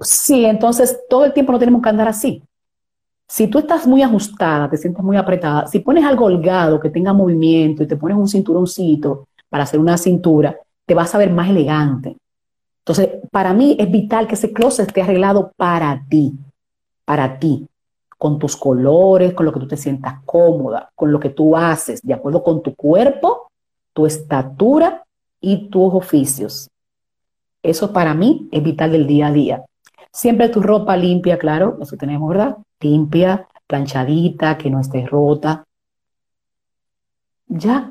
sí, 0.00 0.44
entonces 0.44 1.00
todo 1.08 1.24
el 1.24 1.32
tiempo 1.32 1.52
no 1.52 1.58
tenemos 1.58 1.82
que 1.82 1.88
andar 1.88 2.08
así. 2.08 2.42
Si 3.26 3.48
tú 3.48 3.58
estás 3.58 3.86
muy 3.86 4.02
ajustada, 4.02 4.68
te 4.68 4.76
sientes 4.76 5.02
muy 5.02 5.16
apretada, 5.16 5.66
si 5.66 5.80
pones 5.80 6.04
algo 6.04 6.26
holgado 6.26 6.78
que 6.78 6.90
tenga 6.90 7.12
movimiento 7.12 7.82
y 7.82 7.86
te 7.86 7.96
pones 7.96 8.16
un 8.16 8.28
cinturoncito 8.28 9.28
para 9.48 9.64
hacer 9.64 9.80
una 9.80 9.96
cintura, 9.96 10.56
te 10.86 10.94
vas 10.94 11.14
a 11.14 11.18
ver 11.18 11.30
más 11.30 11.48
elegante. 11.48 12.16
Entonces, 12.80 13.08
para 13.30 13.54
mí 13.54 13.76
es 13.78 13.90
vital 13.90 14.26
que 14.26 14.34
ese 14.34 14.52
closet 14.52 14.88
esté 14.88 15.02
arreglado 15.02 15.52
para 15.56 16.04
ti, 16.08 16.34
para 17.06 17.38
ti, 17.38 17.66
con 18.18 18.38
tus 18.38 18.56
colores, 18.56 19.32
con 19.32 19.46
lo 19.46 19.52
que 19.52 19.60
tú 19.60 19.68
te 19.68 19.76
sientas 19.76 20.20
cómoda, 20.26 20.90
con 20.94 21.10
lo 21.10 21.18
que 21.18 21.30
tú 21.30 21.56
haces, 21.56 22.02
de 22.02 22.12
acuerdo 22.12 22.42
con 22.42 22.62
tu 22.62 22.74
cuerpo, 22.74 23.50
tu 23.94 24.04
estatura 24.04 25.04
y 25.40 25.70
tus 25.70 25.94
oficios. 25.94 26.68
Eso 27.62 27.92
para 27.92 28.12
mí 28.12 28.48
es 28.52 28.62
vital 28.62 28.92
del 28.92 29.06
día 29.06 29.28
a 29.28 29.32
día. 29.32 29.64
Siempre 30.12 30.50
tu 30.50 30.60
ropa 30.60 30.96
limpia, 30.96 31.38
claro, 31.38 31.78
eso 31.80 31.96
tenemos, 31.96 32.28
¿verdad? 32.28 32.58
Limpia, 32.80 33.48
planchadita, 33.66 34.58
que 34.58 34.70
no 34.70 34.80
esté 34.80 35.06
rota. 35.06 35.64
Ya. 37.46 37.90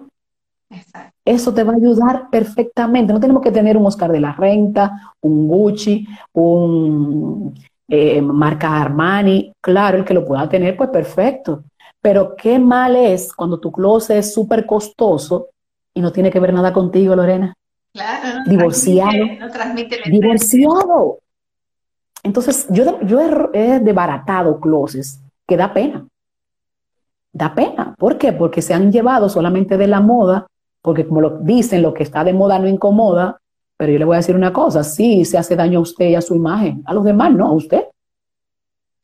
Exacto. 0.70 1.14
Eso 1.26 1.54
te 1.54 1.64
va 1.64 1.74
a 1.74 1.78
ayudar 1.78 2.30
perfectamente. 2.30 3.14
No 3.14 3.20
tenemos 3.20 3.42
que 3.42 3.52
tener 3.52 3.78
un 3.78 3.86
Oscar 3.86 4.12
de 4.12 4.20
la 4.20 4.34
Renta, 4.34 5.14
un 5.22 5.48
Gucci, 5.48 6.06
un 6.34 7.54
eh, 7.88 8.22
marca 8.22 8.82
Armani. 8.82 9.54
Claro, 9.62 9.98
el 9.98 10.06
que 10.06 10.14
lo 10.14 10.26
pueda 10.26 10.48
tener, 10.50 10.76
pues 10.76 10.90
perfecto. 10.90 11.64
Pero 12.02 12.36
qué 12.36 12.60
mal 12.60 12.96
es 12.96 13.34
cuando 13.34 13.60
tu 13.60 13.72
closet 13.72 14.18
es 14.18 14.34
súper 14.34 14.66
costoso 14.66 15.48
y 15.94 16.02
no 16.02 16.12
tiene 16.12 16.32
que 16.32 16.40
ver 16.40 16.54
nada 16.54 16.74
contigo, 16.74 17.16
Lorena. 17.16 17.54
Claro, 17.94 18.40
no 18.40 18.50
divorciado. 18.50 19.26
no 19.40 19.50
transmite 19.52 20.00
divorciado. 20.10 21.20
Entonces, 22.24 22.68
yo, 22.70 23.00
yo 23.02 23.50
he, 23.54 23.76
he 23.76 23.80
desbaratado 23.80 24.60
closets 24.60 25.22
que 25.48 25.58
da 25.58 25.74
pena. 25.74 26.08
Da 27.32 27.54
pena. 27.54 27.94
¿Por 27.98 28.18
qué? 28.18 28.34
Porque 28.34 28.62
se 28.62 28.74
han 28.74 28.92
llevado 28.92 29.30
solamente 29.30 29.78
de 29.78 29.88
la 29.88 30.00
moda 30.00 30.48
porque 30.84 31.08
como 31.08 31.22
lo 31.22 31.40
dicen, 31.40 31.82
lo 31.82 31.94
que 31.94 32.04
está 32.04 32.26
de 32.26 32.34
moda 32.34 32.60
no 32.60 32.68
incomoda, 32.68 33.40
pero 33.78 33.94
yo 33.94 33.98
le 33.98 34.06
voy 34.06 34.16
a 34.16 34.18
decir 34.18 34.36
una 34.36 34.52
cosa, 34.52 34.84
sí 34.84 35.24
se 35.24 35.38
hace 35.38 35.56
daño 35.56 35.80
a 35.80 35.82
usted 35.82 36.10
y 36.10 36.16
a 36.16 36.22
su 36.22 36.36
imagen, 36.36 36.84
a 36.86 36.94
los 36.94 37.06
demás 37.06 37.32
no, 37.32 37.48
a 37.48 37.54
usted. 37.54 37.86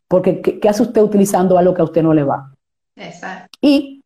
Porque 0.09 0.41
¿qué, 0.41 0.67
hace 0.67 0.83
usted 0.83 1.01
utilizando 1.01 1.57
algo 1.57 1.73
que 1.73 1.81
a 1.81 1.85
usted 1.85 2.03
no 2.03 2.13
le 2.13 2.23
va? 2.23 2.53
Exacto. 2.97 3.57
Y 3.61 3.98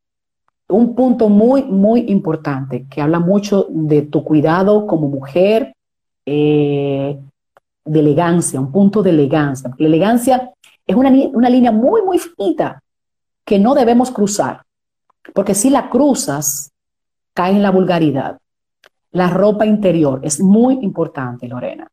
un 0.74 0.96
punto 0.96 1.30
muy, 1.30 1.64
muy 1.64 2.06
importante, 2.10 2.86
que 2.90 3.02
habla 3.02 3.20
mucho 3.20 3.68
de 3.70 4.04
tu 4.04 4.24
cuidado 4.24 4.88
como 4.88 5.08
mujer, 5.08 5.76
eh, 6.26 7.20
de 7.86 8.00
elegancia, 8.00 8.60
un 8.60 8.72
punto 8.72 9.04
de 9.04 9.12
elegancia. 9.12 9.74
La 9.78 9.88
elegancia 9.88 10.52
es 10.86 10.96
una, 10.96 11.10
una 11.34 11.50
línea 11.50 11.72
muy, 11.72 12.02
muy 12.02 12.18
finita 12.18 12.82
que 13.46 13.60
no 13.60 13.76
debemos 13.76 14.12
cruzar. 14.12 14.62
Porque 15.34 15.54
si 15.54 15.70
la 15.70 15.90
cruzas, 15.90 16.72
cae 17.34 17.54
en 17.54 17.64
la 17.64 17.72
vulgaridad. 17.72 18.38
La 19.12 19.30
ropa 19.30 19.66
interior 19.66 20.20
es 20.24 20.42
muy 20.42 20.80
importante, 20.82 21.48
Lorena. 21.48 21.88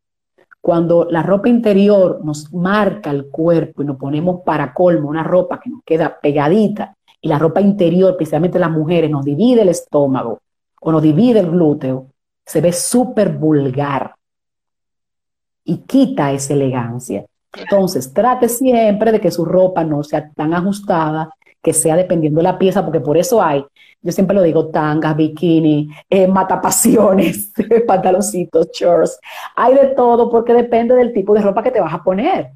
Cuando 0.60 1.06
la 1.10 1.22
ropa 1.22 1.48
interior 1.48 2.20
nos 2.22 2.52
marca 2.52 3.10
el 3.10 3.28
cuerpo 3.30 3.82
y 3.82 3.86
nos 3.86 3.96
ponemos 3.96 4.40
para 4.44 4.74
colmo 4.74 5.08
una 5.08 5.22
ropa 5.22 5.58
que 5.58 5.70
nos 5.70 5.82
queda 5.84 6.18
pegadita 6.20 6.96
y 7.20 7.28
la 7.28 7.38
ropa 7.38 7.60
interior, 7.60 8.12
especialmente 8.12 8.58
las 8.58 8.70
mujeres, 8.70 9.10
nos 9.10 9.24
divide 9.24 9.62
el 9.62 9.68
estómago 9.68 10.40
o 10.80 10.92
nos 10.92 11.02
divide 11.02 11.40
el 11.40 11.50
glúteo, 11.50 12.06
se 12.44 12.60
ve 12.60 12.72
súper 12.72 13.30
vulgar 13.30 14.14
y 15.64 15.78
quita 15.78 16.32
esa 16.32 16.54
elegancia. 16.54 17.26
Entonces, 17.52 18.12
trate 18.12 18.48
siempre 18.48 19.12
de 19.12 19.20
que 19.20 19.30
su 19.30 19.44
ropa 19.44 19.84
no 19.84 20.02
sea 20.02 20.30
tan 20.30 20.54
ajustada, 20.54 21.34
que 21.62 21.72
sea 21.72 21.96
dependiendo 21.96 22.38
de 22.38 22.44
la 22.44 22.58
pieza, 22.58 22.84
porque 22.84 23.00
por 23.00 23.18
eso 23.18 23.42
hay 23.42 23.64
yo 24.02 24.12
siempre 24.12 24.34
lo 24.34 24.42
digo, 24.42 24.68
tangas, 24.68 25.16
bikini, 25.16 25.90
eh, 26.08 26.26
matapasiones, 26.26 27.52
pantaloncitos, 27.86 28.70
shorts. 28.72 29.18
Hay 29.56 29.74
de 29.74 29.88
todo 29.88 30.30
porque 30.30 30.54
depende 30.54 30.94
del 30.94 31.12
tipo 31.12 31.34
de 31.34 31.42
ropa 31.42 31.62
que 31.62 31.70
te 31.70 31.80
vas 31.80 31.92
a 31.92 32.02
poner. 32.02 32.52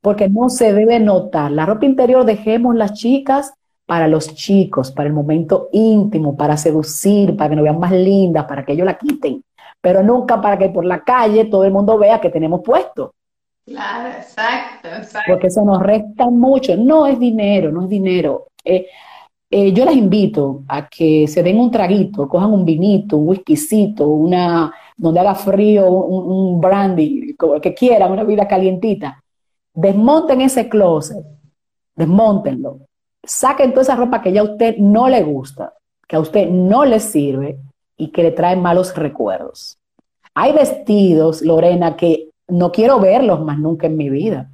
Porque 0.00 0.28
no 0.28 0.48
se 0.48 0.72
debe 0.72 0.98
notar. 1.00 1.50
La 1.50 1.66
ropa 1.66 1.86
interior 1.86 2.24
dejemos 2.24 2.74
las 2.74 2.94
chicas 2.94 3.54
para 3.86 4.06
los 4.06 4.34
chicos, 4.34 4.92
para 4.92 5.08
el 5.08 5.12
momento 5.12 5.68
íntimo, 5.72 6.36
para 6.36 6.56
seducir, 6.56 7.36
para 7.36 7.50
que 7.50 7.56
nos 7.56 7.64
vean 7.64 7.80
más 7.80 7.90
lindas, 7.90 8.44
para 8.44 8.64
que 8.64 8.72
ellos 8.72 8.86
la 8.86 8.96
quiten, 8.96 9.42
pero 9.80 10.02
nunca 10.02 10.40
para 10.40 10.56
que 10.56 10.68
por 10.68 10.84
la 10.84 11.02
calle 11.02 11.46
todo 11.46 11.64
el 11.64 11.72
mundo 11.72 11.98
vea 11.98 12.20
que 12.20 12.30
tenemos 12.30 12.60
puesto. 12.64 13.14
Claro, 13.66 14.08
exacto, 14.16 14.88
exacto. 14.88 15.32
Porque 15.32 15.48
eso 15.48 15.64
nos 15.64 15.82
resta 15.82 16.30
mucho. 16.30 16.76
No 16.76 17.06
es 17.06 17.18
dinero, 17.18 17.72
no 17.72 17.82
es 17.82 17.88
dinero. 17.88 18.46
Eh, 18.64 18.86
eh, 19.50 19.72
yo 19.72 19.84
les 19.84 19.96
invito 19.96 20.62
a 20.68 20.88
que 20.88 21.26
se 21.26 21.42
den 21.42 21.58
un 21.58 21.70
traguito, 21.70 22.28
cojan 22.28 22.52
un 22.52 22.64
vinito, 22.64 23.16
un 23.16 23.28
whiskycito, 23.28 24.06
una, 24.06 24.72
donde 24.96 25.18
haga 25.18 25.34
frío, 25.34 25.90
un, 25.90 26.32
un 26.32 26.60
brandy, 26.60 27.34
como 27.34 27.60
que 27.60 27.74
quieran, 27.74 28.12
una 28.12 28.22
vida 28.22 28.46
calientita. 28.46 29.20
Desmonten 29.74 30.40
ese 30.40 30.68
closet, 30.68 31.24
desmontenlo. 31.94 32.80
Saquen 33.22 33.70
toda 33.70 33.82
esa 33.82 33.96
ropa 33.96 34.20
que 34.22 34.32
ya 34.32 34.40
a 34.40 34.44
usted 34.44 34.76
no 34.78 35.08
le 35.08 35.22
gusta, 35.22 35.74
que 36.08 36.16
a 36.16 36.20
usted 36.20 36.48
no 36.48 36.84
le 36.84 37.00
sirve 37.00 37.58
y 37.96 38.10
que 38.10 38.22
le 38.22 38.32
trae 38.32 38.56
malos 38.56 38.96
recuerdos. 38.96 39.78
Hay 40.34 40.52
vestidos, 40.52 41.42
Lorena, 41.42 41.96
que 41.96 42.30
no 42.48 42.72
quiero 42.72 42.98
verlos 42.98 43.40
más 43.40 43.58
nunca 43.58 43.86
en 43.86 43.96
mi 43.96 44.08
vida. 44.08 44.50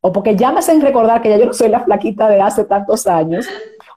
O 0.00 0.12
porque 0.12 0.34
ya 0.34 0.50
me 0.50 0.60
hacen 0.60 0.80
recordar 0.80 1.20
que 1.20 1.28
ya 1.28 1.36
yo 1.36 1.46
no 1.46 1.52
soy 1.52 1.68
la 1.68 1.84
flaquita 1.84 2.28
de 2.28 2.40
hace 2.40 2.64
tantos 2.64 3.06
años, 3.06 3.46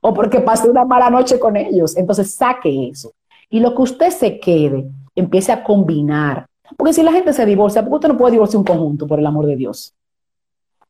o 0.01 0.14
porque 0.14 0.41
pasé 0.41 0.70
una 0.70 0.84
mala 0.84 1.10
noche 1.10 1.39
con 1.39 1.56
ellos. 1.56 1.95
Entonces 1.95 2.36
saque 2.36 2.89
eso. 2.89 3.14
Y 3.49 3.60
lo 3.60 3.74
que 3.74 3.82
usted 3.84 4.10
se 4.10 4.39
quede, 4.39 4.86
empiece 5.16 5.51
a 5.51 5.64
combinar. 5.64 6.45
Porque 6.78 6.93
si 6.93 7.04
la 7.04 7.12
gente 7.12 7.32
se 7.32 7.45
divorcia, 7.45 7.82
porque 7.82 7.95
usted 7.95 8.10
no 8.10 8.18
puede 8.18 8.34
divorciar 8.34 8.60
un 8.60 8.66
conjunto, 8.66 9.08
por 9.08 9.20
el 9.20 9.26
amor 9.26 9.45
de 9.45 9.56
Dios. 9.56 9.93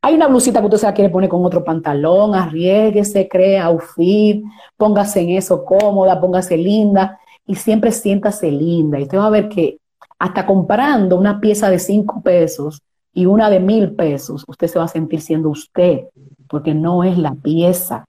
Hay 0.06 0.16
una 0.16 0.28
blusita 0.28 0.60
que 0.60 0.66
usted 0.66 0.80
se 0.80 0.86
la 0.86 0.94
quiere 0.94 1.10
poner 1.10 1.30
con 1.30 1.46
otro 1.46 1.64
pantalón, 1.64 2.36
arriesguese, 2.36 3.30
crea 3.30 3.68
outfit, 3.68 4.44
póngase 4.76 5.22
en 5.22 5.30
eso 5.30 5.64
cómoda, 5.64 6.20
póngase 6.20 6.58
linda 6.58 7.18
y 7.48 7.56
siempre 7.56 7.90
siéntase 7.94 8.52
linda. 8.52 9.00
Y 9.00 9.04
usted 9.04 9.18
va 9.18 9.28
a 9.28 9.30
ver 9.30 9.48
que 9.48 9.78
hasta 10.20 10.46
comprando 10.46 11.18
una 11.18 11.40
pieza 11.40 11.70
de 11.70 11.80
cinco 11.80 12.22
pesos 12.22 12.82
y 13.14 13.28
una 13.28 13.50
de 13.50 13.62
mil 13.62 13.96
pesos, 13.96 14.44
usted 14.46 14.68
se 14.68 14.78
va 14.78 14.84
a 14.84 14.90
sentir 14.90 15.22
siendo 15.22 15.48
usted, 15.48 16.02
porque 16.50 16.74
no 16.74 17.06
es 17.06 17.18
la 17.18 17.34
pieza, 17.36 18.04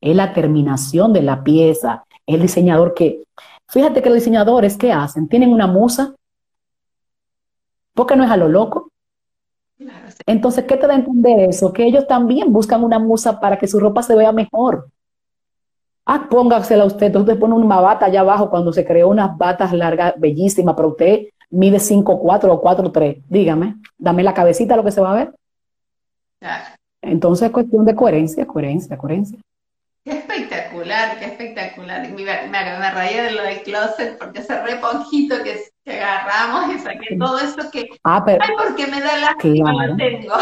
es 0.00 0.16
la 0.16 0.32
terminación 0.32 1.12
de 1.12 1.20
la 1.20 1.44
pieza, 1.44 2.04
el 2.26 2.40
diseñador 2.40 2.94
que, 2.94 3.22
fíjate 3.68 4.00
que 4.00 4.08
los 4.08 4.16
diseñadores, 4.16 4.78
¿qué 4.78 4.92
hacen? 4.92 5.28
Tienen 5.28 5.52
una 5.52 5.66
musa, 5.66 6.14
porque 7.92 8.16
no 8.16 8.24
es 8.24 8.30
a 8.30 8.38
lo 8.38 8.48
loco. 8.48 8.88
Entonces, 10.26 10.64
¿qué 10.64 10.76
te 10.76 10.86
da 10.86 10.94
a 10.94 10.96
entender 10.96 11.48
eso? 11.48 11.72
Que 11.72 11.84
ellos 11.84 12.06
también 12.06 12.52
buscan 12.52 12.82
una 12.82 12.98
musa 12.98 13.40
para 13.40 13.58
que 13.58 13.68
su 13.68 13.78
ropa 13.78 14.02
se 14.02 14.14
vea 14.14 14.32
mejor. 14.32 14.88
Ah, 16.06 16.26
póngasela 16.28 16.84
usted. 16.84 17.14
Usted 17.14 17.38
pone 17.38 17.54
una 17.54 17.80
bata 17.80 18.06
allá 18.06 18.20
abajo 18.20 18.50
cuando 18.50 18.72
se 18.72 18.84
creó 18.84 19.08
unas 19.08 19.36
batas 19.36 19.72
largas, 19.72 20.14
bellísimas, 20.18 20.74
pero 20.74 20.88
usted 20.88 21.26
mide 21.50 21.78
5'4 21.78 22.52
o 22.52 22.60
4'3. 22.60 23.22
Dígame, 23.28 23.76
dame 23.98 24.22
la 24.22 24.34
cabecita 24.34 24.76
lo 24.76 24.84
que 24.84 24.90
se 24.90 25.00
va 25.00 25.12
a 25.12 25.16
ver. 25.16 25.34
Entonces 27.00 27.46
es 27.46 27.52
cuestión 27.52 27.84
de 27.84 27.94
coherencia, 27.94 28.46
coherencia, 28.46 28.96
coherencia. 28.96 29.38
Espectacular, 30.74 31.18
qué 31.18 31.24
espectacular. 31.26 32.08
Me, 32.10 32.24
me, 32.48 32.78
me 32.78 32.90
reía 32.90 33.22
de 33.24 33.30
lo 33.32 33.42
del 33.42 33.62
closet 33.62 34.18
porque 34.18 34.40
hace 34.40 34.60
re 34.60 34.76
poquito 34.76 35.36
que, 35.44 35.60
agarramos 35.90 36.74
y 36.74 36.78
saqué 36.78 37.16
todo 37.16 37.38
eso 37.38 37.70
que. 37.70 37.88
Ah, 38.02 38.22
pero. 38.24 38.42
Ay, 38.42 38.50
porque 38.56 38.86
me 38.86 39.00
da 39.00 39.18
lástima, 39.18 39.70
claro. 39.72 39.92
lo 39.92 39.96
tengo. 39.96 40.34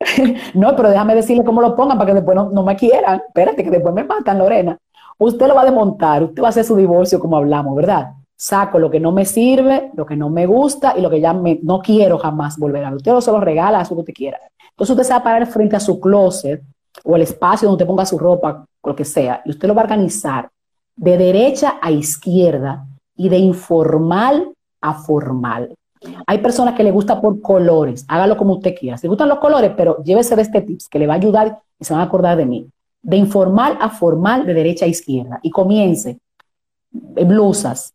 no, 0.54 0.76
pero 0.76 0.90
déjame 0.90 1.14
decirle 1.14 1.44
cómo 1.44 1.60
lo 1.60 1.74
pongan 1.74 1.98
para 1.98 2.08
que 2.08 2.14
después 2.14 2.36
no, 2.36 2.50
no, 2.50 2.62
me 2.62 2.76
quieran. 2.76 3.22
Espérate, 3.26 3.64
que 3.64 3.70
después 3.70 3.94
me 3.94 4.04
matan, 4.04 4.38
Lorena. 4.38 4.78
Usted 5.18 5.46
lo 5.46 5.54
va 5.54 5.62
a 5.62 5.66
desmontar, 5.66 6.22
usted 6.22 6.42
va 6.42 6.46
a 6.46 6.50
hacer 6.50 6.64
su 6.64 6.76
divorcio 6.76 7.18
como 7.18 7.36
hablamos, 7.36 7.74
¿verdad? 7.76 8.12
Saco 8.36 8.78
lo 8.78 8.90
que 8.90 9.00
no 9.00 9.12
me 9.12 9.24
sirve, 9.24 9.90
lo 9.94 10.06
que 10.06 10.16
no 10.16 10.30
me 10.30 10.46
gusta 10.46 10.94
y 10.96 11.00
lo 11.00 11.10
que 11.10 11.20
ya 11.20 11.32
me, 11.32 11.60
no 11.62 11.80
quiero 11.80 12.18
jamás 12.18 12.56
volver 12.56 12.84
a 12.84 12.90
ver. 12.90 12.96
Usted 12.96 13.12
lo 13.12 13.20
se 13.20 13.30
lo 13.30 13.40
regala, 13.40 13.80
a 13.80 13.82
lo 13.82 13.88
que 13.88 13.94
usted 13.94 14.14
quiera. 14.14 14.38
Entonces 14.70 14.94
usted 14.94 15.04
se 15.04 15.12
va 15.12 15.18
a 15.18 15.24
parar 15.24 15.46
frente 15.46 15.76
a 15.76 15.80
su 15.80 16.00
closet 16.00 16.62
o 17.04 17.16
el 17.16 17.22
espacio 17.22 17.68
donde 17.68 17.82
usted 17.82 17.88
ponga 17.88 18.06
su 18.06 18.18
ropa, 18.18 18.64
lo 18.84 18.96
que 18.96 19.04
sea, 19.04 19.42
y 19.44 19.50
usted 19.50 19.68
lo 19.68 19.74
va 19.74 19.82
a 19.82 19.84
organizar 19.84 20.50
de 20.96 21.16
derecha 21.16 21.78
a 21.80 21.90
izquierda 21.90 22.86
y 23.16 23.28
de 23.28 23.38
informal 23.38 24.52
a 24.80 24.94
formal. 24.94 25.74
Hay 26.26 26.38
personas 26.38 26.74
que 26.74 26.82
le 26.82 26.90
gusta 26.90 27.20
por 27.20 27.40
colores, 27.40 28.04
hágalo 28.08 28.36
como 28.36 28.54
usted 28.54 28.74
quiera. 28.74 28.98
Si 28.98 29.06
le 29.06 29.10
gustan 29.10 29.28
los 29.28 29.38
colores, 29.38 29.72
pero 29.76 30.02
llévese 30.02 30.34
de 30.34 30.42
este 30.42 30.60
tips 30.62 30.88
que 30.88 30.98
le 30.98 31.06
va 31.06 31.14
a 31.14 31.16
ayudar 31.16 31.60
y 31.78 31.84
se 31.84 31.92
van 31.92 32.02
a 32.02 32.06
acordar 32.06 32.36
de 32.36 32.46
mí. 32.46 32.68
De 33.02 33.16
informal 33.16 33.78
a 33.80 33.88
formal, 33.88 34.46
de 34.46 34.54
derecha 34.54 34.84
a 34.84 34.88
izquierda. 34.88 35.38
Y 35.42 35.50
comience 35.50 36.18
blusas, 36.90 37.94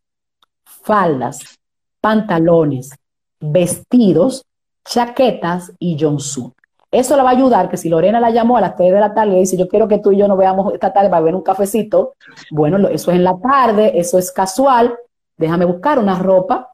faldas, 0.63 1.59
pantalones, 1.99 2.91
vestidos, 3.39 4.45
chaquetas 4.85 5.73
y 5.79 5.97
jumpsuit. 5.99 6.53
Eso 6.89 7.17
le 7.17 7.23
va 7.23 7.29
a 7.29 7.33
ayudar 7.33 7.69
que 7.69 7.75
si 7.75 7.89
Lorena 7.89 8.19
la 8.19 8.29
llamó 8.29 8.55
a 8.55 8.61
las 8.61 8.75
3 8.75 8.93
de 8.93 8.99
la 8.99 9.13
tarde 9.13 9.35
y 9.35 9.39
dice, 9.39 9.57
yo 9.57 9.67
quiero 9.67 9.87
que 9.87 9.99
tú 9.99 10.13
y 10.13 10.17
yo 10.17 10.27
nos 10.27 10.37
veamos 10.37 10.73
esta 10.73 10.93
tarde 10.93 11.09
para 11.09 11.21
ver 11.21 11.35
un 11.35 11.41
cafecito, 11.41 12.13
bueno, 12.49 12.77
eso 12.87 13.11
es 13.11 13.17
en 13.17 13.25
la 13.25 13.37
tarde, 13.37 13.99
eso 13.99 14.17
es 14.17 14.31
casual, 14.31 14.95
déjame 15.35 15.65
buscar 15.65 15.99
una 15.99 16.17
ropa 16.17 16.71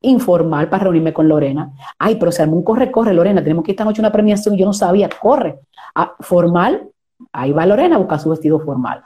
informal 0.00 0.70
para 0.70 0.84
reunirme 0.84 1.12
con 1.12 1.28
Lorena. 1.28 1.70
Ay, 1.98 2.16
pero 2.16 2.32
se 2.32 2.42
armó 2.42 2.56
un 2.56 2.64
corre, 2.64 2.90
corre, 2.90 3.12
Lorena, 3.12 3.42
tenemos 3.42 3.62
que 3.62 3.72
esta 3.72 3.84
noche 3.84 4.00
una 4.00 4.10
premiación, 4.10 4.56
yo 4.56 4.64
no 4.64 4.72
sabía, 4.72 5.10
corre. 5.20 5.60
Ah, 5.94 6.14
formal, 6.18 6.88
ahí 7.32 7.52
va 7.52 7.66
Lorena 7.66 7.96
a 7.96 7.98
buscar 7.98 8.20
su 8.20 8.30
vestido 8.30 8.58
formal. 8.58 9.04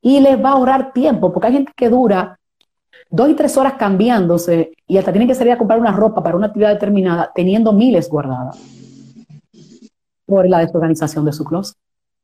Y 0.00 0.20
les 0.20 0.42
va 0.42 0.50
a 0.50 0.52
ahorrar 0.52 0.92
tiempo, 0.92 1.32
porque 1.32 1.48
hay 1.48 1.52
gente 1.54 1.72
que 1.76 1.88
dura 1.88 2.38
dos 3.10 3.28
y 3.28 3.34
tres 3.34 3.56
horas 3.56 3.74
cambiándose 3.74 4.72
y 4.86 4.96
hasta 4.96 5.10
tienen 5.10 5.26
que 5.26 5.34
salir 5.34 5.52
a 5.52 5.58
comprar 5.58 5.80
una 5.80 5.90
ropa 5.90 6.22
para 6.22 6.36
una 6.36 6.46
actividad 6.46 6.70
determinada 6.70 7.32
teniendo 7.34 7.72
miles 7.72 8.08
guardadas 8.08 8.56
por 10.30 10.48
la 10.48 10.60
desorganización 10.60 11.24
de 11.26 11.32
su 11.32 11.44
closet. 11.44 11.76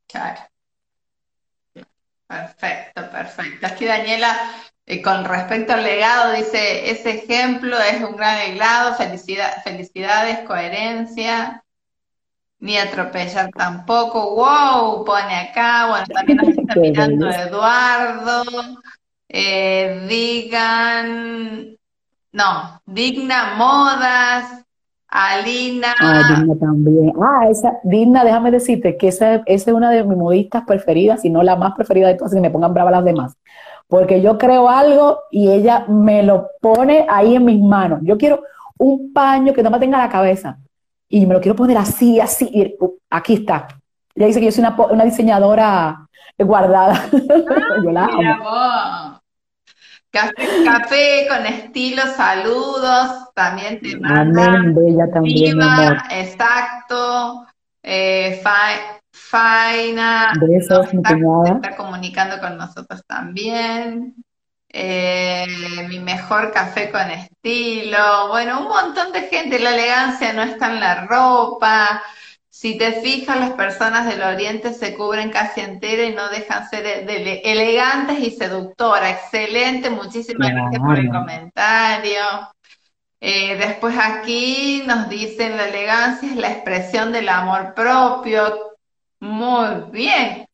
Claro. 0.07 0.41
Perfecto, 2.27 3.11
perfecto. 3.11 3.67
Aquí 3.67 3.85
Daniela, 3.85 4.37
eh, 4.87 5.03
con 5.03 5.25
respecto 5.25 5.75
al 5.75 5.85
legado, 5.85 6.33
dice, 6.33 6.91
ese 6.91 7.23
ejemplo 7.23 7.79
es 7.79 8.03
un 8.03 8.17
gran 8.17 8.39
legado, 8.39 8.95
felicidad, 8.95 9.63
felicidades, 9.63 10.41
coherencia, 10.41 11.63
ni 12.59 12.79
atropellar 12.79 13.51
tampoco. 13.51 14.35
Wow, 14.35 15.05
pone 15.05 15.37
acá, 15.37 15.89
bueno, 15.89 16.07
también 16.07 16.39
nos 16.39 16.49
está 16.49 16.75
mirando 16.81 17.31
Eduardo. 17.31 18.45
Eh, 19.29 20.07
digan, 20.09 21.77
no, 22.33 22.83
digna 22.87 23.55
modas, 23.55 24.66
Alina. 25.17 25.95
Ah, 25.99 26.35
Digna 26.37 26.55
también. 26.57 27.15
Ah, 27.19 27.49
esa, 27.49 27.79
Digna, 27.83 28.23
déjame 28.23 28.51
decirte 28.51 28.99
que 28.99 29.09
esa, 29.09 29.37
esa, 29.47 29.71
es 29.71 29.75
una 29.75 29.91
de 29.91 30.05
mis 30.05 30.19
modistas 30.19 30.65
preferidas, 30.67 31.23
si 31.23 31.31
no 31.31 31.43
la 31.43 31.57
más 31.57 31.75
preferida 31.75 32.09
de 32.09 32.17
todas, 32.17 32.35
que 32.35 32.41
me 32.41 32.51
pongan 32.51 32.75
brava 32.75 32.91
las 32.91 33.05
demás. 33.05 33.35
Porque 33.89 34.21
yo 34.21 34.37
creo 34.37 34.69
algo 34.69 35.21
y 35.31 35.51
ella 35.51 35.87
me 35.89 36.23
lo 36.23 36.49
pone 36.61 37.07
ahí 37.09 37.35
en 37.35 37.47
mis 37.47 37.61
manos. 37.61 38.01
Yo 38.03 38.19
quiero 38.19 38.43
un 38.77 39.15
paño 39.15 39.55
que 39.55 39.63
no 39.63 39.71
me 39.71 39.79
tenga 39.79 39.97
la 39.97 40.11
cabeza 40.11 40.59
y 41.09 41.25
me 41.25 41.33
lo 41.33 41.41
quiero 41.41 41.57
poner 41.57 41.79
así, 41.79 42.21
así. 42.21 42.51
Y, 42.53 42.77
uh, 42.79 42.99
aquí 43.09 43.35
está. 43.35 43.69
Ella 44.15 44.27
dice 44.27 44.41
que 44.41 44.47
yo 44.47 44.53
soy 44.53 44.65
una, 44.65 44.77
una 44.91 45.05
diseñadora 45.05 46.09
guardada. 46.39 46.95
Ah, 46.95 47.77
yo 47.83 47.91
la 47.91 48.05
amo. 48.05 49.16
Café, 50.11 50.65
café 50.65 51.27
con 51.29 51.47
estilo, 51.47 52.03
saludos, 52.17 53.29
también 53.35 53.81
te 53.81 53.99
manda. 53.99 54.63
bella 54.75 55.11
también, 55.13 55.59
Viva, 55.59 56.05
exacto. 56.11 57.47
Eh, 57.83 58.41
Faina, 59.13 60.33
Besos, 60.41 60.93
está, 60.93 61.17
está, 61.47 61.77
comunicando 61.77 62.39
con 62.41 62.57
nosotros 62.57 63.03
también. 63.07 64.15
Eh, 64.69 65.47
mi 65.89 65.99
mejor 66.01 66.53
café 66.53 66.91
con 66.91 67.11
estilo. 67.11 68.29
Bueno, 68.29 68.61
un 68.61 68.69
montón 68.69 69.13
de 69.13 69.23
gente. 69.23 69.59
La 69.59 69.75
elegancia 69.75 70.33
no 70.33 70.43
está 70.43 70.73
en 70.73 70.81
la 70.81 71.07
ropa. 71.07 72.03
Si 72.59 72.79
te 72.79 73.03
fijas, 73.03 73.39
las 73.39 73.51
personas 73.51 74.07
del 74.07 74.23
Oriente 74.23 74.73
se 74.73 74.95
cubren 74.95 75.29
casi 75.29 75.61
entera 75.61 76.05
y 76.05 76.15
no 76.15 76.27
dejan 76.31 76.67
ser 76.71 76.87
elegantes 77.07 78.19
y 78.19 78.31
seductoras. 78.31 79.11
Excelente, 79.11 79.91
muchísimas 79.91 80.53
gracias 80.53 80.81
por 80.81 80.99
el 80.99 81.11
comentario. 81.11 82.23
Eh, 83.21 83.57
después 83.59 83.95
aquí 83.99 84.83
nos 84.87 85.11
dicen 85.11 85.59
la 85.59 85.69
elegancia 85.69 86.31
es 86.31 86.37
la 86.37 86.51
expresión 86.51 87.13
del 87.13 87.29
amor 87.29 87.75
propio. 87.75 88.76
Muy 89.27 89.91
bien. 89.91 90.47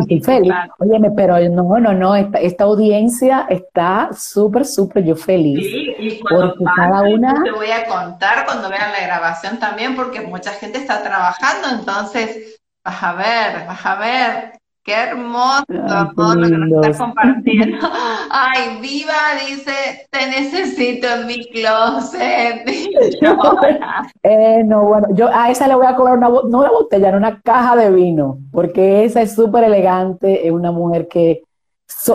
Estoy 0.00 0.20
feliz. 0.20 0.52
Óyeme, 0.78 1.10
pero 1.10 1.38
no, 1.50 1.78
no, 1.78 1.92
no, 1.92 2.16
esta, 2.16 2.38
esta 2.38 2.64
audiencia 2.64 3.46
está 3.50 4.08
súper, 4.16 4.64
súper 4.64 5.04
yo 5.04 5.14
feliz. 5.14 5.66
Sí, 5.66 5.94
y 5.98 6.20
cuando 6.20 6.54
porque 6.54 6.64
cada 6.76 7.02
una... 7.02 7.42
Te 7.42 7.50
voy 7.52 7.70
a 7.70 7.84
contar 7.86 8.46
cuando 8.46 8.70
vean 8.70 8.92
la 8.92 9.06
grabación 9.06 9.58
también, 9.58 9.94
porque 9.94 10.22
mucha 10.22 10.52
gente 10.52 10.78
está 10.78 11.02
trabajando, 11.02 11.78
entonces 11.78 12.60
vas 12.82 13.02
a 13.02 13.12
ver, 13.12 13.66
vas 13.66 13.84
a 13.86 13.94
ver. 13.96 14.52
Qué 14.84 14.92
hermoso 14.92 15.64
lo 15.68 16.46
que 16.46 16.58
nos 16.58 16.84
estás 16.84 16.98
compartiendo. 16.98 17.78
Ay, 18.30 18.80
Viva 18.82 19.14
dice, 19.48 19.72
te 20.10 20.26
necesito 20.26 21.06
en 21.08 21.26
mi 21.26 21.48
closet. 21.48 22.66
eh, 24.22 24.62
no, 24.62 24.84
bueno, 24.84 25.08
yo 25.14 25.30
a 25.32 25.50
esa 25.50 25.66
le 25.68 25.74
voy 25.74 25.86
a 25.86 25.96
cobrar 25.96 26.18
una, 26.18 26.28
no 26.28 26.58
una 26.58 26.70
botella, 26.70 27.16
una 27.16 27.40
caja 27.40 27.76
de 27.76 27.90
vino, 27.90 28.40
porque 28.52 29.06
esa 29.06 29.22
es 29.22 29.34
súper 29.34 29.64
elegante, 29.64 30.46
es 30.46 30.52
una 30.52 30.70
mujer 30.70 31.08
que 31.08 31.44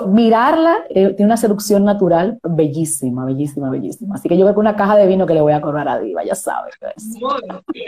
mirarla 0.07 0.77
eh, 0.89 1.13
tiene 1.13 1.25
una 1.25 1.37
seducción 1.37 1.83
natural 1.83 2.39
bellísima, 2.43 3.25
bellísima, 3.25 3.71
bellísima. 3.71 4.13
Así 4.13 4.29
que 4.29 4.37
yo 4.37 4.45
creo 4.45 4.53
que 4.53 4.59
una 4.59 4.75
caja 4.75 4.95
de 4.95 5.07
vino 5.07 5.25
que 5.25 5.33
le 5.33 5.41
voy 5.41 5.53
a 5.53 5.61
cobrar 5.61 5.87
a 5.87 5.99
Diva, 5.99 6.23
ya 6.23 6.35
sabes. 6.35 6.75
Muy 7.19 7.41
bien. 7.73 7.87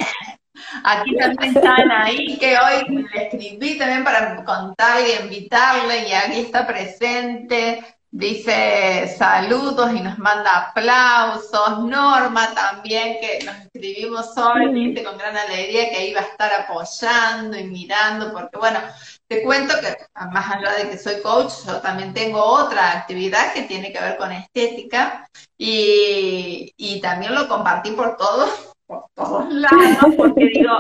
Aquí 0.84 1.16
también 1.18 1.56
están 1.56 1.92
ahí, 1.92 2.38
que 2.38 2.58
hoy 2.58 3.08
le 3.14 3.24
escribí 3.24 3.78
también 3.78 4.04
para 4.04 4.44
contarle 4.44 5.16
y 5.16 5.24
invitarle, 5.24 6.08
y 6.08 6.14
aquí 6.14 6.40
está 6.40 6.66
presente. 6.66 7.84
Dice 8.14 9.16
saludos 9.18 9.94
y 9.96 10.02
nos 10.02 10.18
manda 10.20 10.68
aplausos. 10.68 11.80
Norma 11.80 12.54
también, 12.54 13.20
que 13.22 13.40
nos 13.46 13.56
escribimos 13.56 14.38
hoy, 14.38 14.74
dice 14.74 15.02
con 15.02 15.18
gran 15.18 15.38
alegría 15.38 15.90
que 15.90 16.08
iba 16.10 16.20
a 16.20 16.26
estar 16.26 16.52
apoyando 16.52 17.58
y 17.58 17.64
mirando, 17.64 18.34
porque 18.34 18.58
bueno, 18.58 18.80
te 19.28 19.44
cuento 19.44 19.76
que 19.80 19.96
más 20.30 20.54
allá 20.54 20.74
de 20.74 20.90
que 20.90 20.98
soy 20.98 21.22
coach, 21.22 21.54
yo 21.66 21.80
también 21.80 22.14
tengo 22.14 22.44
otra 22.44 22.92
actividad 22.92 23.54
que 23.54 23.62
tiene 23.62 23.94
que 23.94 24.02
ver 24.02 24.18
con 24.18 24.34
estética 24.34 25.26
y, 25.58 26.74
y 26.76 27.00
también 27.00 27.34
lo 27.34 27.48
compartí 27.48 27.92
por 27.92 28.18
todos 28.18 28.71
por 28.92 29.06
todos 29.16 29.54
lados, 29.54 30.16
porque 30.18 30.46
digo, 30.54 30.72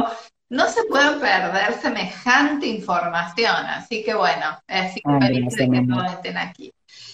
no 0.49 0.65
se 0.67 0.83
pueden 0.83 1.19
perder 1.19 1.73
semejante 1.81 2.67
información, 2.67 3.55
así 3.67 4.03
que 4.03 4.13
bueno, 4.13 4.45
así 4.67 5.01
que 5.01 5.25
feliz 5.25 5.55
de 5.55 5.69
que 5.69 5.87
todos 5.87 6.11
estén 6.11 6.37
aquí. 6.37 6.71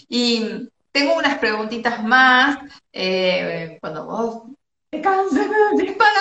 Y 0.09 0.67
tengo 0.91 1.15
unas 1.15 1.37
preguntitas 1.37 2.03
más, 2.03 2.57
eh, 2.91 3.77
cuando 3.79 4.05
vos 4.05 4.41
te 4.89 5.01
canses 5.01 5.47
de 5.49 5.83
disparar. 5.83 6.13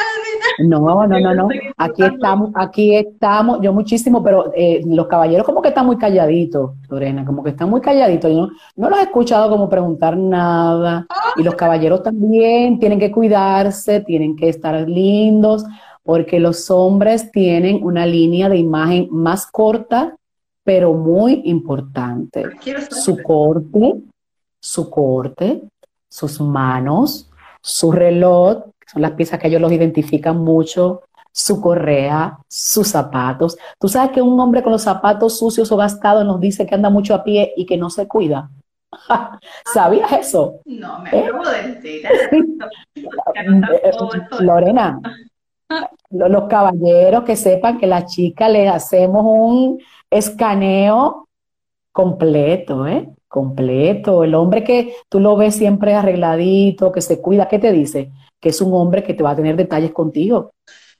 No, 0.58 1.06
no, 1.06 1.20
no, 1.20 1.34
no, 1.34 1.48
aquí 1.78 2.02
estamos, 2.02 2.50
aquí 2.54 2.96
estamos, 2.96 3.60
yo 3.62 3.72
muchísimo, 3.72 4.22
pero 4.22 4.52
eh, 4.54 4.82
los 4.84 5.06
caballeros 5.06 5.46
como 5.46 5.62
que 5.62 5.68
están 5.68 5.86
muy 5.86 5.96
calladitos, 5.96 6.72
Lorena, 6.88 7.24
como 7.24 7.42
que 7.42 7.50
están 7.50 7.70
muy 7.70 7.80
calladitos, 7.80 8.30
yo 8.30 8.36
no, 8.36 8.50
no 8.76 8.90
los 8.90 8.98
he 8.98 9.02
escuchado 9.04 9.48
como 9.48 9.70
preguntar 9.70 10.16
nada, 10.16 11.06
y 11.36 11.42
los 11.42 11.54
caballeros 11.54 12.02
también 12.02 12.78
tienen 12.78 12.98
que 12.98 13.10
cuidarse, 13.10 14.00
tienen 14.00 14.36
que 14.36 14.48
estar 14.48 14.88
lindos, 14.88 15.64
porque 16.02 16.40
los 16.40 16.70
hombres 16.70 17.30
tienen 17.32 17.82
una 17.82 18.06
línea 18.06 18.48
de 18.48 18.58
imagen 18.58 19.08
más 19.10 19.46
corta, 19.46 20.16
pero 20.62 20.94
muy 20.94 21.42
importante. 21.44 22.44
Su 22.90 23.22
corte, 23.22 23.94
su 24.60 24.88
corte, 24.90 25.62
sus 26.08 26.40
manos, 26.40 27.30
su 27.60 27.92
reloj, 27.92 28.64
que 28.78 28.88
son 28.92 29.02
las 29.02 29.12
piezas 29.12 29.38
que 29.38 29.48
ellos 29.48 29.60
los 29.60 29.72
identifican 29.72 30.38
mucho, 30.38 31.02
su 31.32 31.60
correa, 31.60 32.38
sus 32.48 32.88
zapatos. 32.88 33.58
Tú 33.78 33.88
sabes 33.88 34.12
que 34.12 34.22
un 34.22 34.40
hombre 34.40 34.62
con 34.62 34.72
los 34.72 34.82
zapatos 34.82 35.38
sucios 35.38 35.70
o 35.70 35.76
gastados 35.76 36.24
nos 36.24 36.40
dice 36.40 36.66
que 36.66 36.74
anda 36.74 36.88
mucho 36.88 37.14
a 37.14 37.22
pie 37.22 37.52
y 37.56 37.66
que 37.66 37.76
no 37.76 37.90
se 37.90 38.08
cuida. 38.08 38.50
¿Sabías 39.72 40.12
eso? 40.12 40.60
No, 40.64 41.00
me 41.00 41.10
¿Eh? 41.10 41.24
acabo 41.24 41.48
de 41.48 41.60
enterar. 41.60 42.12
Lorena, 44.40 45.00
los 46.10 46.44
caballeros 46.48 47.24
que 47.24 47.36
sepan 47.36 47.78
que 47.78 47.86
la 47.86 48.06
chica 48.06 48.48
le 48.48 48.68
hacemos 48.68 49.22
un 49.24 49.80
escaneo 50.10 51.28
completo, 51.92 52.86
¿eh? 52.86 53.08
completo. 53.28 54.24
El 54.24 54.34
hombre 54.34 54.64
que 54.64 54.94
tú 55.08 55.20
lo 55.20 55.36
ves 55.36 55.56
siempre 55.56 55.94
arregladito, 55.94 56.92
que 56.92 57.02
se 57.02 57.20
cuida, 57.20 57.48
¿qué 57.48 57.58
te 57.58 57.72
dice? 57.72 58.10
Que 58.40 58.50
es 58.50 58.60
un 58.60 58.72
hombre 58.72 59.02
que 59.02 59.14
te 59.14 59.22
va 59.22 59.32
a 59.32 59.36
tener 59.36 59.56
detalles 59.56 59.92
contigo. 59.92 60.52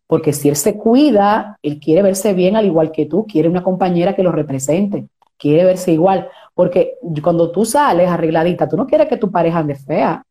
Porque 0.07 0.33
si 0.33 0.49
él 0.49 0.57
se 0.57 0.77
cuida, 0.77 1.59
él 1.63 1.81
quiere 1.81 2.03
verse 2.03 2.35
bien 2.35 2.57
al 2.57 2.67
igual 2.67 2.93
que 2.93 3.07
tú, 3.07 3.27
quiere 3.27 3.49
una 3.49 3.63
compañera 3.63 4.15
que 4.15 4.23
lo 4.23 4.33
represente, 4.33 5.07
quiere 5.39 5.65
verse 5.65 5.93
igual. 5.93 6.29
Porque 6.57 6.95
cuando 7.23 7.53
tú 7.53 7.67
sales 7.67 8.09
arregladita, 8.09 8.67
tú 8.67 8.79
no 8.79 8.87
quieres 8.87 9.09
que 9.09 9.19
tu 9.19 9.31
pareja 9.31 9.59
ande 9.59 9.75
fea. 9.75 10.23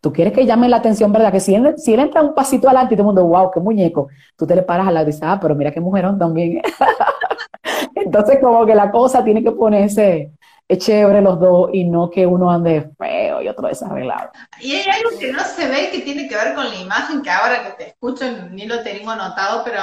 Tú 0.00 0.12
quieres 0.12 0.32
que 0.32 0.44
llame 0.44 0.68
la 0.68 0.78
atención, 0.78 1.12
¿verdad? 1.12 1.30
Que 1.30 1.38
si 1.38 1.54
él, 1.54 1.76
entra 1.86 2.20
un 2.20 2.34
pasito 2.34 2.66
adelante 2.66 2.94
y 2.94 2.96
todo 2.96 3.10
el 3.10 3.14
mundo, 3.14 3.24
wow, 3.24 3.48
qué 3.52 3.60
muñeco, 3.60 4.08
tú 4.36 4.44
te 4.44 4.56
le 4.56 4.62
paras 4.62 4.88
a 4.88 4.90
la 4.90 5.02
y 5.02 5.06
dices, 5.06 5.22
ah, 5.22 5.38
pero 5.40 5.54
mira 5.54 5.70
qué 5.70 5.80
mujerón 5.80 6.18
también. 6.18 6.60
Entonces, 7.94 8.40
como 8.40 8.66
que 8.66 8.74
la 8.74 8.90
cosa 8.90 9.22
tiene 9.22 9.40
que 9.44 9.52
ponerse, 9.52 10.32
chévere 10.76 11.20
los 11.20 11.38
dos 11.38 11.70
y 11.72 11.84
no 11.84 12.10
que 12.10 12.26
uno 12.26 12.50
ande 12.50 12.90
feo 12.98 13.40
y 13.40 13.46
otro 13.46 13.68
desarreglado. 13.68 14.32
Y 14.58 14.74
hay 14.74 14.90
algo 14.90 15.16
que 15.16 15.32
no 15.32 15.44
se 15.44 15.68
ve 15.68 15.90
que 15.92 16.00
tiene 16.00 16.26
que 16.26 16.34
ver 16.34 16.54
con 16.56 16.68
la 16.68 16.74
imagen, 16.74 17.22
que 17.22 17.30
ahora 17.30 17.62
que 17.62 17.84
te 17.84 17.90
escucho 17.90 18.24
ni 18.50 18.66
lo 18.66 18.82
tengo 18.82 19.12
anotado, 19.12 19.62
pero 19.62 19.80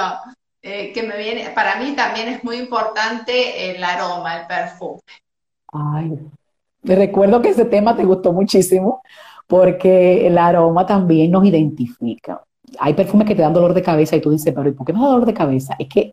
eh, 0.60 0.92
que 0.92 1.02
me 1.04 1.16
viene, 1.16 1.48
para 1.54 1.76
mí 1.76 1.92
también 1.96 2.28
es 2.28 2.44
muy 2.44 2.56
importante 2.56 3.70
el 3.70 3.82
aroma, 3.82 4.40
el 4.40 4.46
perfume. 4.46 5.00
Ay, 5.72 6.18
recuerdo 6.82 7.42
que 7.42 7.50
ese 7.50 7.64
tema 7.64 7.96
te 7.96 8.04
gustó 8.04 8.32
muchísimo 8.32 9.02
porque 9.46 10.26
el 10.26 10.38
aroma 10.38 10.86
también 10.86 11.30
nos 11.30 11.44
identifica. 11.44 12.42
Hay 12.78 12.94
perfumes 12.94 13.26
que 13.26 13.34
te 13.34 13.42
dan 13.42 13.52
dolor 13.52 13.74
de 13.74 13.82
cabeza 13.82 14.16
y 14.16 14.20
tú 14.20 14.30
dices, 14.30 14.54
pero 14.54 14.68
¿y 14.68 14.72
por 14.72 14.86
qué 14.86 14.92
me 14.92 15.00
da 15.00 15.06
dolor 15.06 15.26
de 15.26 15.34
cabeza? 15.34 15.74
Es 15.78 15.88
que 15.88 16.12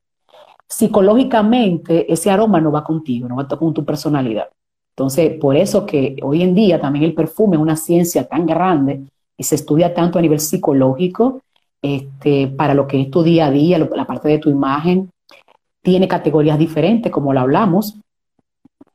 psicológicamente 0.68 2.12
ese 2.12 2.30
aroma 2.30 2.60
no 2.60 2.72
va 2.72 2.84
contigo, 2.84 3.28
no 3.28 3.36
va 3.36 3.48
con 3.48 3.74
tu 3.74 3.86
personalidad. 3.86 4.50
Entonces, 4.96 5.38
por 5.40 5.56
eso 5.56 5.86
que 5.86 6.18
hoy 6.24 6.42
en 6.42 6.56
día 6.56 6.82
también 6.82 7.06
el 7.06 7.14
perfume 7.14 7.56
es 7.56 7.62
una 7.62 7.76
ciencia 7.76 8.28
tan 8.28 8.48
grande 8.48 9.04
y 9.38 9.44
se 9.44 9.56
estudia 9.56 9.94
tanto 9.94 10.18
a 10.18 10.22
nivel 10.24 10.40
psicológico 10.40 11.42
este, 11.82 12.48
para 12.48 12.74
lo 12.74 12.88
que 12.88 13.02
es 13.02 13.12
tu 13.12 13.22
día 13.22 13.46
a 13.46 13.52
día, 13.52 13.78
la 13.78 14.06
parte 14.06 14.28
de 14.28 14.40
tu 14.40 14.50
imagen. 14.50 15.12
Tiene 15.84 16.08
categorías 16.08 16.58
diferentes, 16.58 17.12
como 17.12 17.32
lo 17.32 17.42
hablamos. 17.42 18.00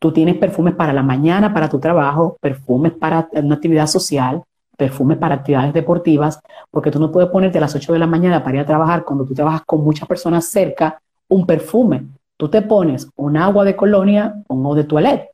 Tú 0.03 0.11
tienes 0.11 0.37
perfumes 0.37 0.75
para 0.75 0.93
la 0.93 1.05
mañana, 1.05 1.55
para 1.55 1.69
tu 1.69 1.79
trabajo, 1.79 2.37
perfumes 2.41 2.91
para 2.91 3.29
una 3.35 3.55
actividad 3.55 3.87
social, 3.87 4.43
perfumes 4.77 5.17
para 5.17 5.37
actividades 5.37 5.73
deportivas, 5.73 6.41
porque 6.73 6.91
tú 6.91 6.99
no 6.99 7.13
puedes 7.13 7.31
ponerte 7.31 7.59
a 7.59 7.61
las 7.61 7.73
8 7.77 7.93
de 7.93 8.01
la 8.01 8.09
mañana 8.09 8.43
para 8.43 8.57
ir 8.57 8.63
a 8.63 8.67
trabajar 8.67 9.05
cuando 9.05 9.25
tú 9.25 9.33
trabajas 9.33 9.63
con 9.65 9.85
muchas 9.85 10.09
personas 10.09 10.47
cerca 10.47 11.01
un 11.29 11.47
perfume. 11.47 12.03
Tú 12.37 12.49
te 12.49 12.63
pones 12.63 13.09
un 13.15 13.37
agua 13.37 13.65
de 13.65 13.77
colonia 13.77 14.35
un 14.49 14.65
agua 14.65 14.77
de 14.79 14.85
toilette 14.85 15.31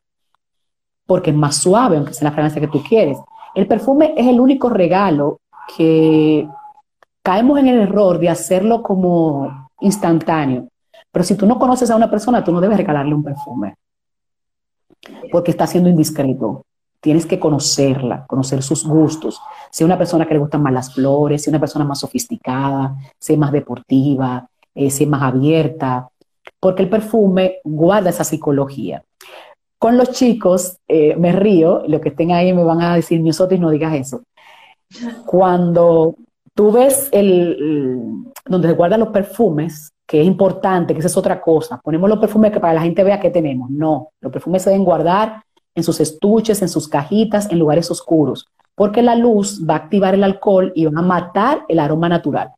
porque 1.07 1.31
es 1.31 1.35
más 1.35 1.55
suave, 1.55 1.97
aunque 1.97 2.13
sea 2.13 2.29
la 2.29 2.33
fragancia 2.33 2.61
que 2.61 2.67
tú 2.67 2.83
quieres. 2.83 3.17
El 3.55 3.65
perfume 3.65 4.13
es 4.15 4.27
el 4.27 4.39
único 4.39 4.69
regalo 4.69 5.39
que 5.75 6.47
caemos 7.23 7.57
en 7.57 7.69
el 7.69 7.79
error 7.79 8.19
de 8.19 8.29
hacerlo 8.29 8.83
como 8.83 9.67
instantáneo. 9.79 10.67
Pero 11.11 11.25
si 11.25 11.33
tú 11.33 11.47
no 11.47 11.57
conoces 11.57 11.89
a 11.89 11.95
una 11.95 12.11
persona, 12.11 12.43
tú 12.43 12.51
no 12.51 12.61
debes 12.61 12.77
regalarle 12.77 13.15
un 13.15 13.23
perfume, 13.23 13.73
porque 15.31 15.51
está 15.51 15.67
siendo 15.67 15.89
indiscreto. 15.89 16.65
Tienes 17.01 17.25
que 17.25 17.39
conocerla, 17.39 18.25
conocer 18.27 18.61
sus 18.61 18.85
gustos. 18.85 19.39
Si 19.71 19.83
es 19.83 19.85
una 19.85 19.97
persona 19.97 20.25
que 20.25 20.33
le 20.33 20.39
gustan 20.39 20.61
más 20.61 20.73
las 20.73 20.93
flores, 20.93 21.43
si 21.43 21.49
una 21.49 21.59
persona 21.59 21.85
más 21.85 21.99
sofisticada, 21.99 22.95
si 23.17 23.33
es 23.33 23.39
más 23.39 23.51
deportiva, 23.51 24.49
eh, 24.75 24.89
si 24.89 25.05
más 25.05 25.21
abierta, 25.21 26.09
porque 26.59 26.83
el 26.83 26.89
perfume 26.89 27.59
guarda 27.63 28.09
esa 28.09 28.23
psicología. 28.23 29.03
Con 29.77 29.97
los 29.97 30.11
chicos, 30.11 30.77
eh, 30.89 31.15
me 31.15 31.31
río, 31.31 31.83
lo 31.87 32.01
que 32.01 32.09
estén 32.09 32.31
ahí 32.31 32.51
me 32.51 32.63
van 32.63 32.81
a 32.81 32.95
decir, 32.95 33.21
Miosotis, 33.21 33.59
no 33.59 33.69
digas 33.69 33.95
eso. 33.95 34.23
Cuando 35.25 36.15
tú 36.53 36.73
ves 36.73 37.07
el, 37.13 38.25
donde 38.45 38.67
se 38.67 38.73
guardan 38.73 38.99
los 38.99 39.09
perfumes, 39.09 39.93
que 40.09 40.21
es 40.21 40.25
importante, 40.25 40.95
que 40.95 41.01
esa 41.01 41.07
es 41.07 41.17
otra 41.17 41.39
cosa, 41.39 41.79
ponemos 41.83 42.09
los 42.09 42.17
perfumes 42.17 42.51
que 42.51 42.59
para 42.59 42.73
la 42.73 42.81
gente 42.81 43.03
vea 43.03 43.19
que 43.19 43.29
tenemos. 43.29 43.69
No, 43.69 44.09
los 44.19 44.31
perfumes 44.31 44.63
se 44.63 44.71
deben 44.71 44.83
guardar 44.83 45.43
en 45.75 45.83
sus 45.83 45.99
estuches, 45.99 46.63
en 46.63 46.67
sus 46.67 46.87
cajitas, 46.87 47.51
en 47.51 47.59
lugares 47.59 47.91
oscuros, 47.91 48.47
porque 48.73 49.03
la 49.03 49.15
luz 49.15 49.63
va 49.69 49.75
a 49.75 49.77
activar 49.77 50.15
el 50.15 50.23
alcohol 50.23 50.71
y 50.73 50.85
va 50.85 50.99
a 50.99 51.03
matar 51.03 51.63
el 51.67 51.77
aroma 51.77 52.09
natural. 52.09 52.49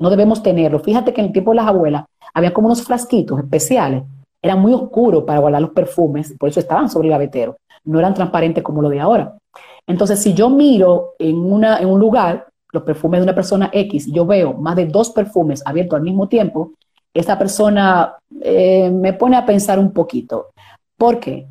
No 0.00 0.10
debemos 0.10 0.42
tenerlo. 0.42 0.80
Fíjate 0.80 1.14
que 1.14 1.20
en 1.20 1.28
el 1.28 1.32
tiempo 1.32 1.52
de 1.52 1.58
las 1.58 1.68
abuelas 1.68 2.06
había 2.34 2.52
como 2.52 2.66
unos 2.66 2.82
frasquitos 2.82 3.38
especiales 3.38 4.02
era 4.42 4.56
muy 4.56 4.72
oscuro 4.72 5.24
para 5.24 5.38
guardar 5.38 5.62
los 5.62 5.70
perfumes, 5.70 6.34
por 6.36 6.48
eso 6.48 6.58
estaban 6.58 6.90
sobre 6.90 7.06
el 7.06 7.12
gavetero. 7.12 7.56
No 7.84 8.00
eran 8.00 8.14
transparentes 8.14 8.64
como 8.64 8.82
lo 8.82 8.88
de 8.88 8.98
ahora. 8.98 9.38
Entonces, 9.86 10.20
si 10.20 10.34
yo 10.34 10.50
miro 10.50 11.14
en, 11.20 11.36
una, 11.36 11.78
en 11.78 11.86
un 11.86 12.00
lugar 12.00 12.48
los 12.72 12.82
perfumes 12.82 13.20
de 13.20 13.24
una 13.24 13.34
persona 13.34 13.70
X, 13.72 14.12
yo 14.12 14.26
veo 14.26 14.54
más 14.54 14.74
de 14.74 14.86
dos 14.86 15.10
perfumes 15.10 15.62
abiertos 15.64 15.96
al 15.96 16.02
mismo 16.02 16.28
tiempo, 16.28 16.72
esa 17.18 17.38
persona 17.38 18.16
eh, 18.40 18.90
me 18.90 19.12
pone 19.12 19.36
a 19.36 19.46
pensar 19.46 19.78
un 19.78 19.92
poquito. 19.92 20.50
¿Por 20.96 21.18
qué? 21.20 21.46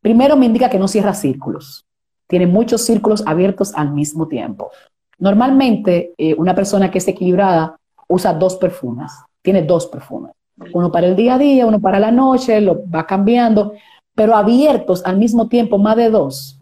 Primero 0.00 0.36
me 0.36 0.46
indica 0.46 0.70
que 0.70 0.78
no 0.78 0.88
cierra 0.88 1.14
círculos. 1.14 1.84
Tiene 2.26 2.46
muchos 2.46 2.82
círculos 2.82 3.22
abiertos 3.26 3.74
al 3.74 3.92
mismo 3.92 4.28
tiempo. 4.28 4.70
Normalmente, 5.18 6.14
eh, 6.16 6.34
una 6.34 6.54
persona 6.54 6.90
que 6.90 6.98
es 6.98 7.08
equilibrada 7.08 7.76
usa 8.08 8.32
dos 8.32 8.56
perfumes. 8.56 9.12
Tiene 9.42 9.62
dos 9.62 9.86
perfumes. 9.86 10.32
Uno 10.72 10.90
para 10.90 11.06
el 11.06 11.16
día 11.16 11.34
a 11.34 11.38
día, 11.38 11.66
uno 11.66 11.80
para 11.80 11.98
la 11.98 12.10
noche, 12.10 12.60
lo 12.60 12.88
va 12.88 13.06
cambiando, 13.06 13.72
pero 14.14 14.34
abiertos 14.34 15.02
al 15.04 15.16
mismo 15.16 15.48
tiempo, 15.48 15.78
más 15.78 15.96
de 15.96 16.10
dos. 16.10 16.58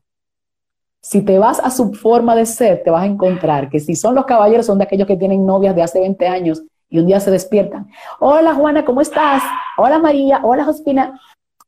Si 1.03 1.22
te 1.22 1.38
vas 1.38 1.61
a 1.61 1.70
su 1.70 1.93
forma 1.95 2.34
de 2.34 2.47
ser, 2.47 2.82
te 2.82 2.91
vas 2.91 3.03
a 3.03 3.07
encontrar 3.07 3.68
que 3.68 3.80
si 3.80 3.97
son 3.97 4.14
los 4.14 4.26
caballeros, 4.26 4.66
son 4.66 4.78
de 4.78 4.84
aquellos 4.84 5.07
que 5.07 5.16
tienen 5.16 5.47
novias 5.47 5.74
de 5.74 5.82
hace 5.82 6.01
20 6.01 6.26
años 6.28 6.62
y 6.91 6.99
un 6.99 7.07
día 7.07 7.20
se 7.20 7.30
despiertan. 7.30 7.88
Hola 8.18 8.53
Juana, 8.55 8.84
¿cómo 8.84 9.01
estás? 9.01 9.43
Hola 9.78 9.99
María, 9.99 10.41
hola 10.43 10.64
Josefina. 10.64 11.18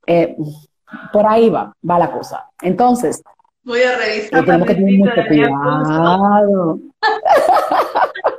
Eh, 0.07 0.37
por 1.12 1.27
ahí 1.27 1.49
va, 1.49 1.73
va 1.89 1.99
la 1.99 2.11
cosa. 2.11 2.51
Entonces, 2.61 3.23
voy 3.62 3.83
a 3.83 3.97
revisar. 3.97 4.45
Tenemos 4.45 4.68
que 4.68 4.75
tener 4.75 4.99
mucho 4.99 5.23
cuidado. 5.29 6.79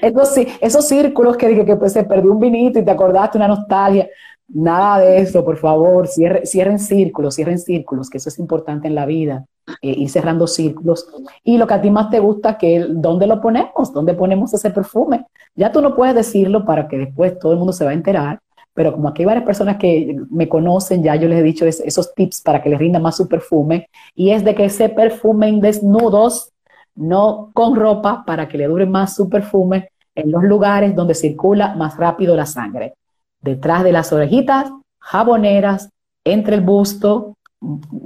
Esos, 0.00 0.32
sí, 0.32 0.48
esos 0.62 0.88
círculos 0.88 1.36
que 1.36 1.46
dije 1.46 1.66
que 1.66 1.76
pues, 1.76 1.92
se 1.92 2.02
perdió 2.02 2.32
un 2.32 2.40
vinito 2.40 2.78
y 2.78 2.84
te 2.86 2.90
acordaste 2.90 3.36
una 3.36 3.48
nostalgia. 3.48 4.08
Nada 4.48 5.00
de 5.00 5.18
eso, 5.18 5.44
por 5.44 5.58
favor, 5.58 6.08
cierren 6.08 6.78
círculos, 6.78 7.34
cierren 7.34 7.58
círculos, 7.58 8.08
que 8.08 8.16
eso 8.16 8.30
es 8.30 8.38
importante 8.38 8.88
en 8.88 8.94
la 8.94 9.04
vida, 9.04 9.44
eh, 9.82 9.92
ir 9.92 10.08
cerrando 10.08 10.46
círculos. 10.46 11.06
Y 11.44 11.58
lo 11.58 11.66
que 11.66 11.74
a 11.74 11.82
ti 11.82 11.90
más 11.90 12.08
te 12.08 12.18
gusta, 12.18 12.56
que 12.56 12.86
¿dónde 12.88 13.26
lo 13.26 13.42
ponemos? 13.42 13.92
¿Dónde 13.92 14.14
ponemos 14.14 14.54
ese 14.54 14.70
perfume? 14.70 15.26
Ya 15.54 15.70
tú 15.70 15.82
no 15.82 15.94
puedes 15.94 16.14
decirlo 16.14 16.64
para 16.64 16.88
que 16.88 16.96
después 16.96 17.38
todo 17.38 17.52
el 17.52 17.58
mundo 17.58 17.74
se 17.74 17.84
va 17.84 17.90
a 17.90 17.94
enterar, 17.94 18.40
pero 18.72 18.92
como 18.92 19.08
aquí 19.08 19.22
hay 19.22 19.26
varias 19.26 19.44
personas 19.44 19.76
que 19.76 20.16
me 20.30 20.48
conocen, 20.48 21.02
ya 21.02 21.14
yo 21.16 21.28
les 21.28 21.40
he 21.40 21.42
dicho 21.42 21.66
esos 21.66 22.14
tips 22.14 22.40
para 22.40 22.62
que 22.62 22.70
les 22.70 22.78
rinda 22.78 22.98
más 22.98 23.18
su 23.18 23.28
perfume, 23.28 23.90
y 24.14 24.30
es 24.30 24.44
de 24.44 24.54
que 24.54 24.70
se 24.70 24.88
perfumen 24.88 25.60
desnudos, 25.60 26.52
no 26.94 27.50
con 27.52 27.76
ropa, 27.76 28.24
para 28.26 28.48
que 28.48 28.56
le 28.56 28.66
dure 28.66 28.86
más 28.86 29.14
su 29.14 29.28
perfume 29.28 29.90
en 30.14 30.30
los 30.30 30.42
lugares 30.42 30.96
donde 30.96 31.14
circula 31.14 31.74
más 31.76 31.98
rápido 31.98 32.34
la 32.34 32.46
sangre 32.46 32.94
detrás 33.40 33.84
de 33.84 33.92
las 33.92 34.12
orejitas, 34.12 34.70
jaboneras, 34.98 35.90
entre 36.24 36.56
el 36.56 36.60
busto, 36.60 37.36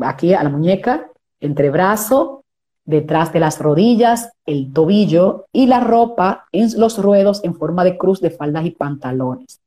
aquí 0.03 0.35
a 0.35 0.43
la 0.43 0.51
muñeca, 0.51 1.11
entre 1.41 1.71
brazo, 1.71 2.45
detrás 2.85 3.33
de 3.33 3.41
las 3.41 3.61
rodillas, 3.61 4.31
el 4.47 4.73
tobillo 4.73 5.47
y 5.53 5.67
la 5.67 5.81
ropa 5.81 6.47
en 6.53 6.69
los 6.79 6.99
ruedos 6.99 7.43
en 7.45 7.55
forma 7.55 7.85
de 7.85 7.97
cruz 7.97 8.21
de 8.21 8.31
faldas 8.31 8.65
y 8.65 8.71
pantalones. 8.71 9.61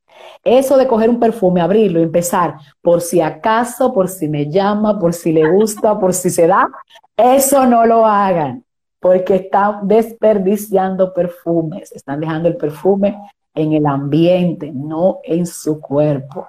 Eso 0.44 0.76
de 0.76 0.86
coger 0.86 1.10
un 1.10 1.20
perfume, 1.20 1.60
abrirlo 1.60 2.00
y 2.00 2.04
empezar 2.04 2.54
por 2.80 3.00
si 3.00 3.20
acaso, 3.20 3.92
por 3.92 4.08
si 4.08 4.28
me 4.28 4.50
llama, 4.50 4.98
por 4.98 5.12
si 5.12 5.32
le 5.32 5.50
gusta, 5.50 5.98
por 5.98 6.14
si 6.14 6.30
se 6.30 6.46
da, 6.46 6.68
eso 7.16 7.66
no 7.66 7.84
lo 7.84 8.06
hagan, 8.06 8.64
porque 9.00 9.36
están 9.36 9.86
desperdiciando 9.86 11.12
perfumes, 11.12 11.92
están 11.92 12.20
dejando 12.20 12.48
el 12.48 12.56
perfume 12.56 13.18
en 13.56 13.72
el 13.72 13.86
ambiente, 13.86 14.70
no 14.72 15.18
en 15.24 15.46
su 15.46 15.80
cuerpo. 15.80 16.46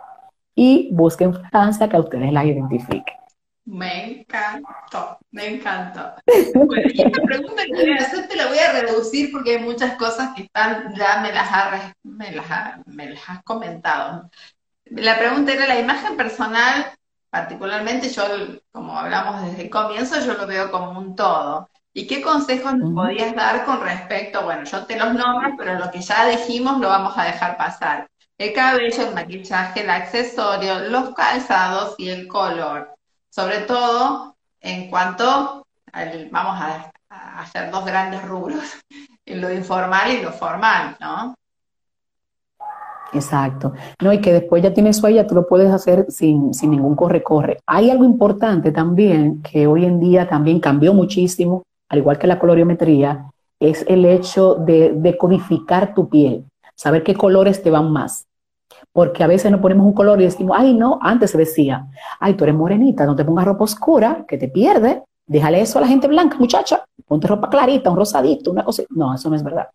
Y 0.53 0.89
busquen 0.93 1.33
fragancia 1.33 1.87
que 1.87 1.95
a 1.95 2.01
ustedes 2.01 2.31
la 2.31 2.45
identifiquen. 2.45 3.15
Me 3.65 4.21
encantó, 4.21 5.17
me 5.31 5.55
encantó. 5.55 6.13
y 6.25 7.03
la 7.03 7.23
pregunta 7.23 7.63
que 7.65 7.73
voy 7.73 7.91
a 7.91 8.27
te 8.27 8.35
la 8.35 8.47
voy 8.47 8.59
a 8.59 8.71
reducir 8.71 9.31
porque 9.31 9.57
hay 9.57 9.63
muchas 9.63 9.95
cosas 9.97 10.33
que 10.35 10.43
están, 10.43 10.95
ya 10.95 11.21
me 11.21 11.33
las, 11.33 11.93
me 12.03 12.31
las, 12.31 12.45
me 12.85 13.09
las 13.09 13.29
has 13.29 13.43
comentado. 13.43 14.29
La 14.85 15.17
pregunta 15.17 15.53
era 15.53 15.67
la 15.67 15.79
imagen 15.79 16.15
personal, 16.15 16.93
particularmente 17.29 18.09
yo, 18.09 18.23
como 18.71 18.97
hablamos 18.97 19.43
desde 19.43 19.63
el 19.63 19.69
comienzo, 19.69 20.19
yo 20.25 20.33
lo 20.33 20.47
veo 20.47 20.71
como 20.71 20.97
un 20.97 21.15
todo. 21.15 21.69
¿Y 21.97 22.05
qué 22.05 22.21
consejos 22.21 22.77
nos 22.77 22.93
podías 22.93 23.35
dar 23.35 23.65
con 23.65 23.81
respecto, 23.81 24.43
bueno, 24.43 24.65
yo 24.65 24.85
te 24.85 24.99
los 24.99 25.15
nombro, 25.15 25.55
pero 25.57 25.79
lo 25.79 25.89
que 25.89 25.99
ya 25.99 26.27
dijimos 26.27 26.77
lo 26.79 26.89
vamos 26.89 27.17
a 27.17 27.23
dejar 27.23 27.57
pasar? 27.57 28.05
El 28.37 28.53
cabello, 28.53 29.07
el 29.07 29.15
maquillaje, 29.15 29.81
el 29.81 29.89
accesorio, 29.89 30.89
los 30.89 31.15
calzados 31.15 31.95
y 31.97 32.09
el 32.09 32.27
color. 32.27 32.93
Sobre 33.31 33.61
todo 33.61 34.35
en 34.61 34.91
cuanto, 34.91 35.65
vamos 36.29 36.61
a, 36.61 36.91
hacer 37.09 37.71
dos 37.71 37.83
grandes 37.83 38.21
rubros, 38.21 38.63
en 39.25 39.41
lo 39.41 39.51
informal 39.51 40.11
y 40.11 40.21
lo 40.21 40.31
formal, 40.31 40.95
¿no? 40.99 41.33
Exacto. 43.11 43.73
No, 44.03 44.13
y 44.13 44.21
que 44.21 44.33
después 44.33 44.61
ya 44.61 44.71
tienes 44.71 44.99
eso 44.99 45.07
ahí, 45.07 45.15
ya 45.15 45.25
tú 45.25 45.33
lo 45.33 45.47
puedes 45.47 45.71
hacer 45.71 46.05
sin, 46.09 46.53
sin 46.53 46.69
ningún 46.69 46.95
corre-corre. 46.95 47.57
Hay 47.65 47.89
algo 47.89 48.03
importante 48.03 48.71
también 48.71 49.41
que 49.41 49.65
hoy 49.65 49.85
en 49.85 49.99
día 49.99 50.29
también 50.29 50.59
cambió 50.59 50.93
muchísimo 50.93 51.63
al 51.89 51.99
igual 51.99 52.17
que 52.17 52.27
la 52.27 52.39
coloriometría, 52.39 53.31
es 53.59 53.85
el 53.87 54.05
hecho 54.05 54.55
de, 54.55 55.15
codificar 55.17 55.93
tu 55.93 56.09
piel, 56.09 56.45
saber 56.75 57.03
qué 57.03 57.15
colores 57.15 57.63
te 57.63 57.71
van 57.71 57.91
más. 57.91 58.25
Porque 58.91 59.23
a 59.23 59.27
veces 59.27 59.51
nos 59.51 59.61
ponemos 59.61 59.85
un 59.85 59.93
color 59.93 60.19
y 60.21 60.25
decimos, 60.25 60.55
ay, 60.59 60.73
no, 60.73 60.99
antes 61.01 61.31
se 61.31 61.37
decía, 61.37 61.87
ay, 62.19 62.33
tú 62.35 62.43
eres 62.43 62.55
morenita, 62.55 63.05
no 63.05 63.15
te 63.15 63.25
pongas 63.25 63.45
ropa 63.45 63.63
oscura, 63.63 64.25
que 64.27 64.37
te 64.37 64.47
pierde, 64.47 65.03
déjale 65.25 65.61
eso 65.61 65.77
a 65.79 65.81
la 65.81 65.87
gente 65.87 66.07
blanca, 66.07 66.37
muchacha, 66.37 66.83
ponte 67.05 67.27
ropa 67.27 67.49
clarita, 67.49 67.89
un 67.89 67.97
rosadito, 67.97 68.51
una 68.51 68.63
cosa. 68.63 68.83
No, 68.89 69.13
eso 69.13 69.29
no 69.29 69.35
es 69.35 69.43
verdad. 69.43 69.67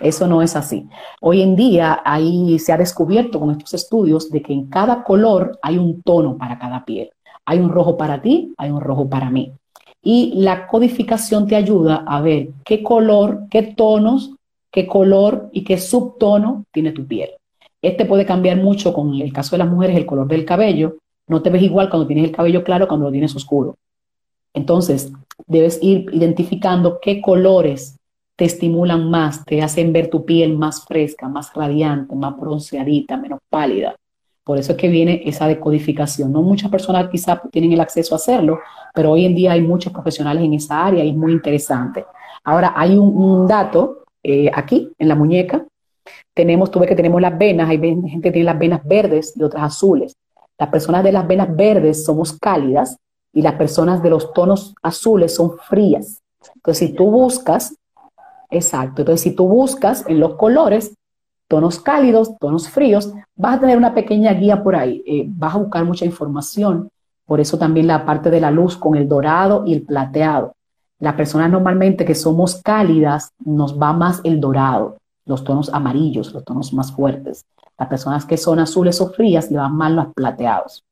Eso 0.00 0.26
no 0.26 0.42
es 0.42 0.56
así. 0.56 0.88
Hoy 1.20 1.42
en 1.42 1.56
día 1.56 2.02
ahí 2.04 2.58
se 2.58 2.72
ha 2.72 2.76
descubierto 2.76 3.40
con 3.40 3.50
estos 3.50 3.74
estudios 3.74 4.30
de 4.30 4.42
que 4.42 4.52
en 4.52 4.68
cada 4.68 5.02
color 5.02 5.58
hay 5.62 5.78
un 5.78 6.02
tono 6.02 6.36
para 6.36 6.58
cada 6.58 6.84
piel. 6.84 7.10
Hay 7.46 7.58
un 7.60 7.70
rojo 7.70 7.96
para 7.96 8.20
ti, 8.20 8.54
hay 8.58 8.70
un 8.70 8.80
rojo 8.80 9.08
para 9.08 9.30
mí 9.30 9.52
y 10.08 10.34
la 10.36 10.68
codificación 10.68 11.48
te 11.48 11.56
ayuda 11.56 12.04
a 12.06 12.20
ver 12.20 12.50
qué 12.64 12.80
color, 12.80 13.48
qué 13.50 13.64
tonos, 13.64 14.30
qué 14.70 14.86
color 14.86 15.50
y 15.52 15.64
qué 15.64 15.78
subtono 15.78 16.64
tiene 16.70 16.92
tu 16.92 17.04
piel. 17.04 17.30
Este 17.82 18.04
puede 18.04 18.24
cambiar 18.24 18.58
mucho 18.58 18.92
con 18.92 19.12
el 19.20 19.32
caso 19.32 19.56
de 19.56 19.64
las 19.64 19.68
mujeres, 19.68 19.96
el 19.96 20.06
color 20.06 20.28
del 20.28 20.44
cabello. 20.44 20.98
No 21.26 21.42
te 21.42 21.50
ves 21.50 21.60
igual 21.64 21.90
cuando 21.90 22.06
tienes 22.06 22.24
el 22.24 22.30
cabello 22.30 22.62
claro 22.62 22.86
cuando 22.86 23.06
lo 23.06 23.10
tienes 23.10 23.34
oscuro. 23.34 23.74
Entonces, 24.54 25.12
debes 25.44 25.80
ir 25.82 26.06
identificando 26.12 27.00
qué 27.02 27.20
colores 27.20 27.98
te 28.36 28.44
estimulan 28.44 29.10
más, 29.10 29.44
te 29.44 29.60
hacen 29.60 29.92
ver 29.92 30.08
tu 30.08 30.24
piel 30.24 30.56
más 30.56 30.84
fresca, 30.84 31.28
más 31.28 31.52
radiante, 31.52 32.14
más 32.14 32.36
bronceadita, 32.38 33.16
menos 33.16 33.40
pálida. 33.50 33.96
Por 34.44 34.58
eso 34.58 34.70
es 34.70 34.78
que 34.78 34.88
viene 34.88 35.22
esa 35.24 35.48
decodificación. 35.48 36.30
No 36.30 36.42
muchas 36.42 36.70
personas 36.70 37.08
quizás 37.10 37.40
tienen 37.50 37.72
el 37.72 37.80
acceso 37.80 38.14
a 38.14 38.18
hacerlo, 38.18 38.60
pero 38.96 39.12
hoy 39.12 39.26
en 39.26 39.34
día 39.34 39.52
hay 39.52 39.60
muchos 39.60 39.92
profesionales 39.92 40.42
en 40.42 40.54
esa 40.54 40.86
área 40.86 41.04
y 41.04 41.10
es 41.10 41.14
muy 41.14 41.30
interesante. 41.30 42.06
Ahora, 42.42 42.72
hay 42.74 42.96
un, 42.96 43.46
dato 43.46 44.04
eh, 44.22 44.50
aquí 44.54 44.90
en 44.98 45.08
la 45.08 45.14
muñeca. 45.14 45.66
Tenemos, 46.32 46.70
tú 46.70 46.80
que 46.80 46.94
tenemos 46.94 47.20
las 47.20 47.36
venas, 47.36 47.68
hay 47.68 47.78
gente 47.78 48.22
que 48.22 48.32
tiene 48.32 48.46
las 48.46 48.58
venas 48.58 48.80
verdes 48.86 49.34
y 49.36 49.42
otras 49.42 49.64
azules. 49.64 50.16
Las 50.58 50.70
personas 50.70 51.04
de 51.04 51.12
las 51.12 51.26
venas 51.26 51.54
verdes 51.54 52.06
somos 52.06 52.38
cálidas 52.38 52.96
y 53.34 53.42
las 53.42 53.52
personas 53.56 54.02
de 54.02 54.08
los 54.08 54.32
tonos 54.32 54.74
azules 54.82 55.34
son 55.34 55.58
frías. 55.58 56.22
Entonces, 56.54 56.88
si 56.88 56.94
tú 56.94 57.10
buscas, 57.10 57.76
exacto, 58.48 59.02
entonces 59.02 59.20
si 59.20 59.36
tú 59.36 59.46
buscas 59.46 60.06
en 60.08 60.20
los 60.20 60.36
colores, 60.36 60.94
tonos 61.48 61.80
cálidos, 61.80 62.38
tonos 62.38 62.70
fríos, 62.70 63.12
vas 63.34 63.58
a 63.58 63.60
tener 63.60 63.76
una 63.76 63.92
pequeña 63.92 64.32
guía 64.32 64.62
por 64.62 64.74
ahí, 64.74 65.02
eh, 65.06 65.24
vas 65.28 65.54
a 65.54 65.58
buscar 65.58 65.84
mucha 65.84 66.06
información, 66.06 66.88
por 67.26 67.40
eso 67.40 67.58
también 67.58 67.86
la 67.86 68.06
parte 68.06 68.30
de 68.30 68.40
la 68.40 68.50
luz 68.50 68.76
con 68.76 68.96
el 68.96 69.08
dorado 69.08 69.64
y 69.66 69.74
el 69.74 69.82
plateado. 69.82 70.54
Las 70.98 71.14
personas 71.14 71.50
normalmente 71.50 72.04
que 72.04 72.14
somos 72.14 72.62
cálidas 72.62 73.32
nos 73.44 73.78
va 73.78 73.92
más 73.92 74.20
el 74.24 74.40
dorado, 74.40 74.96
los 75.26 75.44
tonos 75.44 75.68
amarillos, 75.74 76.32
los 76.32 76.44
tonos 76.44 76.72
más 76.72 76.92
fuertes. 76.92 77.44
Las 77.78 77.88
personas 77.88 78.24
que 78.24 78.38
son 78.38 78.58
azules 78.58 79.00
o 79.00 79.10
frías 79.10 79.50
le 79.50 79.58
van 79.58 79.76
más 79.76 79.92
los 79.92 80.06
plateados, 80.14 80.84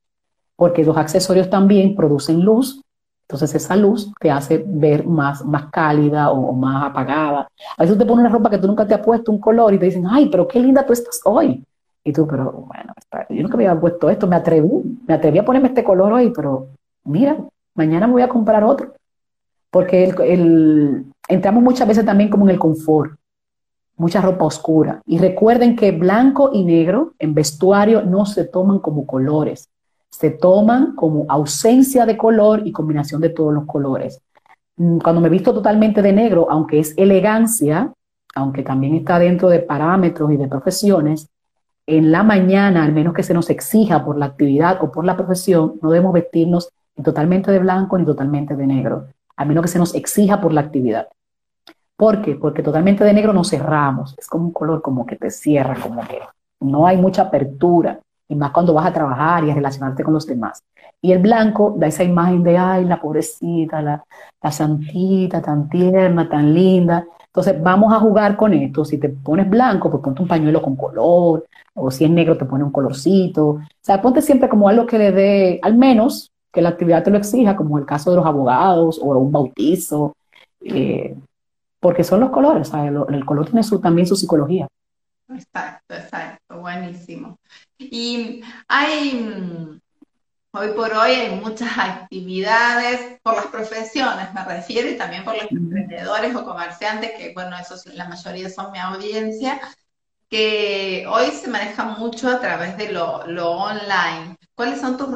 porque 0.56 0.84
los 0.84 0.96
accesorios 0.96 1.48
también 1.48 1.94
producen 1.94 2.42
luz 2.42 2.84
entonces 3.24 3.54
esa 3.54 3.74
luz 3.74 4.12
te 4.20 4.30
hace 4.30 4.62
ver 4.66 5.06
más, 5.06 5.44
más 5.44 5.70
cálida 5.70 6.30
o, 6.30 6.52
más 6.52 6.84
apagada. 6.84 7.48
A 7.76 7.82
veces 7.82 7.96
te 7.96 8.04
pones 8.04 8.20
una 8.20 8.28
ropa 8.28 8.50
que 8.50 8.58
tú 8.58 8.66
nunca 8.66 8.86
te 8.86 8.94
has 8.94 9.00
puesto 9.00 9.32
un 9.32 9.40
color 9.40 9.72
y 9.72 9.78
te 9.78 9.86
dicen, 9.86 10.06
ay, 10.06 10.28
pero 10.28 10.46
qué 10.46 10.60
linda 10.60 10.84
tú 10.84 10.92
estás 10.92 11.20
hoy. 11.24 11.64
Y 12.04 12.12
tú, 12.12 12.26
pero 12.26 12.52
bueno, 12.52 12.92
yo 13.30 13.42
nunca 13.42 13.56
me 13.56 13.66
había 13.66 13.80
puesto 13.80 14.10
esto, 14.10 14.26
me 14.26 14.36
atreví, 14.36 14.68
me 15.06 15.14
atreví 15.14 15.38
a 15.38 15.44
ponerme 15.44 15.68
este 15.68 15.82
color 15.82 16.12
hoy, 16.12 16.32
pero 16.34 16.68
mira, 17.04 17.36
mañana 17.74 18.06
me 18.06 18.12
voy 18.12 18.22
a 18.22 18.28
comprar 18.28 18.62
otro. 18.62 18.92
Porque 19.70 20.04
el, 20.04 21.06
entramos 21.28 21.62
muchas 21.62 21.88
veces 21.88 22.04
también 22.04 22.28
como 22.28 22.44
en 22.44 22.50
el 22.50 22.58
confort, 22.58 23.12
mucha 23.96 24.20
ropa 24.20 24.44
oscura. 24.44 25.00
Y 25.06 25.18
recuerden 25.18 25.74
que 25.74 25.92
blanco 25.92 26.50
y 26.52 26.64
negro 26.64 27.14
en 27.18 27.32
vestuario 27.34 28.02
no 28.02 28.26
se 28.26 28.44
toman 28.44 28.78
como 28.80 29.06
colores 29.06 29.70
se 30.18 30.30
toman 30.30 30.94
como 30.94 31.26
ausencia 31.28 32.06
de 32.06 32.16
color 32.16 32.62
y 32.64 32.70
combinación 32.70 33.20
de 33.20 33.30
todos 33.30 33.52
los 33.52 33.66
colores. 33.66 34.22
Mm, 34.76 34.98
cuando 34.98 35.20
me 35.20 35.28
visto 35.28 35.52
totalmente 35.52 36.02
de 36.02 36.12
negro, 36.12 36.46
aunque 36.48 36.78
es 36.78 36.94
elegancia, 36.96 37.92
aunque 38.36 38.62
también 38.62 38.94
está 38.94 39.18
dentro 39.18 39.48
de 39.48 39.58
parámetros 39.58 40.30
y 40.30 40.36
de 40.36 40.46
profesiones, 40.46 41.28
en 41.86 42.12
la 42.12 42.22
mañana, 42.22 42.84
al 42.84 42.92
menos 42.92 43.14
que 43.14 43.22
se 43.22 43.34
nos 43.34 43.50
exija 43.50 44.04
por 44.04 44.16
la 44.16 44.26
actividad 44.26 44.78
o 44.82 44.90
por 44.90 45.04
la 45.04 45.16
profesión, 45.16 45.74
no 45.82 45.90
debemos 45.90 46.12
vestirnos 46.12 46.70
totalmente 47.02 47.50
de 47.50 47.58
blanco 47.58 47.98
ni 47.98 48.04
totalmente 48.04 48.56
de 48.56 48.66
negro, 48.66 49.08
al 49.36 49.48
menos 49.48 49.62
que 49.62 49.68
se 49.68 49.78
nos 49.78 49.94
exija 49.94 50.40
por 50.40 50.52
la 50.52 50.62
actividad. 50.62 51.08
¿Por 51.96 52.22
qué? 52.22 52.34
Porque 52.34 52.62
totalmente 52.62 53.04
de 53.04 53.12
negro 53.12 53.32
nos 53.32 53.50
cerramos, 53.50 54.14
es 54.18 54.26
como 54.26 54.46
un 54.46 54.52
color 54.52 54.82
como 54.82 55.06
que 55.06 55.16
te 55.16 55.30
cierra, 55.30 55.76
como 55.80 56.00
que 56.06 56.20
no 56.60 56.86
hay 56.86 56.96
mucha 56.96 57.22
apertura, 57.22 58.00
y 58.28 58.34
más 58.34 58.52
cuando 58.52 58.74
vas 58.74 58.86
a 58.86 58.92
trabajar 58.92 59.44
y 59.44 59.50
a 59.50 59.54
relacionarte 59.54 60.02
con 60.02 60.14
los 60.14 60.26
demás. 60.26 60.62
Y 61.00 61.12
el 61.12 61.18
blanco 61.18 61.74
da 61.76 61.86
esa 61.86 62.02
imagen 62.02 62.42
de, 62.42 62.56
ay, 62.56 62.86
la 62.86 63.00
pobrecita, 63.00 63.82
la, 63.82 64.04
la 64.42 64.50
santita, 64.50 65.42
tan 65.42 65.68
tierna, 65.68 66.28
tan 66.28 66.54
linda. 66.54 67.06
Entonces 67.34 67.60
vamos 67.60 67.92
a 67.92 67.98
jugar 67.98 68.36
con 68.36 68.54
esto. 68.54 68.84
Si 68.84 68.96
te 68.96 69.08
pones 69.08 69.50
blanco, 69.50 69.90
pues 69.90 70.00
ponte 70.04 70.22
un 70.22 70.28
pañuelo 70.28 70.62
con 70.62 70.76
color, 70.76 71.44
o 71.74 71.90
si 71.90 72.04
es 72.04 72.10
negro, 72.10 72.38
te 72.38 72.44
pone 72.44 72.62
un 72.62 72.70
colorcito. 72.70 73.44
O 73.48 73.60
sea, 73.80 74.00
ponte 74.00 74.22
siempre 74.22 74.48
como 74.48 74.68
algo 74.68 74.86
que 74.86 74.98
le 74.98 75.10
dé, 75.10 75.58
al 75.60 75.76
menos 75.76 76.30
que 76.52 76.62
la 76.62 76.68
actividad 76.68 77.02
te 77.02 77.10
lo 77.10 77.18
exija, 77.18 77.56
como 77.56 77.76
el 77.76 77.86
caso 77.86 78.10
de 78.10 78.16
los 78.18 78.26
abogados 78.26 79.00
o 79.02 79.06
un 79.18 79.32
bautizo, 79.32 80.14
eh, 80.60 81.16
porque 81.80 82.04
son 82.04 82.20
los 82.20 82.30
colores, 82.30 82.72
el, 82.72 83.02
el, 83.12 83.24
color 83.24 83.46
tiene 83.46 83.64
su, 83.64 83.80
también 83.80 84.06
su 84.06 84.14
psicología. 84.14 84.68
Exacto, 85.28 85.92
exacto, 85.92 86.60
buenísimo. 86.60 87.36
Y 87.76 88.42
hay, 88.68 89.12
mm, 89.12 89.80
hoy 90.54 90.68
por 90.68 90.92
hoy 90.92 91.10
hay 91.10 91.40
muchas 91.40 91.76
actividades 91.76 93.20
por 93.22 93.34
las 93.34 93.46
profesiones, 93.46 94.32
me 94.32 94.44
refiero, 94.44 94.88
y 94.88 94.96
también 94.96 95.24
por 95.24 95.34
los 95.34 95.50
emprendedores 95.50 96.34
o 96.36 96.44
comerciantes, 96.44 97.12
que 97.18 97.32
bueno, 97.34 97.56
esos 97.58 97.86
la 97.86 98.08
mayoría 98.08 98.48
son 98.48 98.70
mi 98.70 98.78
audiencia, 98.78 99.60
que 100.28 101.06
hoy 101.08 101.30
se 101.32 101.48
maneja 101.48 101.84
mucho 101.84 102.28
a 102.28 102.40
través 102.40 102.76
de 102.76 102.92
lo, 102.92 103.16
online. 103.50 104.36
¿Cuáles 104.54 104.80
son 104.80 104.96
tus, 104.96 105.08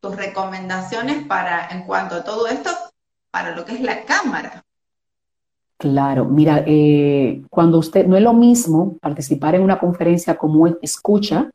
tus 0.00 0.16
recomendaciones 0.16 1.26
para, 1.26 1.68
en 1.68 1.82
cuanto 1.82 2.16
a 2.16 2.24
todo 2.24 2.46
esto, 2.46 2.70
para 3.30 3.54
lo 3.54 3.64
que 3.64 3.74
es 3.74 3.80
la 3.80 4.04
cámara? 4.04 4.64
Claro, 5.76 6.24
mira, 6.24 6.64
eh, 6.66 7.42
cuando 7.50 7.78
usted, 7.78 8.06
no 8.06 8.16
es 8.16 8.22
lo 8.22 8.32
mismo 8.32 8.96
participar 8.96 9.54
en 9.56 9.62
una 9.62 9.78
conferencia 9.78 10.36
como 10.36 10.66
escucha 10.80 11.50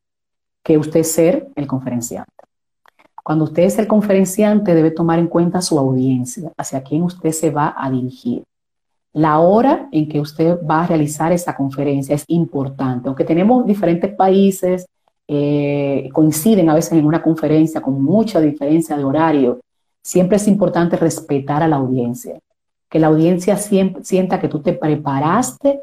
que 0.64 0.78
usted 0.78 1.02
ser 1.02 1.48
el 1.56 1.66
conferenciante. 1.66 2.51
Cuando 3.32 3.46
usted 3.46 3.64
es 3.64 3.80
el 3.80 3.88
conferenciante 3.88 4.76
debe 4.76 4.92
tomar 4.92 5.18
en 5.18 5.28
cuenta 5.28 5.62
su 5.62 5.80
audiencia, 5.80 6.52
hacia 6.58 6.84
quién 6.84 7.04
usted 7.04 7.32
se 7.32 7.50
va 7.50 7.74
a 7.78 7.90
dirigir. 7.90 8.44
La 9.14 9.40
hora 9.40 9.88
en 9.94 10.10
que 10.10 10.20
usted 10.20 10.60
va 10.70 10.84
a 10.84 10.88
realizar 10.88 11.32
esa 11.32 11.56
conferencia 11.56 12.14
es 12.14 12.26
importante. 12.28 13.08
Aunque 13.08 13.24
tenemos 13.24 13.66
diferentes 13.66 14.14
países, 14.16 14.86
eh, 15.30 16.10
coinciden 16.12 16.70
a 16.70 16.74
veces 16.74 16.92
en 16.92 17.06
una 17.06 17.24
conferencia 17.24 17.80
con 17.80 18.04
mucha 18.04 18.42
diferencia 18.42 18.98
de 18.98 19.06
horario, 19.06 19.62
siempre 20.04 20.36
es 20.36 20.46
importante 20.50 20.98
respetar 20.98 21.64
a 21.64 21.70
la 21.70 21.78
audiencia. 21.78 22.38
Que 22.90 23.00
la 23.00 23.08
audiencia 23.08 23.56
sienta 23.56 24.42
que 24.42 24.50
tú 24.50 24.60
te 24.60 24.74
preparaste 24.74 25.80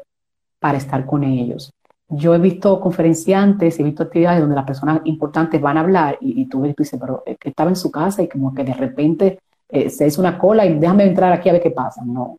para 0.59 0.77
estar 0.77 1.03
con 1.07 1.23
ellos. 1.23 1.71
Yo 2.09 2.33
he 2.33 2.39
visto 2.39 2.79
conferenciantes, 2.79 3.79
he 3.79 3.83
visto 3.83 4.03
actividades 4.03 4.41
donde 4.41 4.55
las 4.55 4.65
personas 4.65 5.01
importantes 5.05 5.61
van 5.61 5.77
a 5.77 5.81
hablar 5.81 6.17
y, 6.19 6.45
tú 6.45 6.63
dices, 6.63 6.97
pero 6.99 7.23
que 7.23 7.49
estaba 7.49 7.69
en 7.69 7.75
su 7.75 7.91
casa 7.91 8.23
y 8.23 8.27
como 8.27 8.53
que 8.53 8.63
de 8.63 8.73
repente 8.73 9.39
eh, 9.69 9.89
se 9.91 10.07
hizo 10.07 10.19
una 10.19 10.37
cola 10.39 10.65
y 10.65 10.79
déjame 10.79 11.05
entrar 11.05 11.31
aquí 11.31 11.49
a 11.49 11.53
ver 11.53 11.61
qué 11.61 11.71
pasa. 11.71 12.03
No, 12.03 12.37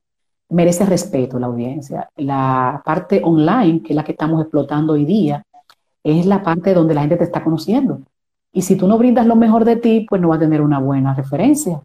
merece 0.51 0.85
respeto 0.85 1.39
la 1.39 1.47
audiencia. 1.47 2.11
La 2.17 2.83
parte 2.85 3.21
online, 3.25 3.83
que 3.83 3.93
es 3.93 3.97
la 3.97 4.05
que 4.05 4.13
estamos 4.13 4.41
explotando 4.41 4.95
hoy 4.95 5.05
día, 5.05 5.45
es 6.03 6.27
la 6.27 6.43
parte 6.43 6.75
donde 6.75 6.95
la 6.95 7.03
gente 7.03 7.17
te 7.17 7.25
está 7.25 7.43
conociendo. 7.43 8.01
Y 8.53 8.63
si 8.63 8.77
tú 8.77 8.89
no 8.89 8.99
brindas 8.99 9.27
lo 9.27 9.37
mejor 9.37 9.65
de 9.65 9.77
ti, 9.77 10.07
pues 10.09 10.21
no 10.21 10.29
va 10.29 10.37
a 10.37 10.41
tener 10.41 10.61
una 10.61 10.81
buena 10.81 11.15
referencia. 11.15 11.81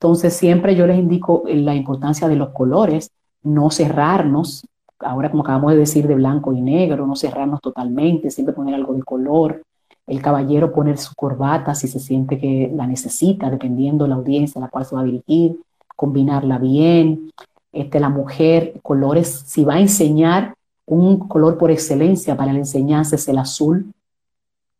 Entonces 0.00 0.34
siempre 0.34 0.74
yo 0.74 0.86
les 0.86 0.98
indico 0.98 1.44
la 1.46 1.74
importancia 1.74 2.26
de 2.26 2.36
los 2.36 2.50
colores, 2.50 3.10
no 3.42 3.70
cerrarnos, 3.70 4.64
ahora 5.00 5.30
como 5.30 5.42
acabamos 5.42 5.72
de 5.72 5.78
decir, 5.78 6.06
de 6.06 6.14
blanco 6.14 6.52
y 6.52 6.60
negro, 6.60 7.06
no 7.06 7.16
cerrarnos 7.16 7.60
totalmente, 7.60 8.30
siempre 8.30 8.54
poner 8.54 8.74
algo 8.74 8.94
de 8.94 9.02
color. 9.02 9.62
El 10.06 10.20
caballero 10.22 10.72
poner 10.72 10.98
su 10.98 11.14
corbata 11.14 11.74
si 11.74 11.88
se 11.88 12.00
siente 12.00 12.38
que 12.38 12.70
la 12.74 12.86
necesita, 12.86 13.50
dependiendo 13.50 14.04
de 14.04 14.10
la 14.10 14.16
audiencia 14.16 14.58
a 14.58 14.64
la 14.64 14.70
cual 14.70 14.84
se 14.84 14.94
va 14.94 15.02
a 15.02 15.04
dirigir, 15.04 15.60
combinarla 15.96 16.58
bien, 16.58 17.30
este, 17.72 18.00
la 18.00 18.08
mujer, 18.08 18.80
colores, 18.82 19.28
si 19.46 19.64
va 19.64 19.74
a 19.74 19.80
enseñar 19.80 20.54
un 20.86 21.28
color 21.28 21.56
por 21.56 21.70
excelencia 21.70 22.36
para 22.36 22.52
la 22.52 22.58
enseñanza 22.58 23.14
es 23.14 23.28
el 23.28 23.38
azul 23.38 23.92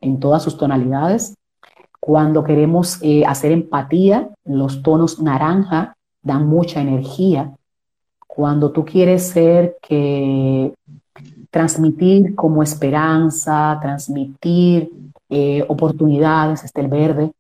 en 0.01 0.19
todas 0.19 0.43
sus 0.43 0.57
tonalidades. 0.57 1.35
Cuando 2.01 2.43
queremos 2.43 2.99
eh, 3.03 3.25
hacer 3.27 3.53
empatía, 3.53 4.31
los 4.45 4.83
tonos 4.83 5.21
naranja 5.21 5.95
dan 6.23 6.49
mucha 6.49 6.81
energía. 6.81 7.55
Cuando 8.33 8.71
tú 8.71 8.85
quieres 8.85 9.27
ser 9.27 9.77
que 9.83 10.73
transmitir 11.51 12.37
como 12.37 12.63
esperanza, 12.63 13.77
transmitir 13.83 14.89
eh, 15.29 15.65
oportunidades, 15.67 16.63
está 16.63 16.81
el 16.81 16.87
verde. 16.87 17.33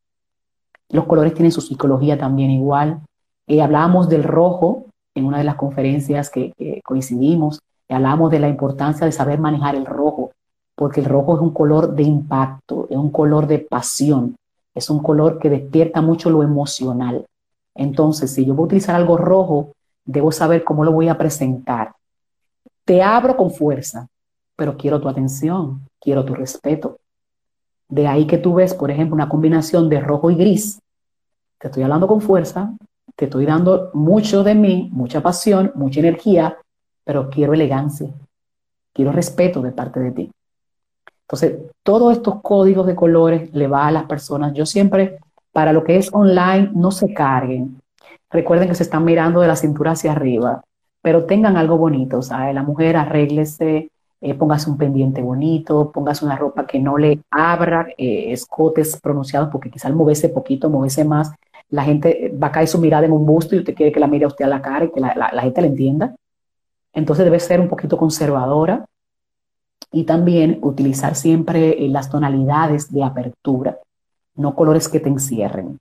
Los 0.88 1.06
colores 1.06 1.32
tienen 1.32 1.52
su 1.52 1.60
psicología 1.60 2.18
también 2.18 2.50
igual. 2.50 3.00
Eh, 3.46 3.62
hablábamos 3.62 4.08
del 4.08 4.24
rojo, 4.24 4.86
en 5.14 5.26
una 5.26 5.38
de 5.38 5.44
las 5.44 5.54
conferencias 5.54 6.28
que, 6.28 6.52
coincidimos, 6.84 7.60
hablamos 7.88 8.32
de 8.32 8.40
la 8.40 8.48
importancia 8.48 9.06
de 9.06 9.12
saber 9.12 9.38
manejar 9.38 9.76
el 9.76 9.86
rojo, 9.86 10.32
porque 10.74 11.00
el 11.00 11.06
rojo 11.06 11.36
es 11.36 11.40
un 11.40 11.52
color 11.52 11.94
de 11.94 12.02
impacto, 12.02 12.88
es 12.90 12.96
un 12.96 13.10
color 13.10 13.46
de 13.46 13.60
pasión, 13.60 14.34
es 14.74 14.90
un 14.90 14.98
color 14.98 15.38
que 15.38 15.50
despierta 15.50 16.00
mucho 16.00 16.30
lo 16.30 16.42
emocional. 16.42 17.26
Entonces, 17.76 18.34
si 18.34 18.44
yo 18.44 18.54
voy 18.54 18.64
a 18.64 18.66
utilizar 18.66 18.96
algo 18.96 19.16
rojo, 19.16 19.70
debo 20.04 20.32
saber 20.32 20.64
cómo 20.64 20.84
lo 20.84 20.92
voy 20.92 21.08
a 21.08 21.18
presentar. 21.18 21.94
Te 22.84 23.02
abro 23.02 23.36
con 23.36 23.50
fuerza, 23.50 24.08
pero 24.56 24.76
quiero 24.76 25.00
tu 25.00 25.08
atención, 25.08 25.86
quiero 26.00 26.24
tu 26.24 26.34
respeto. 26.34 26.98
De 27.88 28.06
ahí 28.06 28.26
que 28.26 28.38
tú 28.38 28.54
ves, 28.54 28.74
por 28.74 28.90
ejemplo, 28.90 29.14
una 29.14 29.28
combinación 29.28 29.88
de 29.88 30.00
rojo 30.00 30.30
y 30.30 30.36
gris. 30.36 30.80
Te 31.58 31.68
estoy 31.68 31.82
hablando 31.82 32.06
con 32.06 32.20
fuerza, 32.20 32.72
te 33.16 33.26
estoy 33.26 33.46
dando 33.46 33.90
mucho 33.94 34.42
de 34.42 34.54
mí, 34.54 34.88
mucha 34.92 35.20
pasión, 35.20 35.72
mucha 35.74 36.00
energía, 36.00 36.56
pero 37.04 37.28
quiero 37.28 37.52
elegancia, 37.52 38.08
quiero 38.92 39.12
respeto 39.12 39.60
de 39.60 39.72
parte 39.72 40.00
de 40.00 40.12
ti. 40.12 40.30
Entonces, 41.22 41.60
todos 41.82 42.12
estos 42.16 42.40
códigos 42.42 42.86
de 42.86 42.96
colores 42.96 43.54
le 43.54 43.68
va 43.68 43.86
a 43.86 43.92
las 43.92 44.04
personas. 44.04 44.52
Yo 44.52 44.66
siempre, 44.66 45.18
para 45.52 45.72
lo 45.72 45.84
que 45.84 45.96
es 45.96 46.12
online, 46.12 46.70
no 46.74 46.90
se 46.90 47.14
carguen. 47.14 47.80
Recuerden 48.30 48.68
que 48.68 48.74
se 48.74 48.84
están 48.84 49.04
mirando 49.04 49.40
de 49.40 49.48
la 49.48 49.56
cintura 49.56 49.92
hacia 49.92 50.12
arriba, 50.12 50.62
pero 51.02 51.24
tengan 51.24 51.56
algo 51.56 51.76
bonito. 51.76 52.22
¿sabes? 52.22 52.54
La 52.54 52.62
mujer 52.62 52.96
arréglese, 52.96 53.90
eh, 54.20 54.34
póngase 54.34 54.70
un 54.70 54.76
pendiente 54.76 55.22
bonito, 55.22 55.90
póngase 55.90 56.24
una 56.24 56.36
ropa 56.36 56.66
que 56.66 56.78
no 56.78 56.98
le 56.98 57.20
abra 57.30 57.88
eh, 57.96 58.32
escotes 58.32 59.00
pronunciados, 59.00 59.48
porque 59.50 59.70
quizá 59.70 59.88
al 59.88 59.94
moverse 59.94 60.28
poquito, 60.28 60.68
moverse 60.68 61.04
más, 61.04 61.32
la 61.70 61.84
gente 61.84 62.36
va 62.40 62.48
a 62.48 62.52
caer 62.52 62.68
su 62.68 62.78
mirada 62.78 63.06
en 63.06 63.12
un 63.12 63.24
busto 63.24 63.54
y 63.54 63.60
usted 63.60 63.74
quiere 63.74 63.92
que 63.92 64.00
la 64.00 64.06
mire 64.08 64.26
a 64.26 64.44
a 64.44 64.48
la 64.48 64.60
cara 64.60 64.84
y 64.84 64.90
que 64.90 65.00
la, 65.00 65.40
gente 65.40 65.62
le 65.62 65.68
entienda. 65.68 66.14
Entonces 66.92 67.24
debe 67.24 67.40
ser 67.40 67.60
un 67.60 67.68
poquito 67.68 67.96
conservadora 67.96 68.84
y 69.92 70.04
también 70.04 70.58
utilizar 70.62 71.14
siempre 71.14 71.84
eh, 71.84 71.88
las 71.88 72.10
tonalidades 72.10 72.92
de 72.92 73.02
apertura, 73.02 73.78
no 74.34 74.54
colores 74.54 74.88
que 74.88 75.00
te 75.00 75.08
encierren. 75.08 75.80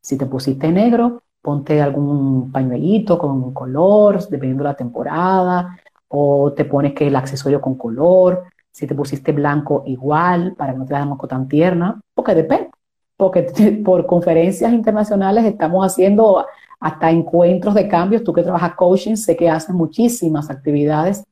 Si 0.00 0.16
te 0.16 0.26
pusiste 0.26 0.72
negro, 0.72 1.22
ponte 1.42 1.80
algún 1.80 2.50
pañuelito 2.52 3.18
con 3.18 3.52
color, 3.52 4.20
dependiendo 4.28 4.64
de 4.64 4.70
la 4.70 4.76
temporada, 4.76 5.78
o 6.08 6.52
te 6.52 6.64
pones 6.64 6.94
que 6.94 7.06
el 7.06 7.16
accesorio 7.16 7.60
con 7.60 7.76
color. 7.76 8.44
Si 8.70 8.86
te 8.86 8.94
pusiste 8.94 9.32
blanco, 9.32 9.82
igual, 9.86 10.54
para 10.56 10.72
que 10.72 10.78
no 10.78 10.86
te 10.86 10.94
hagas 10.94 11.08
moco 11.08 11.26
tan 11.28 11.48
tierna, 11.48 12.00
porque 12.14 12.34
depende 12.34 12.70
porque 13.18 13.42
por 13.84 14.06
conferencias 14.06 14.72
internacionales 14.72 15.44
estamos 15.44 15.84
haciendo 15.84 16.46
hasta 16.80 17.10
encuentros 17.10 17.74
de 17.74 17.88
cambios. 17.88 18.24
Tú 18.24 18.32
que 18.32 18.42
trabajas 18.42 18.74
coaching, 18.74 19.16
sé 19.16 19.36
que 19.36 19.50
haces 19.50 19.74
muchísimas 19.74 20.48
actividades 20.48 21.24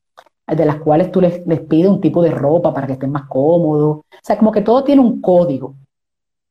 de 0.46 0.64
las 0.64 0.76
cuales 0.76 1.10
tú 1.10 1.20
les, 1.20 1.40
pides 1.40 1.88
un 1.88 2.00
tipo 2.00 2.22
de 2.22 2.30
ropa 2.30 2.74
para 2.74 2.86
que 2.86 2.94
estén 2.94 3.10
más 3.10 3.26
cómodos. 3.28 3.98
O 3.98 4.04
sea, 4.22 4.36
como 4.36 4.52
que 4.52 4.60
todo 4.60 4.84
tiene 4.84 5.00
un 5.00 5.20
código. 5.20 5.76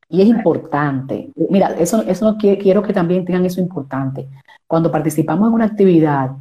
Y 0.10 0.22
es 0.22 0.28
importante. 0.28 1.32
Mira, 1.50 1.70
eso, 1.80 2.04
eso 2.04 2.38
quiero 2.38 2.84
que 2.84 2.94
también 2.94 3.26
tengan 3.26 3.46
eso 3.46 3.60
importante. 3.60 4.28
Cuando 4.68 4.92
participamos 4.92 5.48
en 5.48 5.54
una 5.54 5.66
actividad, 5.66 6.32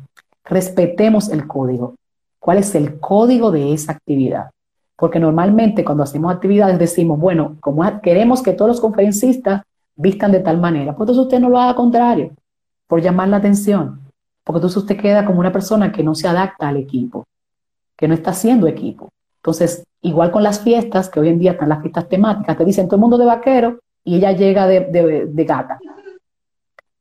respetemos 0.44 1.30
el 1.30 1.46
código. 1.46 1.94
¿Cuál 2.38 2.58
es 2.58 2.74
el 2.74 3.00
código 3.00 3.50
de 3.50 3.72
esa 3.72 3.92
actividad? 3.92 4.50
Porque 4.96 5.18
normalmente 5.18 5.84
cuando 5.84 6.04
hacemos 6.04 6.32
actividades 6.32 6.78
decimos, 6.78 7.18
bueno, 7.18 7.56
como 7.60 8.00
queremos 8.00 8.42
que 8.42 8.52
todos 8.52 8.68
los 8.68 8.80
conferencistas 8.80 9.62
vistan 9.96 10.32
de 10.32 10.40
tal 10.40 10.60
manera, 10.60 10.94
pues 10.94 11.08
entonces 11.08 11.22
usted 11.24 11.40
no 11.40 11.48
lo 11.48 11.58
haga 11.58 11.74
contrario, 11.74 12.32
por 12.86 13.00
llamar 13.00 13.28
la 13.28 13.38
atención. 13.38 14.00
Porque 14.44 14.58
entonces 14.58 14.76
usted 14.76 14.98
queda 14.98 15.24
como 15.24 15.40
una 15.40 15.52
persona 15.52 15.90
que 15.90 16.02
no 16.02 16.14
se 16.14 16.28
adapta 16.28 16.68
al 16.68 16.76
equipo, 16.76 17.26
que 17.96 18.06
no 18.06 18.14
está 18.14 18.30
haciendo 18.30 18.66
equipo. 18.66 19.08
Entonces, 19.44 19.84
igual 20.00 20.30
con 20.30 20.42
las 20.42 20.60
fiestas, 20.60 21.10
que 21.10 21.20
hoy 21.20 21.28
en 21.28 21.38
día 21.38 21.50
están 21.50 21.68
las 21.68 21.82
fiestas 21.82 22.08
temáticas, 22.08 22.56
te 22.56 22.64
dicen 22.64 22.86
todo 22.86 22.96
el 22.96 23.02
mundo 23.02 23.18
de 23.18 23.26
vaquero 23.26 23.78
y 24.02 24.16
ella 24.16 24.32
llega 24.32 24.66
de, 24.66 25.26
de, 25.30 25.44
gata. 25.44 25.78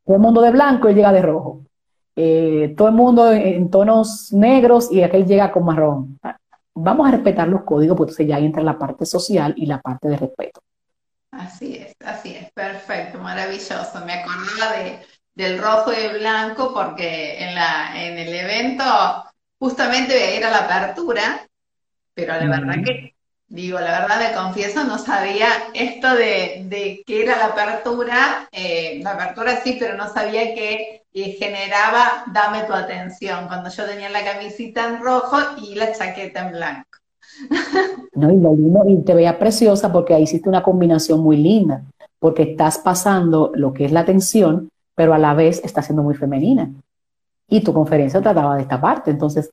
Todo 0.06 0.18
el 0.18 0.22
mundo 0.22 0.41
de 0.41 0.52
blanco 0.52 0.89
y 0.89 0.94
llega 0.94 1.14
de 1.14 1.22
rojo. 1.22 1.62
Eh, 2.18 2.74
todo 2.78 2.89
el 2.89 2.96
mundo 2.96 3.32
en 3.32 3.70
tonos 3.70 4.34
negros 4.34 4.91
y 4.91 5.02
aquel 5.04 5.26
llega 5.26 5.54
con 5.54 5.64
marrón. 5.64 6.20
Vamos 6.76 7.08
a 7.08 7.12
respetar 7.12 7.48
los 7.48 7.64
códigos, 7.64 7.96
porque 7.96 8.26
ya 8.26 8.39
entra 8.39 8.62
la 8.62 8.78
parte 8.78 9.06
social 9.06 9.54
y 9.56 9.66
la 9.66 9.80
parte 9.80 10.10
de 10.10 10.18
respeto. 10.18 10.62
Así 11.32 11.78
es, 11.78 11.96
así 12.06 12.36
es, 12.36 12.52
perfecto, 12.52 13.20
maravilloso. 13.20 14.06
Me 14.06 14.16
acordaba 14.16 14.84
de, 14.84 15.00
del 15.34 15.60
rojo 15.60 15.94
y 15.94 16.20
blanco 16.20 16.74
porque 16.74 17.41
en, 17.41 17.56
la, 17.56 18.04
en 18.04 18.18
el 18.18 18.34
evento 18.34 18.84
justamente 19.58 20.14
voy 20.14 20.24
a 20.24 20.36
ir 20.36 20.44
a 20.44 20.52
la 20.52 20.66
apertura, 20.66 21.48
pero 22.14 22.34
la 22.34 22.47
verdad 22.47 22.84
que, 22.84 23.16
digo, 23.47 23.80
la 23.80 23.99
verdad 23.99 24.20
me 24.20 24.36
confieso, 24.36 24.84
no 24.84 24.97
sabía 24.97 25.47
esto 25.74 26.14
de, 26.16 26.64
de 26.66 27.03
qué 27.05 27.24
era 27.24 27.38
la 27.38 27.45
apertura, 27.47 28.47
eh, 28.51 28.99
la 29.03 29.11
apertura 29.11 29.61
sí, 29.64 29.78
pero 29.80 29.95
no 29.95 30.11
sabía 30.11 30.53
que 30.53 31.03
eh, 31.14 31.32
generaba 31.34 32.26
dame 32.34 32.64
tu 32.64 32.74
atención 32.74 33.47
cuando 33.47 33.70
yo 33.70 33.86
tenía 33.86 34.09
la 34.09 34.24
camisita 34.24 34.89
en 34.89 35.03
rojo 35.03 35.38
y 35.61 35.76
la 35.76 35.93
chaqueta 35.93 36.47
en 36.47 36.51
blanco. 36.53 36.89
No, 38.16 38.32
y, 38.32 38.38
lo 38.38 38.88
y 38.88 39.01
te 39.01 39.16
veía 39.16 39.39
preciosa 39.39 39.91
porque 39.91 40.14
ahí 40.14 40.24
hiciste 40.24 40.47
una 40.47 40.61
combinación 40.61 41.20
muy 41.20 41.36
linda, 41.36 41.84
porque 42.20 42.43
estás 42.43 42.78
pasando 42.78 43.51
lo 43.55 43.74
que 43.74 43.86
es 43.86 43.91
la 43.91 44.01
atención, 44.01 44.70
pero 44.93 45.16
a 45.16 45.18
la 45.18 45.34
vez 45.34 45.59
está 45.66 45.82
siendo 45.82 46.03
muy 46.03 46.14
femenina. 46.14 46.70
Y 47.47 47.61
tu 47.61 47.74
conferencia 47.74 48.22
trataba 48.22 48.55
de 48.55 48.61
esta 48.61 48.80
parte. 48.80 49.09
Entonces, 49.09 49.51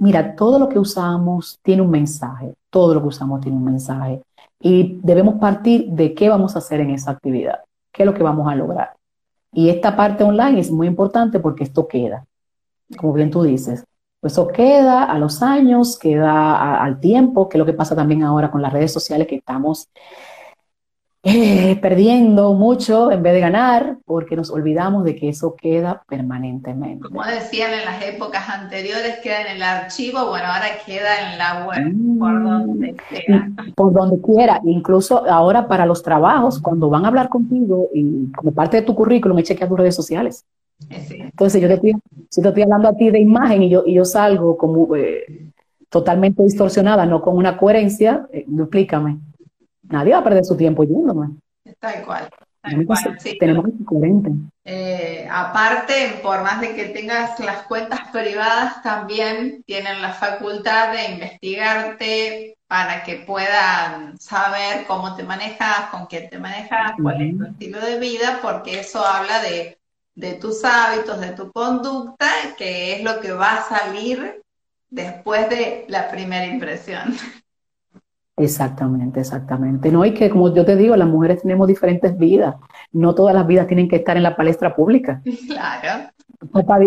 mira, 0.00 0.34
todo 0.34 0.58
lo 0.58 0.68
que 0.68 0.78
usamos 0.78 1.58
tiene 1.62 1.82
un 1.82 1.90
mensaje, 1.90 2.54
todo 2.70 2.94
lo 2.94 3.02
que 3.02 3.08
usamos 3.08 3.40
tiene 3.40 3.56
un 3.56 3.64
mensaje. 3.64 4.22
Y 4.60 4.98
debemos 5.02 5.36
partir 5.36 5.88
de 5.90 6.14
qué 6.14 6.28
vamos 6.28 6.54
a 6.54 6.58
hacer 6.58 6.80
en 6.80 6.90
esa 6.90 7.12
actividad, 7.12 7.60
qué 7.92 8.02
es 8.02 8.06
lo 8.06 8.14
que 8.14 8.22
vamos 8.22 8.50
a 8.50 8.54
lograr. 8.54 8.94
Y 9.52 9.70
esta 9.70 9.96
parte 9.96 10.24
online 10.24 10.60
es 10.60 10.70
muy 10.70 10.86
importante 10.86 11.40
porque 11.40 11.64
esto 11.64 11.86
queda, 11.86 12.26
como 12.98 13.12
bien 13.12 13.30
tú 13.30 13.42
dices. 13.42 13.84
Eso 14.20 14.48
queda 14.48 15.04
a 15.04 15.18
los 15.18 15.42
años, 15.42 15.96
queda 15.96 16.82
al 16.82 16.98
tiempo, 16.98 17.48
que 17.48 17.56
es 17.56 17.58
lo 17.60 17.66
que 17.66 17.72
pasa 17.72 17.94
también 17.94 18.24
ahora 18.24 18.50
con 18.50 18.60
las 18.60 18.72
redes 18.72 18.92
sociales, 18.92 19.28
que 19.28 19.36
estamos 19.36 19.88
eh, 21.28 21.78
perdiendo 21.80 22.54
mucho 22.54 23.10
en 23.12 23.22
vez 23.22 23.34
de 23.34 23.40
ganar, 23.40 23.98
porque 24.04 24.36
nos 24.36 24.50
olvidamos 24.50 25.04
de 25.04 25.14
que 25.14 25.28
eso 25.28 25.54
queda 25.54 26.02
permanentemente. 26.08 27.06
Como 27.06 27.24
decían 27.24 27.72
en 27.74 27.84
las 27.84 28.02
épocas 28.02 28.48
anteriores, 28.48 29.18
queda 29.22 29.42
en 29.42 29.56
el 29.56 29.62
archivo, 29.62 30.28
bueno, 30.28 30.46
ahora 30.46 30.66
queda 30.84 31.32
en 31.32 31.38
la 31.38 31.66
web, 31.66 32.18
por 32.18 32.32
mm. 32.32 32.44
donde 32.44 32.96
quiera. 33.08 33.50
Por 33.74 33.92
donde 33.92 34.20
quiera, 34.22 34.60
incluso 34.64 35.28
ahora 35.28 35.68
para 35.68 35.86
los 35.86 36.02
trabajos, 36.02 36.58
cuando 36.60 36.88
van 36.88 37.04
a 37.04 37.08
hablar 37.08 37.28
contigo 37.28 37.88
y 37.92 38.32
como 38.32 38.52
parte 38.52 38.78
de 38.78 38.82
tu 38.82 38.94
currículum, 38.94 39.42
chequea 39.42 39.68
tus 39.68 39.78
redes 39.78 39.94
sociales. 39.94 40.44
Entonces 40.88 41.60
yo 41.60 41.68
te 41.68 41.74
estoy, 41.74 41.94
si 42.28 42.40
te 42.40 42.48
estoy 42.48 42.62
hablando 42.62 42.88
a 42.88 42.94
ti 42.94 43.10
de 43.10 43.20
imagen 43.20 43.62
y 43.62 43.70
yo, 43.70 43.82
y 43.84 43.94
yo 43.94 44.04
salgo 44.04 44.56
como 44.56 44.94
eh, 44.96 45.50
totalmente 45.88 46.42
distorsionada, 46.42 47.06
no 47.06 47.20
con 47.20 47.36
una 47.36 47.56
coherencia, 47.56 48.26
eh, 48.32 48.46
explícame. 48.58 49.18
Nadie 49.90 50.12
va 50.12 50.18
a 50.18 50.24
perder 50.24 50.44
su 50.44 50.56
tiempo 50.56 50.84
yéndome. 50.84 51.28
Tal 51.78 52.04
cual. 52.04 52.28
tenemos, 52.62 53.00
que 53.00 53.20
ser 53.20 53.84
coherentes. 53.84 54.32
Eh, 54.64 55.28
aparte, 55.30 56.18
por 56.22 56.42
más 56.42 56.60
de 56.60 56.74
que 56.74 56.86
tengas 56.86 57.38
las 57.40 57.62
cuentas 57.62 58.00
privadas, 58.12 58.82
también 58.82 59.62
tienen 59.66 60.02
la 60.02 60.12
facultad 60.12 60.92
de 60.92 61.12
investigarte 61.12 62.56
para 62.66 63.02
que 63.02 63.24
puedan 63.26 64.18
saber 64.18 64.86
cómo 64.86 65.14
te 65.16 65.22
manejas, 65.22 65.88
con 65.90 66.06
quién 66.06 66.28
te 66.28 66.38
manejas, 66.38 66.92
cuál 67.00 67.22
es 67.22 67.38
tu 67.38 67.44
estilo 67.44 67.80
de 67.80 67.98
vida, 67.98 68.40
porque 68.42 68.80
eso 68.80 69.04
habla 69.04 69.42
de 69.42 69.78
de 70.18 70.34
tus 70.34 70.64
hábitos, 70.64 71.20
de 71.20 71.30
tu 71.30 71.52
conducta, 71.52 72.28
que 72.56 72.96
es 72.96 73.04
lo 73.04 73.20
que 73.20 73.30
va 73.30 73.54
a 73.54 73.68
salir 73.68 74.42
después 74.90 75.48
de 75.48 75.84
la 75.88 76.10
primera 76.10 76.44
impresión. 76.44 77.16
Exactamente, 78.38 79.20
exactamente. 79.20 79.90
No, 79.90 80.04
y 80.04 80.14
que 80.14 80.30
como 80.30 80.54
yo 80.54 80.64
te 80.64 80.76
digo, 80.76 80.96
las 80.96 81.08
mujeres 81.08 81.42
tenemos 81.42 81.66
diferentes 81.66 82.16
vidas. 82.16 82.56
No 82.92 83.14
todas 83.14 83.34
las 83.34 83.46
vidas 83.46 83.66
tienen 83.66 83.88
que 83.88 83.96
estar 83.96 84.16
en 84.16 84.22
la 84.22 84.36
palestra 84.36 84.74
pública. 84.74 85.22
Claro. 85.48 86.10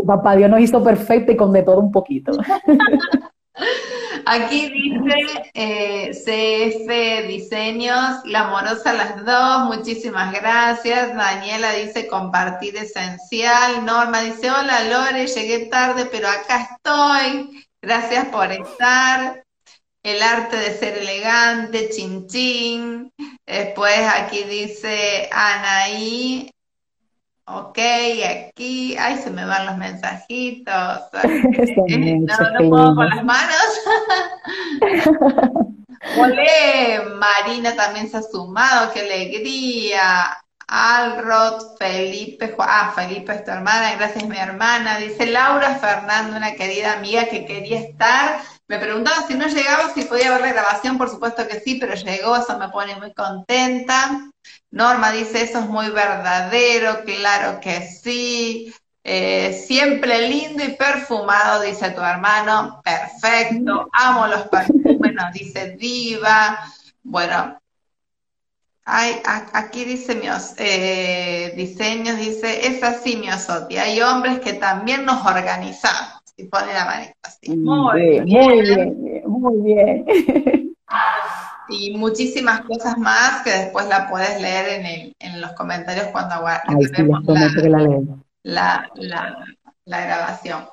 Papá, 0.06 0.36
Dios 0.36 0.50
nos 0.50 0.62
hizo 0.62 0.82
perfecto 0.82 1.34
y 1.34 1.36
con 1.36 1.52
de 1.52 1.64
todo 1.64 1.80
un 1.80 1.92
poquito. 1.92 2.32
Aquí 4.26 4.70
dice 4.70 5.50
eh, 5.54 6.12
CF 6.12 7.28
Diseños, 7.28 8.22
la 8.26 8.48
amorosa 8.48 8.94
las 8.94 9.26
dos, 9.26 9.76
muchísimas 9.76 10.32
gracias. 10.32 11.16
Daniela 11.16 11.74
dice 11.74 12.08
compartir 12.08 12.78
esencial. 12.78 13.86
Norma 13.86 14.22
dice, 14.22 14.50
hola 14.52 14.84
Lore, 14.86 15.28
llegué 15.28 15.66
tarde, 15.66 16.08
pero 16.10 16.28
acá 16.28 16.70
estoy. 16.76 17.66
Gracias 17.82 18.26
por 18.28 18.52
estar. 18.52 19.44
El 20.04 20.22
arte 20.22 20.58
de 20.58 20.72
ser 20.78 20.98
elegante, 20.98 21.90
chin 21.90 22.28
chin. 22.28 23.14
Después 23.46 24.00
aquí 24.16 24.44
dice 24.44 25.30
Anaí, 25.32 26.52
Ok, 27.54 27.78
aquí, 27.78 28.96
ay, 28.98 29.18
se 29.18 29.30
me 29.30 29.46
van 29.46 29.66
los 29.66 29.78
mensajitos. 29.78 31.02
no, 31.88 32.52
no 32.52 32.70
puedo 32.70 32.96
con 32.96 33.10
las 33.10 33.24
manos. 33.26 33.82
Olé, 36.18 37.02
Marina 37.16 37.76
también 37.76 38.10
se 38.10 38.18
ha 38.18 38.22
sumado, 38.22 38.94
qué 38.94 39.02
alegría. 39.02 40.38
Alrod, 40.68 41.78
Felipe, 41.78 42.56
ah, 42.60 42.94
Felipe 42.96 43.34
es 43.34 43.44
tu 43.44 43.52
hermana, 43.52 43.96
gracias 43.96 44.26
mi 44.26 44.38
hermana. 44.38 44.98
Dice 45.00 45.26
Laura 45.26 45.76
Fernando, 45.76 46.38
una 46.38 46.54
querida 46.54 46.94
amiga 46.94 47.26
que 47.26 47.46
quería 47.46 47.82
estar. 47.82 48.40
Me 48.72 48.80
preguntaba 48.80 49.28
si 49.28 49.34
no 49.34 49.48
llegaba, 49.48 49.94
si 49.94 50.04
podía 50.04 50.32
ver 50.32 50.40
la 50.40 50.54
grabación, 50.54 50.98
por 50.98 51.10
supuesto 51.10 51.46
que 51.46 51.60
sí, 51.60 51.76
pero 51.76 51.94
llegó, 51.94 52.38
eso 52.38 52.58
me 52.58 52.70
pone 52.70 52.96
muy 52.96 53.14
contenta. 53.14 54.32
Norma 54.70 55.12
dice, 55.12 55.42
eso 55.42 55.60
es 55.60 55.66
muy 55.66 55.90
verdadero, 55.90 57.04
claro 57.04 57.60
que 57.60 57.82
sí. 57.82 58.74
Eh, 59.04 59.62
siempre 59.68 60.30
lindo 60.30 60.64
y 60.64 60.70
perfumado, 60.78 61.64
dice 61.64 61.92
tu 61.92 62.00
hermano. 62.00 62.82
Perfecto, 62.82 63.90
amo 63.92 64.28
los 64.28 64.44
perfumes, 64.44 65.16
nos 65.16 65.34
dice 65.34 65.76
Diva. 65.78 66.58
Bueno, 67.04 67.60
aquí 68.86 69.84
dice 69.84 70.16
Mios, 70.16 70.54
eh, 70.60 71.52
diseños, 71.58 72.16
dice, 72.16 72.68
es 72.68 72.82
así, 72.84 73.18
Miosoti. 73.18 73.78
Hay 73.78 74.02
hombres 74.02 74.40
que 74.40 74.54
también 74.54 75.04
nos 75.04 75.26
organizamos. 75.26 76.21
Y 76.38 76.46
pone 76.46 76.74
la 76.74 76.86
manita 76.86 77.14
así. 77.24 77.56
Muy, 77.56 78.22
bien, 78.22 78.26
muy 78.26 78.62
bien, 78.62 79.24
muy 79.26 79.62
bien. 79.62 80.06
y 81.70 81.98
muchísimas 81.98 82.62
cosas 82.62 82.98
más 82.98 83.44
que 83.44 83.52
después 83.52 83.88
la 83.88 84.10
puedes 84.10 84.42
leer 84.42 84.84
en, 84.86 85.14
en 85.20 85.42
los 85.42 85.54
comentarios 85.54 86.08
cuando 86.08 86.36
acabemos 86.48 87.24
la, 88.44 88.90
la, 88.96 89.46
la, 89.86 90.02
grabación. 90.02 90.68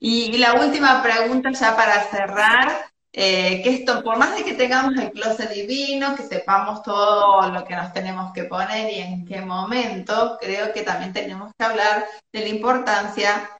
Y, 0.00 0.36
la 0.38 0.54
última 0.54 1.02
pregunta 1.02 1.50
ya 1.52 1.76
para 1.76 2.02
cerrar, 2.04 2.68
eh, 3.12 3.62
que 3.62 3.70
esto, 3.70 4.02
por 4.02 4.18
más 4.18 4.36
de 4.36 4.44
que 4.44 4.54
tengamos 4.54 4.96
el 4.96 5.12
closet 5.12 5.50
divino, 5.50 6.14
que 6.14 6.22
sepamos 6.22 6.82
todo 6.82 7.48
lo 7.50 7.64
que 7.64 7.76
nos 7.76 7.92
tenemos 7.92 8.32
que 8.32 8.44
poner 8.44 8.90
y 8.92 8.98
en 9.00 9.26
qué 9.26 9.40
momento, 9.40 10.38
creo 10.40 10.72
que 10.72 10.82
también 10.82 11.12
tenemos 11.12 11.52
que 11.56 11.64
hablar 11.64 12.06
de 12.32 12.40
la 12.40 12.48
importancia 12.48 13.50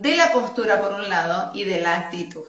de 0.00 0.14
la 0.14 0.30
postura 0.30 0.78
por 0.80 0.92
un 0.92 1.08
lado 1.08 1.50
y 1.54 1.64
de 1.64 1.80
la 1.80 1.96
actitud. 1.96 2.42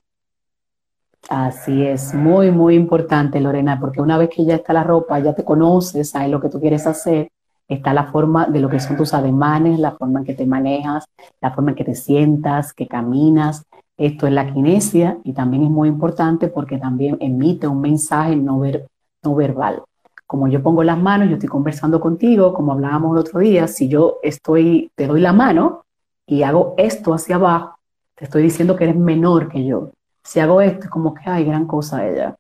Así 1.30 1.86
es, 1.86 2.14
muy, 2.14 2.52
muy 2.52 2.76
importante, 2.76 3.40
Lorena, 3.40 3.80
porque 3.80 4.02
una 4.02 4.18
vez 4.18 4.30
que 4.30 4.46
ya 4.46 4.56
está 4.56 4.74
la 4.74 4.84
ropa, 4.84 5.20
ya 5.20 5.34
te 5.34 5.44
conoces, 5.44 6.10
sabes 6.10 6.30
lo 6.30 6.42
que 6.42 6.50
tú 6.50 6.60
quieres 6.60 6.86
hacer, 6.86 7.30
está 7.68 7.94
la 7.94 8.12
forma 8.12 8.48
de 8.48 8.60
lo 8.60 8.70
que 8.70 8.80
son 8.80 8.98
tus 8.98 9.14
ademanes, 9.14 9.80
la 9.80 9.92
forma 9.92 10.20
en 10.20 10.26
que 10.26 10.34
te 10.34 10.46
manejas, 10.46 11.06
la 11.42 11.52
forma 11.52 11.72
en 11.72 11.76
que 11.76 11.86
te 11.86 11.96
sientas, 11.96 12.74
que 12.74 12.88
caminas. 12.88 13.64
Esto 13.98 14.28
es 14.28 14.34
la 14.34 14.54
kinesia 14.54 15.18
y 15.24 15.34
también 15.34 15.64
es 15.64 15.70
muy 15.70 15.88
importante 15.90 16.50
porque 16.50 16.78
también 16.78 17.18
emite 17.20 17.68
un 17.68 17.82
mensaje 17.82 18.36
no, 18.36 18.60
ver, 18.60 18.88
no 19.24 19.36
verbal. 19.36 19.84
Como 20.26 20.50
yo 20.50 20.62
pongo 20.62 20.84
las 20.84 20.98
manos, 20.98 21.30
yo 21.30 21.36
estoy 21.36 21.50
conversando 21.50 22.00
contigo, 22.00 22.54
como 22.54 22.74
hablábamos 22.74 23.14
el 23.14 23.20
otro 23.20 23.40
día, 23.40 23.68
si 23.68 23.88
yo 23.88 24.20
estoy, 24.22 24.92
te 24.96 25.08
doy 25.08 25.22
la 25.22 25.34
mano 25.34 25.87
y 26.28 26.44
hago 26.44 26.76
esto 26.78 27.16
hacia 27.16 27.38
abajo, 27.38 27.80
te 28.14 28.26
estoy 28.26 28.44
diciendo 28.44 28.76
que 28.76 28.84
eres 28.84 28.96
menor 28.96 29.50
que 29.50 29.66
yo 29.66 29.92
si 30.28 30.42
hago 30.42 30.60
esto, 30.60 30.86
es 30.86 30.90
como 30.90 31.14
que 31.14 31.30
hay 31.30 31.46
gran 31.46 31.66
cosa 31.66 32.06
ella. 32.06 32.36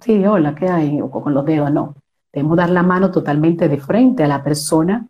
Sí, 0.00 0.24
hola, 0.24 0.54
¿qué 0.54 0.68
hay? 0.68 1.00
O 1.00 1.10
con 1.10 1.34
los 1.34 1.44
dedos, 1.44 1.72
no. 1.72 1.96
Debemos 2.32 2.56
dar 2.56 2.70
la 2.70 2.84
mano 2.84 3.10
totalmente 3.10 3.68
de 3.68 3.78
frente 3.78 4.22
a 4.22 4.28
la 4.28 4.44
persona 4.44 5.04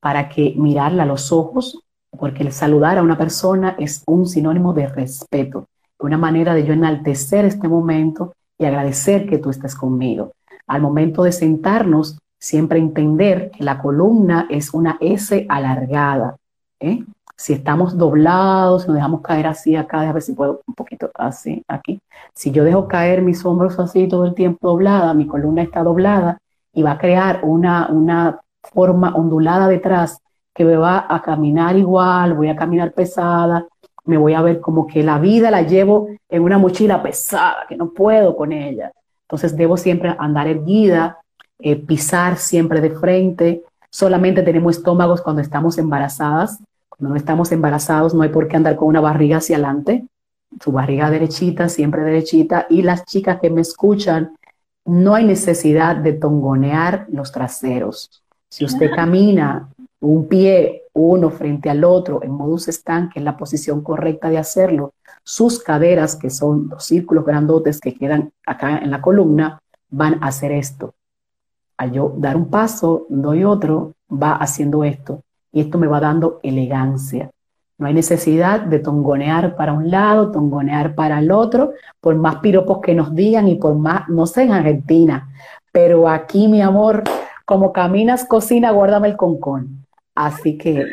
para 0.00 0.28
que 0.28 0.52
mirarla 0.56 1.04
a 1.04 1.06
los 1.06 1.30
ojos, 1.30 1.78
porque 2.10 2.50
saludar 2.50 2.98
a 2.98 3.04
una 3.04 3.16
persona 3.16 3.76
es 3.78 4.02
un 4.06 4.26
sinónimo 4.26 4.72
de 4.74 4.88
respeto. 4.88 5.68
una 6.00 6.18
manera 6.18 6.54
de 6.54 6.66
yo 6.66 6.72
enaltecer 6.72 7.44
este 7.44 7.68
momento 7.68 8.34
y 8.58 8.64
agradecer 8.64 9.26
que 9.26 9.38
tú 9.38 9.50
estés 9.50 9.76
conmigo. 9.76 10.32
Al 10.66 10.82
momento 10.82 11.22
de 11.22 11.30
sentarnos, 11.30 12.18
siempre 12.38 12.80
entender 12.80 13.52
que 13.52 13.62
la 13.62 13.80
columna 13.80 14.46
es 14.50 14.74
una 14.74 14.98
S 15.00 15.46
alargada. 15.48 16.36
¿Eh? 16.84 17.04
Si 17.36 17.52
estamos 17.52 17.98
doblados, 17.98 18.86
nos 18.86 18.94
dejamos 18.94 19.20
caer 19.22 19.46
así 19.46 19.74
acá, 19.74 20.00
a 20.02 20.12
ver 20.12 20.22
si 20.22 20.34
puedo 20.34 20.60
un 20.66 20.74
poquito 20.74 21.10
así 21.14 21.62
aquí. 21.66 22.00
Si 22.32 22.52
yo 22.52 22.62
dejo 22.64 22.86
caer 22.86 23.22
mis 23.22 23.44
hombros 23.44 23.78
así 23.78 24.06
todo 24.06 24.24
el 24.24 24.34
tiempo 24.34 24.68
doblada, 24.68 25.14
mi 25.14 25.26
columna 25.26 25.62
está 25.62 25.82
doblada 25.82 26.38
y 26.72 26.82
va 26.82 26.92
a 26.92 26.98
crear 26.98 27.40
una, 27.42 27.88
una 27.88 28.40
forma 28.62 29.14
ondulada 29.14 29.68
detrás 29.68 30.18
que 30.54 30.64
me 30.64 30.76
va 30.76 31.06
a 31.08 31.20
caminar 31.22 31.76
igual, 31.76 32.34
voy 32.34 32.48
a 32.48 32.56
caminar 32.56 32.92
pesada, 32.92 33.66
me 34.04 34.16
voy 34.16 34.34
a 34.34 34.42
ver 34.42 34.60
como 34.60 34.86
que 34.86 35.02
la 35.02 35.18
vida 35.18 35.50
la 35.50 35.62
llevo 35.62 36.08
en 36.28 36.42
una 36.42 36.58
mochila 36.58 37.02
pesada, 37.02 37.64
que 37.68 37.76
no 37.76 37.90
puedo 37.90 38.36
con 38.36 38.52
ella. 38.52 38.92
Entonces 39.22 39.56
debo 39.56 39.76
siempre 39.76 40.14
andar 40.18 40.46
erguida, 40.46 41.18
eh, 41.58 41.76
pisar 41.76 42.36
siempre 42.36 42.80
de 42.80 42.90
frente. 42.90 43.64
Solamente 43.90 44.42
tenemos 44.42 44.76
estómagos 44.76 45.22
cuando 45.22 45.42
estamos 45.42 45.78
embarazadas. 45.78 46.60
Cuando 46.88 47.10
no 47.10 47.16
estamos 47.16 47.50
embarazados 47.52 48.14
no 48.14 48.22
hay 48.22 48.28
por 48.28 48.48
qué 48.48 48.56
andar 48.56 48.76
con 48.76 48.88
una 48.88 49.00
barriga 49.00 49.38
hacia 49.38 49.56
adelante. 49.56 50.06
Su 50.60 50.72
barriga 50.72 51.10
derechita, 51.10 51.68
siempre 51.68 52.02
derechita. 52.02 52.66
Y 52.70 52.82
las 52.82 53.04
chicas 53.04 53.40
que 53.40 53.50
me 53.50 53.60
escuchan, 53.60 54.36
no 54.84 55.14
hay 55.14 55.24
necesidad 55.24 55.96
de 55.96 56.12
tongonear 56.12 57.06
los 57.10 57.32
traseros. 57.32 58.22
Si 58.48 58.64
usted 58.64 58.90
camina 58.94 59.68
un 60.00 60.28
pie 60.28 60.82
uno 60.92 61.30
frente 61.30 61.70
al 61.70 61.82
otro 61.82 62.22
en 62.22 62.30
modus 62.30 62.68
stand, 62.68 63.12
que 63.12 63.18
es 63.18 63.24
la 63.24 63.36
posición 63.36 63.82
correcta 63.82 64.30
de 64.30 64.38
hacerlo, 64.38 64.92
sus 65.24 65.60
caderas, 65.60 66.16
que 66.16 66.30
son 66.30 66.68
los 66.68 66.84
círculos 66.84 67.24
grandotes 67.24 67.80
que 67.80 67.94
quedan 67.94 68.32
acá 68.46 68.78
en 68.78 68.90
la 68.90 69.00
columna, 69.00 69.60
van 69.90 70.22
a 70.22 70.28
hacer 70.28 70.52
esto. 70.52 70.94
Al 71.76 71.92
yo 71.92 72.14
dar 72.16 72.36
un 72.36 72.48
paso, 72.50 73.06
doy 73.08 73.42
otro, 73.42 73.94
va 74.10 74.36
haciendo 74.36 74.84
esto. 74.84 75.22
Y 75.54 75.60
esto 75.60 75.78
me 75.78 75.86
va 75.86 76.00
dando 76.00 76.40
elegancia. 76.42 77.30
No 77.78 77.86
hay 77.86 77.94
necesidad 77.94 78.60
de 78.60 78.80
tongonear 78.80 79.56
para 79.56 79.72
un 79.72 79.90
lado, 79.90 80.30
tongonear 80.30 80.94
para 80.94 81.20
el 81.20 81.30
otro, 81.30 81.72
por 82.00 82.16
más 82.16 82.36
piropos 82.36 82.80
que 82.80 82.94
nos 82.94 83.14
digan 83.14 83.48
y 83.48 83.54
por 83.54 83.74
más, 83.76 84.08
no 84.08 84.26
sé 84.26 84.42
en 84.42 84.52
Argentina, 84.52 85.28
pero 85.72 86.08
aquí, 86.08 86.48
mi 86.48 86.60
amor, 86.60 87.04
como 87.44 87.72
caminas, 87.72 88.24
cocina, 88.26 88.72
guárdame 88.72 89.08
el 89.08 89.16
concón. 89.16 89.86
Así 90.14 90.58
que 90.58 90.86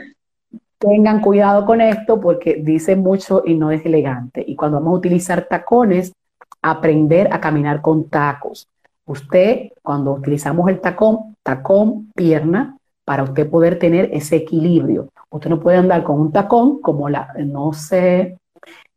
tengan 0.77 1.21
cuidado 1.21 1.65
con 1.65 1.81
esto 1.81 2.19
porque 2.19 2.61
dice 2.63 2.95
mucho 2.95 3.43
y 3.45 3.55
no 3.55 3.71
es 3.71 3.85
elegante. 3.85 4.43
Y 4.45 4.55
cuando 4.55 4.77
vamos 4.77 4.93
a 4.93 4.97
utilizar 4.97 5.47
tacones, 5.47 6.13
aprender 6.61 7.29
a 7.31 7.39
caminar 7.39 7.81
con 7.81 8.09
tacos. 8.09 8.67
Usted, 9.05 9.71
cuando 9.81 10.13
utilizamos 10.13 10.69
el 10.69 10.79
tacón, 10.79 11.35
tacón, 11.43 12.11
pierna, 12.15 12.77
para 13.05 13.23
usted 13.23 13.49
poder 13.49 13.79
tener 13.79 14.09
ese 14.13 14.37
equilibrio. 14.37 15.09
Usted 15.29 15.49
no 15.49 15.59
puede 15.59 15.77
andar 15.77 16.03
con 16.03 16.19
un 16.19 16.31
tacón 16.31 16.81
como 16.81 17.09
la, 17.09 17.33
no 17.37 17.73
sé, 17.73 18.37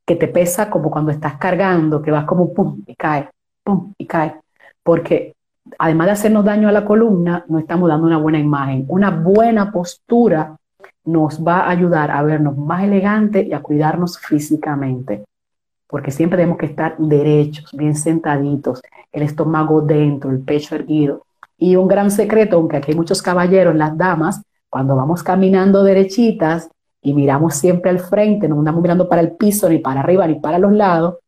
que 0.07 0.17
te 0.17 0.29
pesa 0.29 0.69
como 0.71 0.91
cuando 0.91 1.11
estás 1.11 1.37
cargando, 1.37 2.03
que 2.03 2.11
vas 2.11 2.25
como 2.25 2.53
pum 2.53 2.83
y 2.87 2.95
cae, 2.95 3.31
pum 3.63 3.93
y 3.97 4.07
cae. 4.07 4.41
Porque 4.83 5.35
además 5.79 6.07
de 6.07 6.13
hacernos 6.13 6.45
daño 6.45 6.69
a 6.69 6.73
la 6.73 6.85
columna, 6.85 7.45
no 7.49 7.59
estamos 7.59 7.89
dando 7.89 8.07
una 8.07 8.19
buena 8.19 8.39
imagen. 8.39 8.85
Una 8.89 9.11
buena 9.11 9.73
postura 9.73 10.57
nos 11.05 11.43
va 11.43 11.61
a 11.61 11.71
ayudar 11.71 12.11
a 12.11 12.23
vernos 12.23 12.57
más 12.57 12.85
elegantes 12.85 13.47
y 13.47 13.53
a 13.53 13.63
cuidarnos 13.63 14.19
físicamente. 14.19 15.25
Porque 15.87 16.11
siempre 16.11 16.39
tenemos 16.39 16.59
que 16.59 16.67
estar 16.67 16.97
derechos, 16.99 17.71
bien 17.73 17.95
sentaditos, 17.95 18.83
el 19.13 19.23
estómago 19.23 19.81
dentro, 19.81 20.31
el 20.31 20.41
pecho 20.41 20.75
erguido. 20.75 21.25
Y 21.65 21.77
un 21.77 21.89
gran 21.89 22.11
secreto, 22.11 22.57
aunque 22.57 22.77
aquí 22.77 22.91
hay 22.91 22.97
muchos 22.97 23.23
caballeros, 23.23 23.75
las 23.75 23.97
damas, 23.97 24.43
cuando 24.69 24.97
vamos 24.97 25.23
caminando 25.23 25.83
derechitas 25.83 26.69
y 27.01 27.15
miramos 27.15 27.55
siempre 27.55 27.91
al 27.91 28.01
frente, 28.01 28.51
no 28.51 28.59
andamos 28.59 28.83
mirando 28.83 29.09
para 29.09 29.23
el 29.23 29.33
piso, 29.33 29.71
ni 29.71 29.79
para 29.79 30.01
arriba, 30.01 30.27
ni 30.27 30.35
para 30.35 30.59
los 30.59 30.73
lados, 30.73 31.21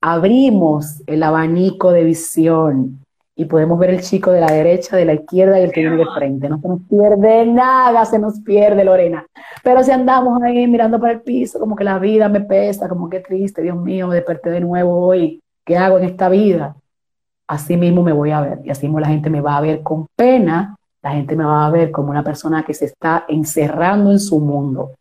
abrimos 0.00 1.04
el 1.06 1.22
abanico 1.22 1.92
de 1.92 2.02
visión 2.02 2.98
y 3.36 3.44
podemos 3.44 3.78
ver 3.78 3.90
el 3.90 4.00
chico 4.00 4.32
de 4.32 4.40
la 4.40 4.48
derecha, 4.48 4.96
de 4.96 5.04
la 5.04 5.14
izquierda 5.14 5.60
y 5.60 5.62
el 5.62 5.70
que 5.70 5.82
viene 5.82 5.98
de 5.98 6.06
frente. 6.16 6.48
No 6.48 6.58
se 6.58 6.66
nos 6.66 6.80
pierde 6.88 7.46
nada, 7.46 8.04
se 8.06 8.18
nos 8.18 8.40
pierde, 8.40 8.82
Lorena. 8.82 9.24
Pero 9.62 9.84
si 9.84 9.92
andamos 9.92 10.42
ahí 10.42 10.66
mirando 10.66 10.98
para 10.98 11.12
el 11.12 11.20
piso, 11.20 11.60
como 11.60 11.76
que 11.76 11.84
la 11.84 12.00
vida 12.00 12.28
me 12.28 12.40
pesa, 12.40 12.88
como 12.88 13.08
que 13.08 13.20
triste, 13.20 13.62
Dios 13.62 13.76
mío, 13.76 14.08
me 14.08 14.16
desperté 14.16 14.50
de 14.50 14.58
nuevo 14.58 15.06
hoy, 15.06 15.40
¿qué 15.64 15.76
hago 15.76 15.96
en 15.98 16.06
esta 16.06 16.28
vida? 16.28 16.74
Así 17.46 17.76
mismo 17.76 18.02
me 18.02 18.12
voy 18.12 18.30
a 18.30 18.40
ver 18.40 18.60
y 18.64 18.70
así 18.70 18.86
mismo 18.86 19.00
la 19.00 19.08
gente 19.08 19.30
me 19.30 19.40
va 19.40 19.56
a 19.56 19.60
ver 19.60 19.82
con 19.82 20.06
pena, 20.16 20.76
la 21.02 21.12
gente 21.12 21.36
me 21.36 21.44
va 21.44 21.66
a 21.66 21.70
ver 21.70 21.90
como 21.92 22.10
una 22.10 22.24
persona 22.24 22.64
que 22.64 22.74
se 22.74 22.86
está 22.86 23.24
encerrando 23.28 24.10
en 24.10 24.18
su 24.18 24.40
mundo. 24.40 24.92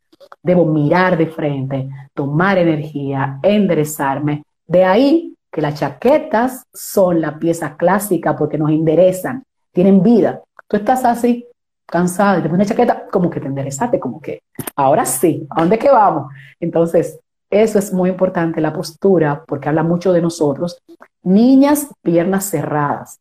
Debo 0.44 0.66
mirar 0.66 1.18
de 1.18 1.28
frente, 1.28 1.90
tomar 2.14 2.58
energía, 2.58 3.40
enderezarme. 3.42 4.44
De 4.68 4.86
ahí 4.86 5.36
que 5.52 5.62
las 5.62 5.80
chaquetas 5.80 6.66
son 6.74 7.22
la 7.22 7.40
pieza 7.40 7.76
clásica 7.76 8.36
porque 8.36 8.58
nos 8.58 8.70
enderezan, 8.70 9.44
tienen 9.72 10.04
vida. 10.04 10.42
Tú 10.68 10.78
estás 10.78 11.04
así, 11.06 11.48
cansada, 11.86 12.40
y 12.40 12.42
te 12.42 12.50
pones 12.50 12.68
una 12.68 12.76
chaqueta, 12.76 13.08
como 13.12 13.30
que 13.30 13.40
te 13.40 13.48
enderezaste, 13.48 14.00
como 14.00 14.20
que 14.20 14.42
ahora 14.76 15.06
sí, 15.06 15.48
¿a 15.50 15.62
dónde 15.62 15.80
que 15.80 15.90
vamos? 15.90 16.32
Entonces, 16.60 17.20
eso 17.62 17.80
es 17.80 17.94
muy 17.94 18.10
importante, 18.10 18.62
la 18.62 18.74
postura, 18.74 19.44
porque 19.48 19.70
habla 19.70 19.84
mucho 19.84 20.14
de 20.14 20.22
nosotros. 20.22 20.78
Niñas, 21.24 21.88
piernas 22.02 22.46
cerradas, 22.46 23.20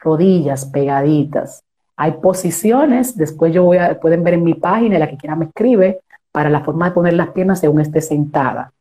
rodillas 0.00 0.66
pegaditas. 0.66 1.62
Hay 1.96 2.12
posiciones, 2.12 3.16
después 3.16 3.52
yo 3.52 3.64
voy 3.64 3.78
a, 3.78 3.98
pueden 3.98 4.22
ver 4.22 4.34
en 4.34 4.44
mi 4.44 4.54
página, 4.54 4.98
la 4.98 5.08
que 5.08 5.16
quiera 5.16 5.36
me 5.36 5.46
escribe, 5.46 6.00
para 6.30 6.50
la 6.50 6.60
forma 6.60 6.88
de 6.88 6.94
poner 6.94 7.14
las 7.14 7.30
piernas 7.30 7.60
según 7.60 7.80
esté 7.80 8.00
sentada 8.00 8.72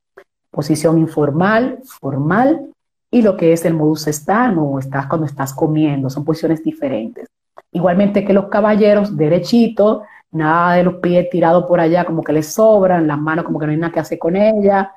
posición 0.57 0.97
informal, 0.97 1.79
formal 1.83 2.71
y 3.11 3.21
lo 3.21 3.37
que 3.37 3.53
es 3.53 3.63
el 3.63 3.75
modus 3.75 4.07
stand 4.07 4.57
o 4.57 4.79
estás 4.79 5.05
cuando 5.05 5.27
estás 5.27 5.53
comiendo, 5.53 6.09
son 6.09 6.25
posiciones 6.25 6.63
diferentes. 6.63 7.27
Igualmente 7.71 8.25
que 8.25 8.33
los 8.33 8.47
caballeros, 8.47 9.15
derechito, 9.15 10.01
nada 10.31 10.75
de 10.75 10.83
los 10.83 10.95
pies 10.95 11.29
tirados 11.29 11.65
por 11.65 11.79
allá 11.79 12.05
como 12.05 12.23
que 12.23 12.33
les 12.33 12.53
sobran, 12.53 13.07
las 13.07 13.19
manos 13.19 13.45
como 13.45 13.59
que 13.59 13.65
no 13.65 13.71
hay 13.71 13.77
nada 13.77 13.93
que 13.93 13.99
hacer 13.99 14.19
con 14.19 14.35
ellas. 14.35 14.87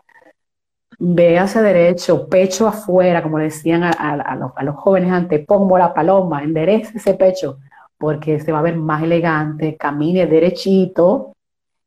Véase 0.98 1.62
derecho, 1.62 2.28
pecho 2.28 2.66
afuera, 2.66 3.22
como 3.22 3.38
decían 3.38 3.84
a, 3.84 4.36
los, 4.36 4.52
a 4.54 4.62
los, 4.62 4.76
jóvenes 4.76 5.12
antes, 5.12 5.46
pongo 5.46 5.78
la 5.78 5.94
paloma, 5.94 6.42
enderece 6.42 6.98
ese 6.98 7.14
pecho, 7.14 7.58
porque 7.96 8.38
se 8.40 8.52
va 8.52 8.58
a 8.58 8.62
ver 8.62 8.76
más 8.76 9.02
elegante, 9.02 9.76
camine 9.78 10.26
derechito, 10.26 11.34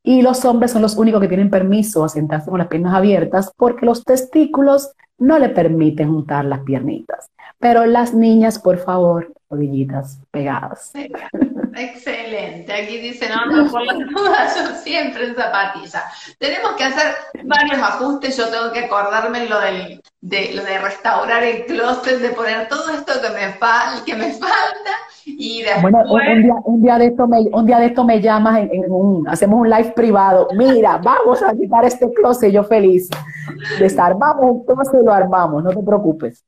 y 0.03 0.21
los 0.21 0.43
hombres 0.45 0.71
son 0.71 0.81
los 0.81 0.97
únicos 0.97 1.21
que 1.21 1.29
tienen 1.29 1.49
permiso 1.49 2.03
a 2.03 2.09
sentarse 2.09 2.49
con 2.49 2.59
las 2.59 2.67
piernas 2.67 2.93
abiertas 2.93 3.51
porque 3.55 3.85
los 3.85 4.03
testículos 4.03 4.91
no 5.17 5.39
le 5.39 5.49
permiten 5.49 6.09
juntar 6.09 6.43
las 6.43 6.59
piernitas. 6.61 7.29
Pero 7.57 7.85
las 7.85 8.13
niñas, 8.13 8.59
por 8.59 8.79
favor, 8.79 9.33
rodillitas 9.53 10.19
pegadas. 10.31 10.91
Excelente. 11.75 12.71
Aquí 12.71 12.97
dicen, 12.99 13.29
no, 13.31 13.69
por 13.69 13.85
las 13.85 13.97
dudas, 13.97 14.55
yo 14.69 14.75
siempre 14.75 15.27
en 15.27 15.35
zapatilla. 15.35 16.03
Tenemos 16.37 16.73
que 16.73 16.83
hacer 16.83 17.15
varios 17.43 17.79
ajustes. 17.79 18.37
Yo 18.37 18.49
tengo 18.49 18.71
que 18.71 18.85
acordarme 18.85 19.47
lo, 19.47 19.59
del, 19.59 20.01
de, 20.21 20.53
lo 20.53 20.63
de 20.63 20.77
restaurar 20.79 21.43
el 21.43 21.65
closet, 21.65 22.19
de 22.19 22.29
poner 22.29 22.67
todo 22.67 22.89
esto 22.89 23.13
que 23.21 23.29
me, 23.29 23.53
fal, 23.53 24.03
que 24.05 24.15
me 24.15 24.31
falta 24.31 24.91
y 25.25 25.63
Bueno, 25.81 25.99
un 26.65 26.81
día, 26.81 26.97
de 26.97 27.07
esto 27.07 27.27
me, 27.27 27.39
un 27.39 27.65
día 27.65 27.79
de 27.79 27.87
esto 27.87 28.03
me 28.03 28.21
llamas, 28.21 28.59
en, 28.59 28.91
un, 28.91 29.27
hacemos 29.27 29.61
un 29.61 29.69
live 29.69 29.91
privado. 29.95 30.47
Mira, 30.55 30.97
vamos 30.97 31.41
a 31.41 31.53
quitar 31.53 31.85
este 31.85 32.11
closet, 32.11 32.51
yo 32.51 32.63
feliz. 32.63 33.09
Desarmamos, 33.79 34.57
entonces 34.61 35.01
lo 35.03 35.13
armamos, 35.13 35.63
no 35.63 35.69
te 35.69 35.81
preocupes. 35.81 36.43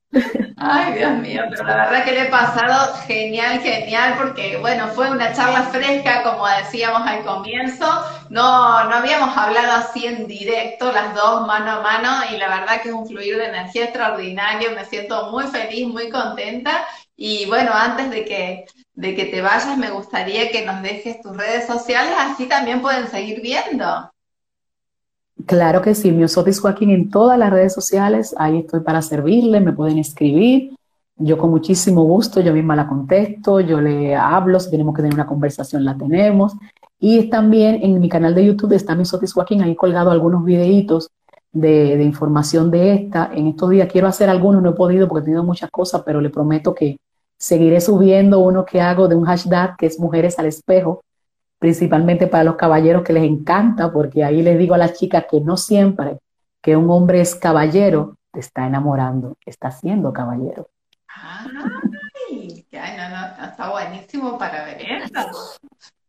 Ay, 0.57 0.93
Dios 0.93 1.17
mío, 1.19 1.43
pero 1.49 1.63
la 1.63 1.75
verdad 1.85 2.03
que 2.03 2.11
le 2.11 2.21
he 2.23 2.29
pasado 2.29 2.94
genial, 3.07 3.59
genial, 3.59 4.15
porque 4.17 4.57
bueno, 4.57 4.87
fue 4.89 5.09
una 5.11 5.33
charla 5.33 5.63
fresca, 5.63 6.23
como 6.23 6.45
decíamos 6.47 7.01
al 7.07 7.23
comienzo. 7.23 7.85
No, 8.29 8.83
no 8.85 8.95
habíamos 8.95 9.35
hablado 9.37 9.73
así 9.73 10.05
en 10.05 10.27
directo, 10.27 10.91
las 10.91 11.13
dos 11.13 11.45
mano 11.45 11.71
a 11.71 11.81
mano, 11.81 12.09
y 12.33 12.37
la 12.37 12.47
verdad 12.47 12.81
que 12.81 12.89
es 12.89 12.95
un 12.95 13.07
fluir 13.07 13.37
de 13.37 13.47
energía 13.47 13.85
extraordinario. 13.85 14.71
Me 14.75 14.85
siento 14.85 15.31
muy 15.31 15.45
feliz, 15.45 15.87
muy 15.87 16.09
contenta 16.09 16.85
y 17.17 17.45
bueno, 17.47 17.71
antes 17.73 18.09
de 18.09 18.25
que, 18.25 18.65
de 18.93 19.15
que 19.15 19.25
te 19.25 19.41
vayas, 19.41 19.77
me 19.77 19.89
gustaría 19.89 20.51
que 20.51 20.65
nos 20.65 20.81
dejes 20.81 21.21
tus 21.21 21.35
redes 21.35 21.65
sociales, 21.65 22.13
así 22.17 22.45
también 22.47 22.81
pueden 22.81 23.07
seguir 23.07 23.41
viendo. 23.41 24.11
Claro 25.45 25.81
que 25.81 25.95
sí, 25.95 26.11
Miosotis 26.11 26.59
Joaquín 26.59 26.89
en 26.89 27.09
todas 27.09 27.37
las 27.37 27.51
redes 27.51 27.73
sociales, 27.73 28.35
ahí 28.37 28.59
estoy 28.59 28.81
para 28.81 29.01
servirle, 29.01 29.59
me 29.59 29.73
pueden 29.73 29.97
escribir. 29.97 30.74
Yo 31.17 31.37
con 31.37 31.49
muchísimo 31.49 32.03
gusto, 32.03 32.41
yo 32.41 32.53
misma 32.53 32.75
la 32.75 32.87
contesto, 32.87 33.61
yo 33.61 33.79
le 33.79 34.15
hablo, 34.15 34.59
si 34.59 34.69
tenemos 34.69 34.93
que 34.93 35.01
tener 35.01 35.15
una 35.15 35.25
conversación, 35.25 35.85
la 35.85 35.97
tenemos. 35.97 36.53
Y 36.99 37.29
también 37.29 37.79
en 37.81 37.99
mi 37.99 38.09
canal 38.09 38.35
de 38.35 38.45
YouTube 38.45 38.73
está 38.73 38.95
Miosotis 38.95 39.33
Joaquín, 39.33 39.61
ahí 39.61 39.75
colgado 39.75 40.11
algunos 40.11 40.43
videitos 40.43 41.09
de, 41.53 42.03
información 42.03 42.69
de 42.69 42.93
esta. 42.93 43.31
En 43.33 43.47
estos 43.47 43.69
días 43.69 43.89
quiero 43.91 44.07
hacer 44.07 44.29
algunos, 44.29 44.61
no 44.61 44.71
he 44.71 44.73
podido 44.73 45.07
porque 45.07 45.21
he 45.21 45.25
tenido 45.25 45.43
muchas 45.43 45.69
cosas, 45.71 46.03
pero 46.05 46.21
le 46.21 46.29
prometo 46.29 46.73
que 46.73 46.97
seguiré 47.37 47.79
subiendo 47.81 48.39
uno 48.39 48.65
que 48.65 48.81
hago 48.81 49.07
de 49.07 49.15
un 49.15 49.25
hashtag 49.25 49.77
que 49.77 49.85
es 49.85 49.99
Mujeres 49.99 50.37
al 50.37 50.47
Espejo, 50.47 51.01
principalmente 51.59 52.27
para 52.27 52.43
los 52.43 52.55
caballeros 52.55 53.03
que 53.03 53.13
les 53.13 53.23
encanta, 53.23 53.91
porque 53.91 54.23
ahí 54.23 54.41
les 54.41 54.57
digo 54.57 54.75
a 54.75 54.77
las 54.77 54.93
chicas 54.93 55.25
que 55.29 55.39
no 55.41 55.57
siempre 55.57 56.17
que 56.61 56.75
un 56.75 56.89
hombre 56.89 57.21
es 57.21 57.35
caballero, 57.35 58.15
te 58.31 58.39
está 58.39 58.65
enamorando, 58.65 59.37
está 59.45 59.69
siendo 59.69 60.11
caballero. 60.11 60.67
Ay, 61.15 61.57
no, 62.97 63.09
no, 63.09 63.45
está 63.45 63.69
buenísimo 63.69 64.37
para 64.37 64.65
ver 64.65 64.81
esto. 64.81 65.19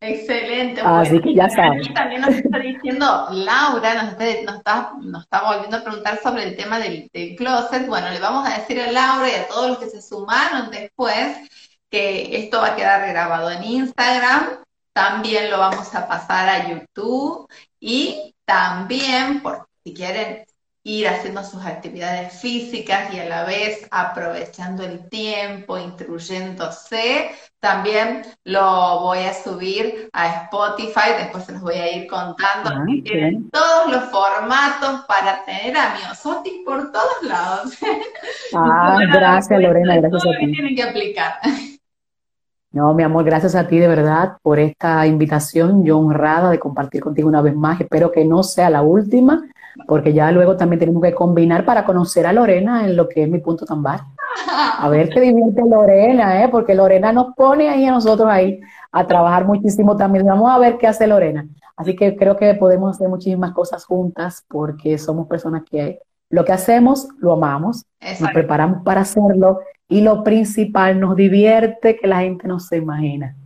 Excelente. 0.00 0.82
Así 0.84 1.20
que 1.20 1.34
ya 1.34 1.48
sabes. 1.48 1.92
También 1.94 2.20
nos 2.20 2.34
está 2.34 2.58
diciendo 2.58 3.28
Laura, 3.30 4.02
nos 4.02 4.20
está, 4.20 4.92
nos, 5.00 5.22
está, 5.24 5.42
volviendo 5.42 5.76
a 5.78 5.84
preguntar 5.84 6.20
sobre 6.22 6.44
el 6.44 6.56
tema 6.56 6.78
del, 6.78 7.08
closet. 7.36 7.86
Bueno, 7.86 8.10
le 8.10 8.20
vamos 8.20 8.48
a 8.48 8.58
decir 8.58 8.80
a 8.80 8.92
Laura 8.92 9.28
y 9.28 9.34
a 9.34 9.48
todos 9.48 9.68
los 9.70 9.78
que 9.78 9.88
se 9.88 10.02
sumaron 10.02 10.70
después 10.70 11.48
que 11.90 12.36
esto 12.42 12.60
va 12.60 12.68
a 12.68 12.76
quedar 12.76 13.08
grabado 13.08 13.50
en 13.50 13.64
Instagram. 13.64 14.58
También 14.92 15.50
lo 15.50 15.58
vamos 15.58 15.94
a 15.94 16.06
pasar 16.06 16.48
a 16.48 16.68
YouTube 16.68 17.48
y 17.80 18.34
también, 18.44 19.42
por 19.42 19.68
si 19.84 19.94
quieren 19.94 20.44
ir 20.86 21.08
haciendo 21.08 21.42
sus 21.42 21.66
actividades 21.66 22.32
físicas 22.34 23.12
y 23.12 23.18
a 23.18 23.24
la 23.24 23.44
vez 23.44 23.88
aprovechando 23.90 24.84
el 24.84 25.08
tiempo, 25.08 25.76
instruyéndose. 25.76 27.32
También 27.58 28.22
lo 28.44 29.00
voy 29.00 29.18
a 29.18 29.34
subir 29.34 30.08
a 30.12 30.44
Spotify, 30.44 31.10
después 31.18 31.44
se 31.44 31.52
los 31.52 31.62
voy 31.62 31.74
a 31.74 31.92
ir 31.92 32.06
contando. 32.06 32.70
Ah, 32.70 32.84
tienen 33.02 33.50
todos 33.50 33.90
los 33.90 34.04
formatos 34.04 35.04
para 35.08 35.44
tener 35.44 35.76
a 35.76 35.96
Miosotis 35.96 36.64
por 36.64 36.92
todos 36.92 37.22
lados. 37.22 37.76
Ah, 38.54 38.96
gracias 39.12 39.60
Lorena, 39.60 39.96
gracias 39.96 40.22
a 40.24 40.38
ti. 40.38 40.52
tienen 40.52 40.76
que 40.76 40.82
aplicar. 40.84 41.34
No, 42.72 42.92
mi 42.92 43.04
amor, 43.04 43.24
gracias 43.24 43.54
a 43.54 43.66
ti 43.66 43.78
de 43.78 43.88
verdad 43.88 44.36
por 44.42 44.58
esta 44.58 45.06
invitación. 45.06 45.82
Yo 45.82 45.98
honrada 45.98 46.50
de 46.50 46.58
compartir 46.58 47.00
contigo 47.00 47.26
una 47.26 47.40
vez 47.40 47.56
más. 47.56 47.80
Espero 47.80 48.12
que 48.12 48.26
no 48.26 48.42
sea 48.42 48.68
la 48.68 48.82
última 48.82 49.42
porque 49.86 50.12
ya 50.12 50.30
luego 50.32 50.56
también 50.56 50.80
tenemos 50.80 51.02
que 51.02 51.14
combinar 51.14 51.64
para 51.64 51.84
conocer 51.84 52.26
a 52.26 52.32
Lorena 52.32 52.84
en 52.84 52.96
lo 52.96 53.08
que 53.08 53.22
es 53.22 53.28
mi 53.28 53.38
punto 53.38 53.64
tan 53.64 53.82
bajo. 53.82 54.06
A 54.78 54.88
ver 54.88 55.08
qué 55.08 55.20
divierte 55.20 55.62
Lorena, 55.68 56.42
¿eh? 56.42 56.48
porque 56.48 56.74
Lorena 56.74 57.12
nos 57.12 57.34
pone 57.34 57.68
ahí 57.68 57.86
a 57.86 57.90
nosotros 57.90 58.28
ahí 58.28 58.60
a 58.92 59.06
trabajar 59.06 59.46
muchísimo 59.46 59.96
también. 59.96 60.26
Vamos 60.26 60.50
a 60.50 60.58
ver 60.58 60.78
qué 60.78 60.86
hace 60.86 61.06
Lorena. 61.06 61.46
Así 61.76 61.94
que 61.94 62.16
creo 62.16 62.36
que 62.36 62.54
podemos 62.54 62.96
hacer 62.96 63.08
muchísimas 63.08 63.52
cosas 63.52 63.84
juntas 63.84 64.44
porque 64.48 64.98
somos 64.98 65.26
personas 65.26 65.62
que 65.70 66.00
lo 66.30 66.44
que 66.44 66.52
hacemos 66.52 67.08
lo 67.18 67.32
amamos, 67.32 67.84
nos 68.20 68.30
preparamos 68.32 68.82
para 68.82 69.02
hacerlo 69.02 69.60
y 69.88 70.00
lo 70.00 70.24
principal 70.24 70.98
nos 70.98 71.14
divierte 71.16 71.96
que 71.96 72.06
la 72.06 72.20
gente 72.20 72.48
no 72.48 72.58
se 72.58 72.78
imagina. 72.78 73.36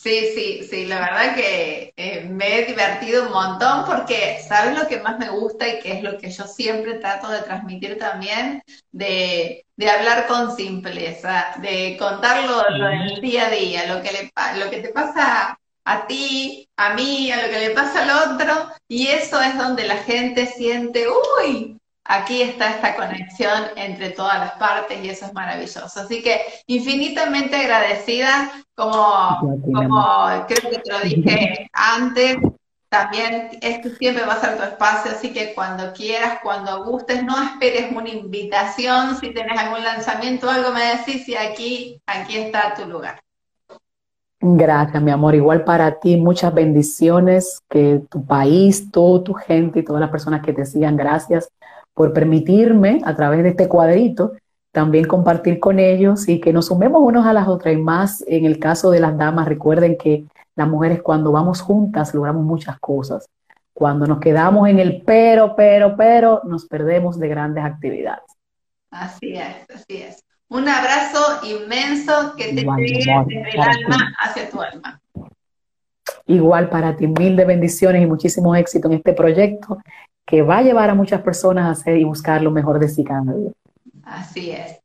Sí, 0.00 0.30
sí, 0.32 0.62
sí, 0.62 0.86
la 0.86 1.00
verdad 1.00 1.34
que 1.34 1.92
eh, 1.96 2.24
me 2.30 2.60
he 2.60 2.66
divertido 2.66 3.26
un 3.26 3.32
montón 3.32 3.84
porque, 3.84 4.38
¿sabes 4.46 4.78
lo 4.78 4.86
que 4.86 5.00
más 5.00 5.18
me 5.18 5.28
gusta 5.28 5.66
y 5.68 5.80
que 5.80 5.92
es 5.94 6.02
lo 6.04 6.16
que 6.18 6.30
yo 6.30 6.46
siempre 6.46 7.00
trato 7.00 7.28
de 7.28 7.42
transmitir 7.42 7.98
también? 7.98 8.62
De, 8.92 9.66
de 9.76 9.90
hablar 9.90 10.28
con 10.28 10.54
simpleza, 10.54 11.46
de 11.60 11.96
contarlo 11.98 12.62
lo 12.70 12.86
del 12.86 13.20
día 13.20 13.46
a 13.48 13.50
día, 13.50 13.92
lo 13.92 14.00
que, 14.00 14.12
le, 14.12 14.32
lo 14.64 14.70
que 14.70 14.78
te 14.82 14.90
pasa 14.90 15.58
a 15.84 16.06
ti, 16.06 16.68
a 16.76 16.94
mí, 16.94 17.32
a 17.32 17.42
lo 17.42 17.50
que 17.50 17.58
le 17.58 17.70
pasa 17.70 18.04
al 18.04 18.34
otro, 18.34 18.70
y 18.86 19.08
eso 19.08 19.42
es 19.42 19.58
donde 19.58 19.84
la 19.84 19.96
gente 19.96 20.46
siente, 20.46 21.06
uy, 21.42 21.77
aquí 22.08 22.42
está 22.42 22.70
esta 22.70 22.96
conexión 22.96 23.64
entre 23.76 24.10
todas 24.10 24.38
las 24.38 24.52
partes 24.52 24.98
y 25.04 25.10
eso 25.10 25.26
es 25.26 25.34
maravilloso. 25.34 26.00
Así 26.00 26.22
que 26.22 26.40
infinitamente 26.66 27.54
agradecida, 27.54 28.50
como, 28.74 29.60
como 29.72 30.46
creo 30.48 30.70
que 30.70 30.78
te 30.78 30.92
lo 30.92 31.00
dije 31.00 31.68
antes, 31.72 32.38
también 32.88 33.50
este 33.60 33.94
siempre 33.96 34.24
va 34.24 34.32
a 34.32 34.40
ser 34.40 34.56
tu 34.56 34.62
espacio, 34.62 35.12
así 35.12 35.30
que 35.34 35.52
cuando 35.54 35.92
quieras, 35.92 36.38
cuando 36.42 36.84
gustes, 36.84 37.22
no 37.22 37.36
esperes 37.42 37.92
una 37.94 38.08
invitación, 38.08 39.16
si 39.20 39.34
tienes 39.34 39.58
algún 39.58 39.84
lanzamiento 39.84 40.46
o 40.46 40.50
algo, 40.50 40.72
me 40.72 40.96
decís 40.96 41.28
y 41.28 41.36
aquí, 41.36 42.00
aquí 42.06 42.38
está 42.38 42.72
tu 42.72 42.86
lugar. 42.86 43.20
Gracias, 44.40 45.02
mi 45.02 45.10
amor. 45.10 45.34
Igual 45.34 45.64
para 45.64 45.98
ti, 45.98 46.16
muchas 46.16 46.54
bendiciones, 46.54 47.60
que 47.68 48.00
tu 48.08 48.24
país, 48.24 48.90
toda 48.90 49.24
tu 49.24 49.34
gente 49.34 49.80
y 49.80 49.84
todas 49.84 50.00
las 50.00 50.10
personas 50.10 50.40
que 50.42 50.54
te 50.54 50.64
sigan, 50.64 50.96
gracias 50.96 51.50
por 51.98 52.12
permitirme 52.12 53.00
a 53.04 53.16
través 53.16 53.42
de 53.42 53.48
este 53.48 53.66
cuadrito 53.66 54.34
también 54.70 55.04
compartir 55.04 55.58
con 55.58 55.80
ellos 55.80 56.28
y 56.28 56.40
que 56.40 56.52
nos 56.52 56.66
sumemos 56.66 57.02
unos 57.02 57.26
a 57.26 57.32
las 57.32 57.48
otras. 57.48 57.74
Y 57.74 57.76
más 57.76 58.22
en 58.28 58.44
el 58.44 58.60
caso 58.60 58.92
de 58.92 59.00
las 59.00 59.18
damas, 59.18 59.48
recuerden 59.48 59.98
que 59.98 60.24
las 60.54 60.68
mujeres 60.68 61.02
cuando 61.02 61.32
vamos 61.32 61.60
juntas 61.60 62.14
logramos 62.14 62.44
muchas 62.44 62.78
cosas. 62.78 63.28
Cuando 63.72 64.06
nos 64.06 64.20
quedamos 64.20 64.68
en 64.68 64.78
el 64.78 65.02
pero, 65.04 65.56
pero, 65.56 65.96
pero, 65.96 66.42
nos 66.44 66.66
perdemos 66.66 67.18
de 67.18 67.26
grandes 67.26 67.64
actividades. 67.64 68.30
Así 68.92 69.34
es, 69.34 69.68
así 69.68 69.96
es. 70.02 70.22
Un 70.50 70.68
abrazo 70.68 71.40
inmenso 71.42 72.36
que 72.36 72.44
te 72.44 72.62
llegue 72.62 73.02
desde 73.26 73.50
el 73.54 73.60
alma 73.60 74.14
hacia 74.20 74.48
tu 74.48 74.60
alma. 74.60 75.00
Igual 76.26 76.68
para 76.68 76.96
ti, 76.96 77.08
mil 77.08 77.34
de 77.34 77.44
bendiciones 77.44 78.02
y 78.02 78.06
muchísimo 78.06 78.54
éxito 78.54 78.86
en 78.86 78.94
este 78.94 79.14
proyecto 79.14 79.78
que 80.28 80.42
va 80.42 80.58
a 80.58 80.62
llevar 80.62 80.90
a 80.90 80.94
muchas 80.94 81.22
personas 81.22 81.64
a 81.64 81.70
hacer 81.70 81.96
y 81.96 82.04
buscar 82.04 82.42
lo 82.42 82.50
mejor 82.50 82.78
de 82.78 82.88
sí 82.88 83.02
cada 83.02 83.32
día. 83.32 83.50
Así 84.04 84.50
es. 84.50 84.78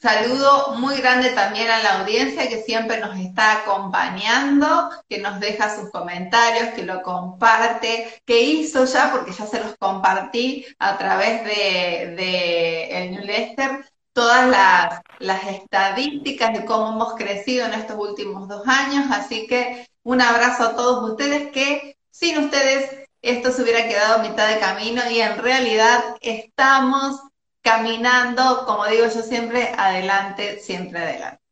Saludo 0.00 0.76
muy 0.76 0.96
grande 0.98 1.30
también 1.30 1.68
a 1.68 1.82
la 1.82 2.00
audiencia 2.00 2.48
que 2.48 2.62
siempre 2.62 3.00
nos 3.00 3.18
está 3.18 3.62
acompañando, 3.62 4.90
que 5.08 5.18
nos 5.18 5.40
deja 5.40 5.74
sus 5.74 5.90
comentarios, 5.90 6.68
que 6.68 6.84
lo 6.84 7.02
comparte, 7.02 8.22
que 8.24 8.40
hizo 8.42 8.84
ya, 8.84 9.10
porque 9.10 9.32
ya 9.32 9.44
se 9.46 9.58
los 9.58 9.76
compartí 9.76 10.64
a 10.78 10.96
través 10.96 11.42
de, 11.42 12.14
de 12.14 13.02
el 13.02 13.10
newsletter, 13.10 13.84
todas 14.12 14.48
las, 14.48 15.00
las 15.18 15.42
estadísticas 15.48 16.52
de 16.52 16.64
cómo 16.64 16.92
hemos 16.92 17.14
crecido 17.14 17.66
en 17.66 17.74
estos 17.74 17.96
últimos 17.98 18.46
dos 18.46 18.62
años. 18.68 19.06
Así 19.10 19.48
que 19.48 19.88
un 20.04 20.22
abrazo 20.22 20.62
a 20.62 20.76
todos 20.76 21.10
ustedes 21.10 21.50
que 21.50 21.96
sin 22.12 22.38
ustedes 22.38 23.07
esto 23.22 23.50
se 23.50 23.62
hubiera 23.62 23.88
quedado 23.88 24.16
a 24.16 24.28
mitad 24.28 24.48
de 24.48 24.60
camino 24.60 25.02
y 25.10 25.20
en 25.20 25.38
realidad 25.38 26.00
estamos 26.20 27.20
caminando, 27.62 28.64
como 28.66 28.86
digo 28.86 29.04
yo 29.04 29.22
siempre, 29.22 29.72
adelante, 29.76 30.60
siempre 30.60 31.00
adelante. 31.00 31.42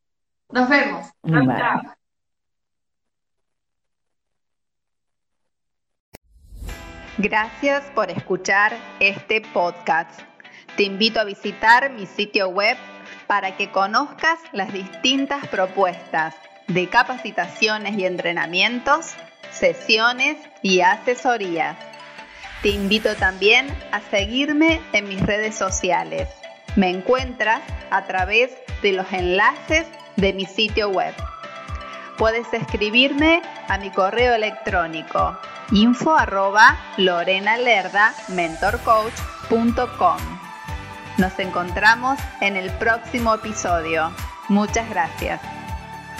Nos 0.50 0.68
vemos. 0.68 1.06
Gracias 7.18 7.84
por 7.94 8.10
escuchar 8.10 8.76
este 9.00 9.40
podcast. 9.40 10.20
Te 10.76 10.82
invito 10.82 11.18
a 11.18 11.24
visitar 11.24 11.90
mi 11.90 12.06
sitio 12.06 12.48
web 12.48 12.76
para 13.26 13.56
que 13.56 13.70
conozcas 13.72 14.38
las 14.52 14.72
distintas 14.72 15.48
propuestas 15.48 16.34
de 16.68 16.88
capacitaciones 16.88 17.96
y 17.96 18.04
entrenamientos 18.04 19.14
sesiones 19.56 20.36
y 20.62 20.80
asesorías. 20.80 21.76
Te 22.62 22.68
invito 22.68 23.14
también 23.16 23.66
a 23.92 24.00
seguirme 24.00 24.80
en 24.92 25.08
mis 25.08 25.20
redes 25.20 25.54
sociales. 25.54 26.28
Me 26.74 26.90
encuentras 26.90 27.62
a 27.90 28.04
través 28.04 28.52
de 28.82 28.92
los 28.92 29.12
enlaces 29.12 29.86
de 30.16 30.32
mi 30.32 30.46
sitio 30.46 30.90
web. 30.90 31.14
Puedes 32.18 32.52
escribirme 32.52 33.42
a 33.68 33.78
mi 33.78 33.90
correo 33.90 34.34
electrónico 34.34 35.38
info 35.72 36.16
arroba 36.16 36.76
mentorcoach.com. 38.28 40.16
Nos 41.18 41.38
encontramos 41.38 42.18
en 42.40 42.56
el 42.56 42.70
próximo 42.72 43.34
episodio. 43.34 44.12
Muchas 44.48 44.88
gracias. 44.88 45.55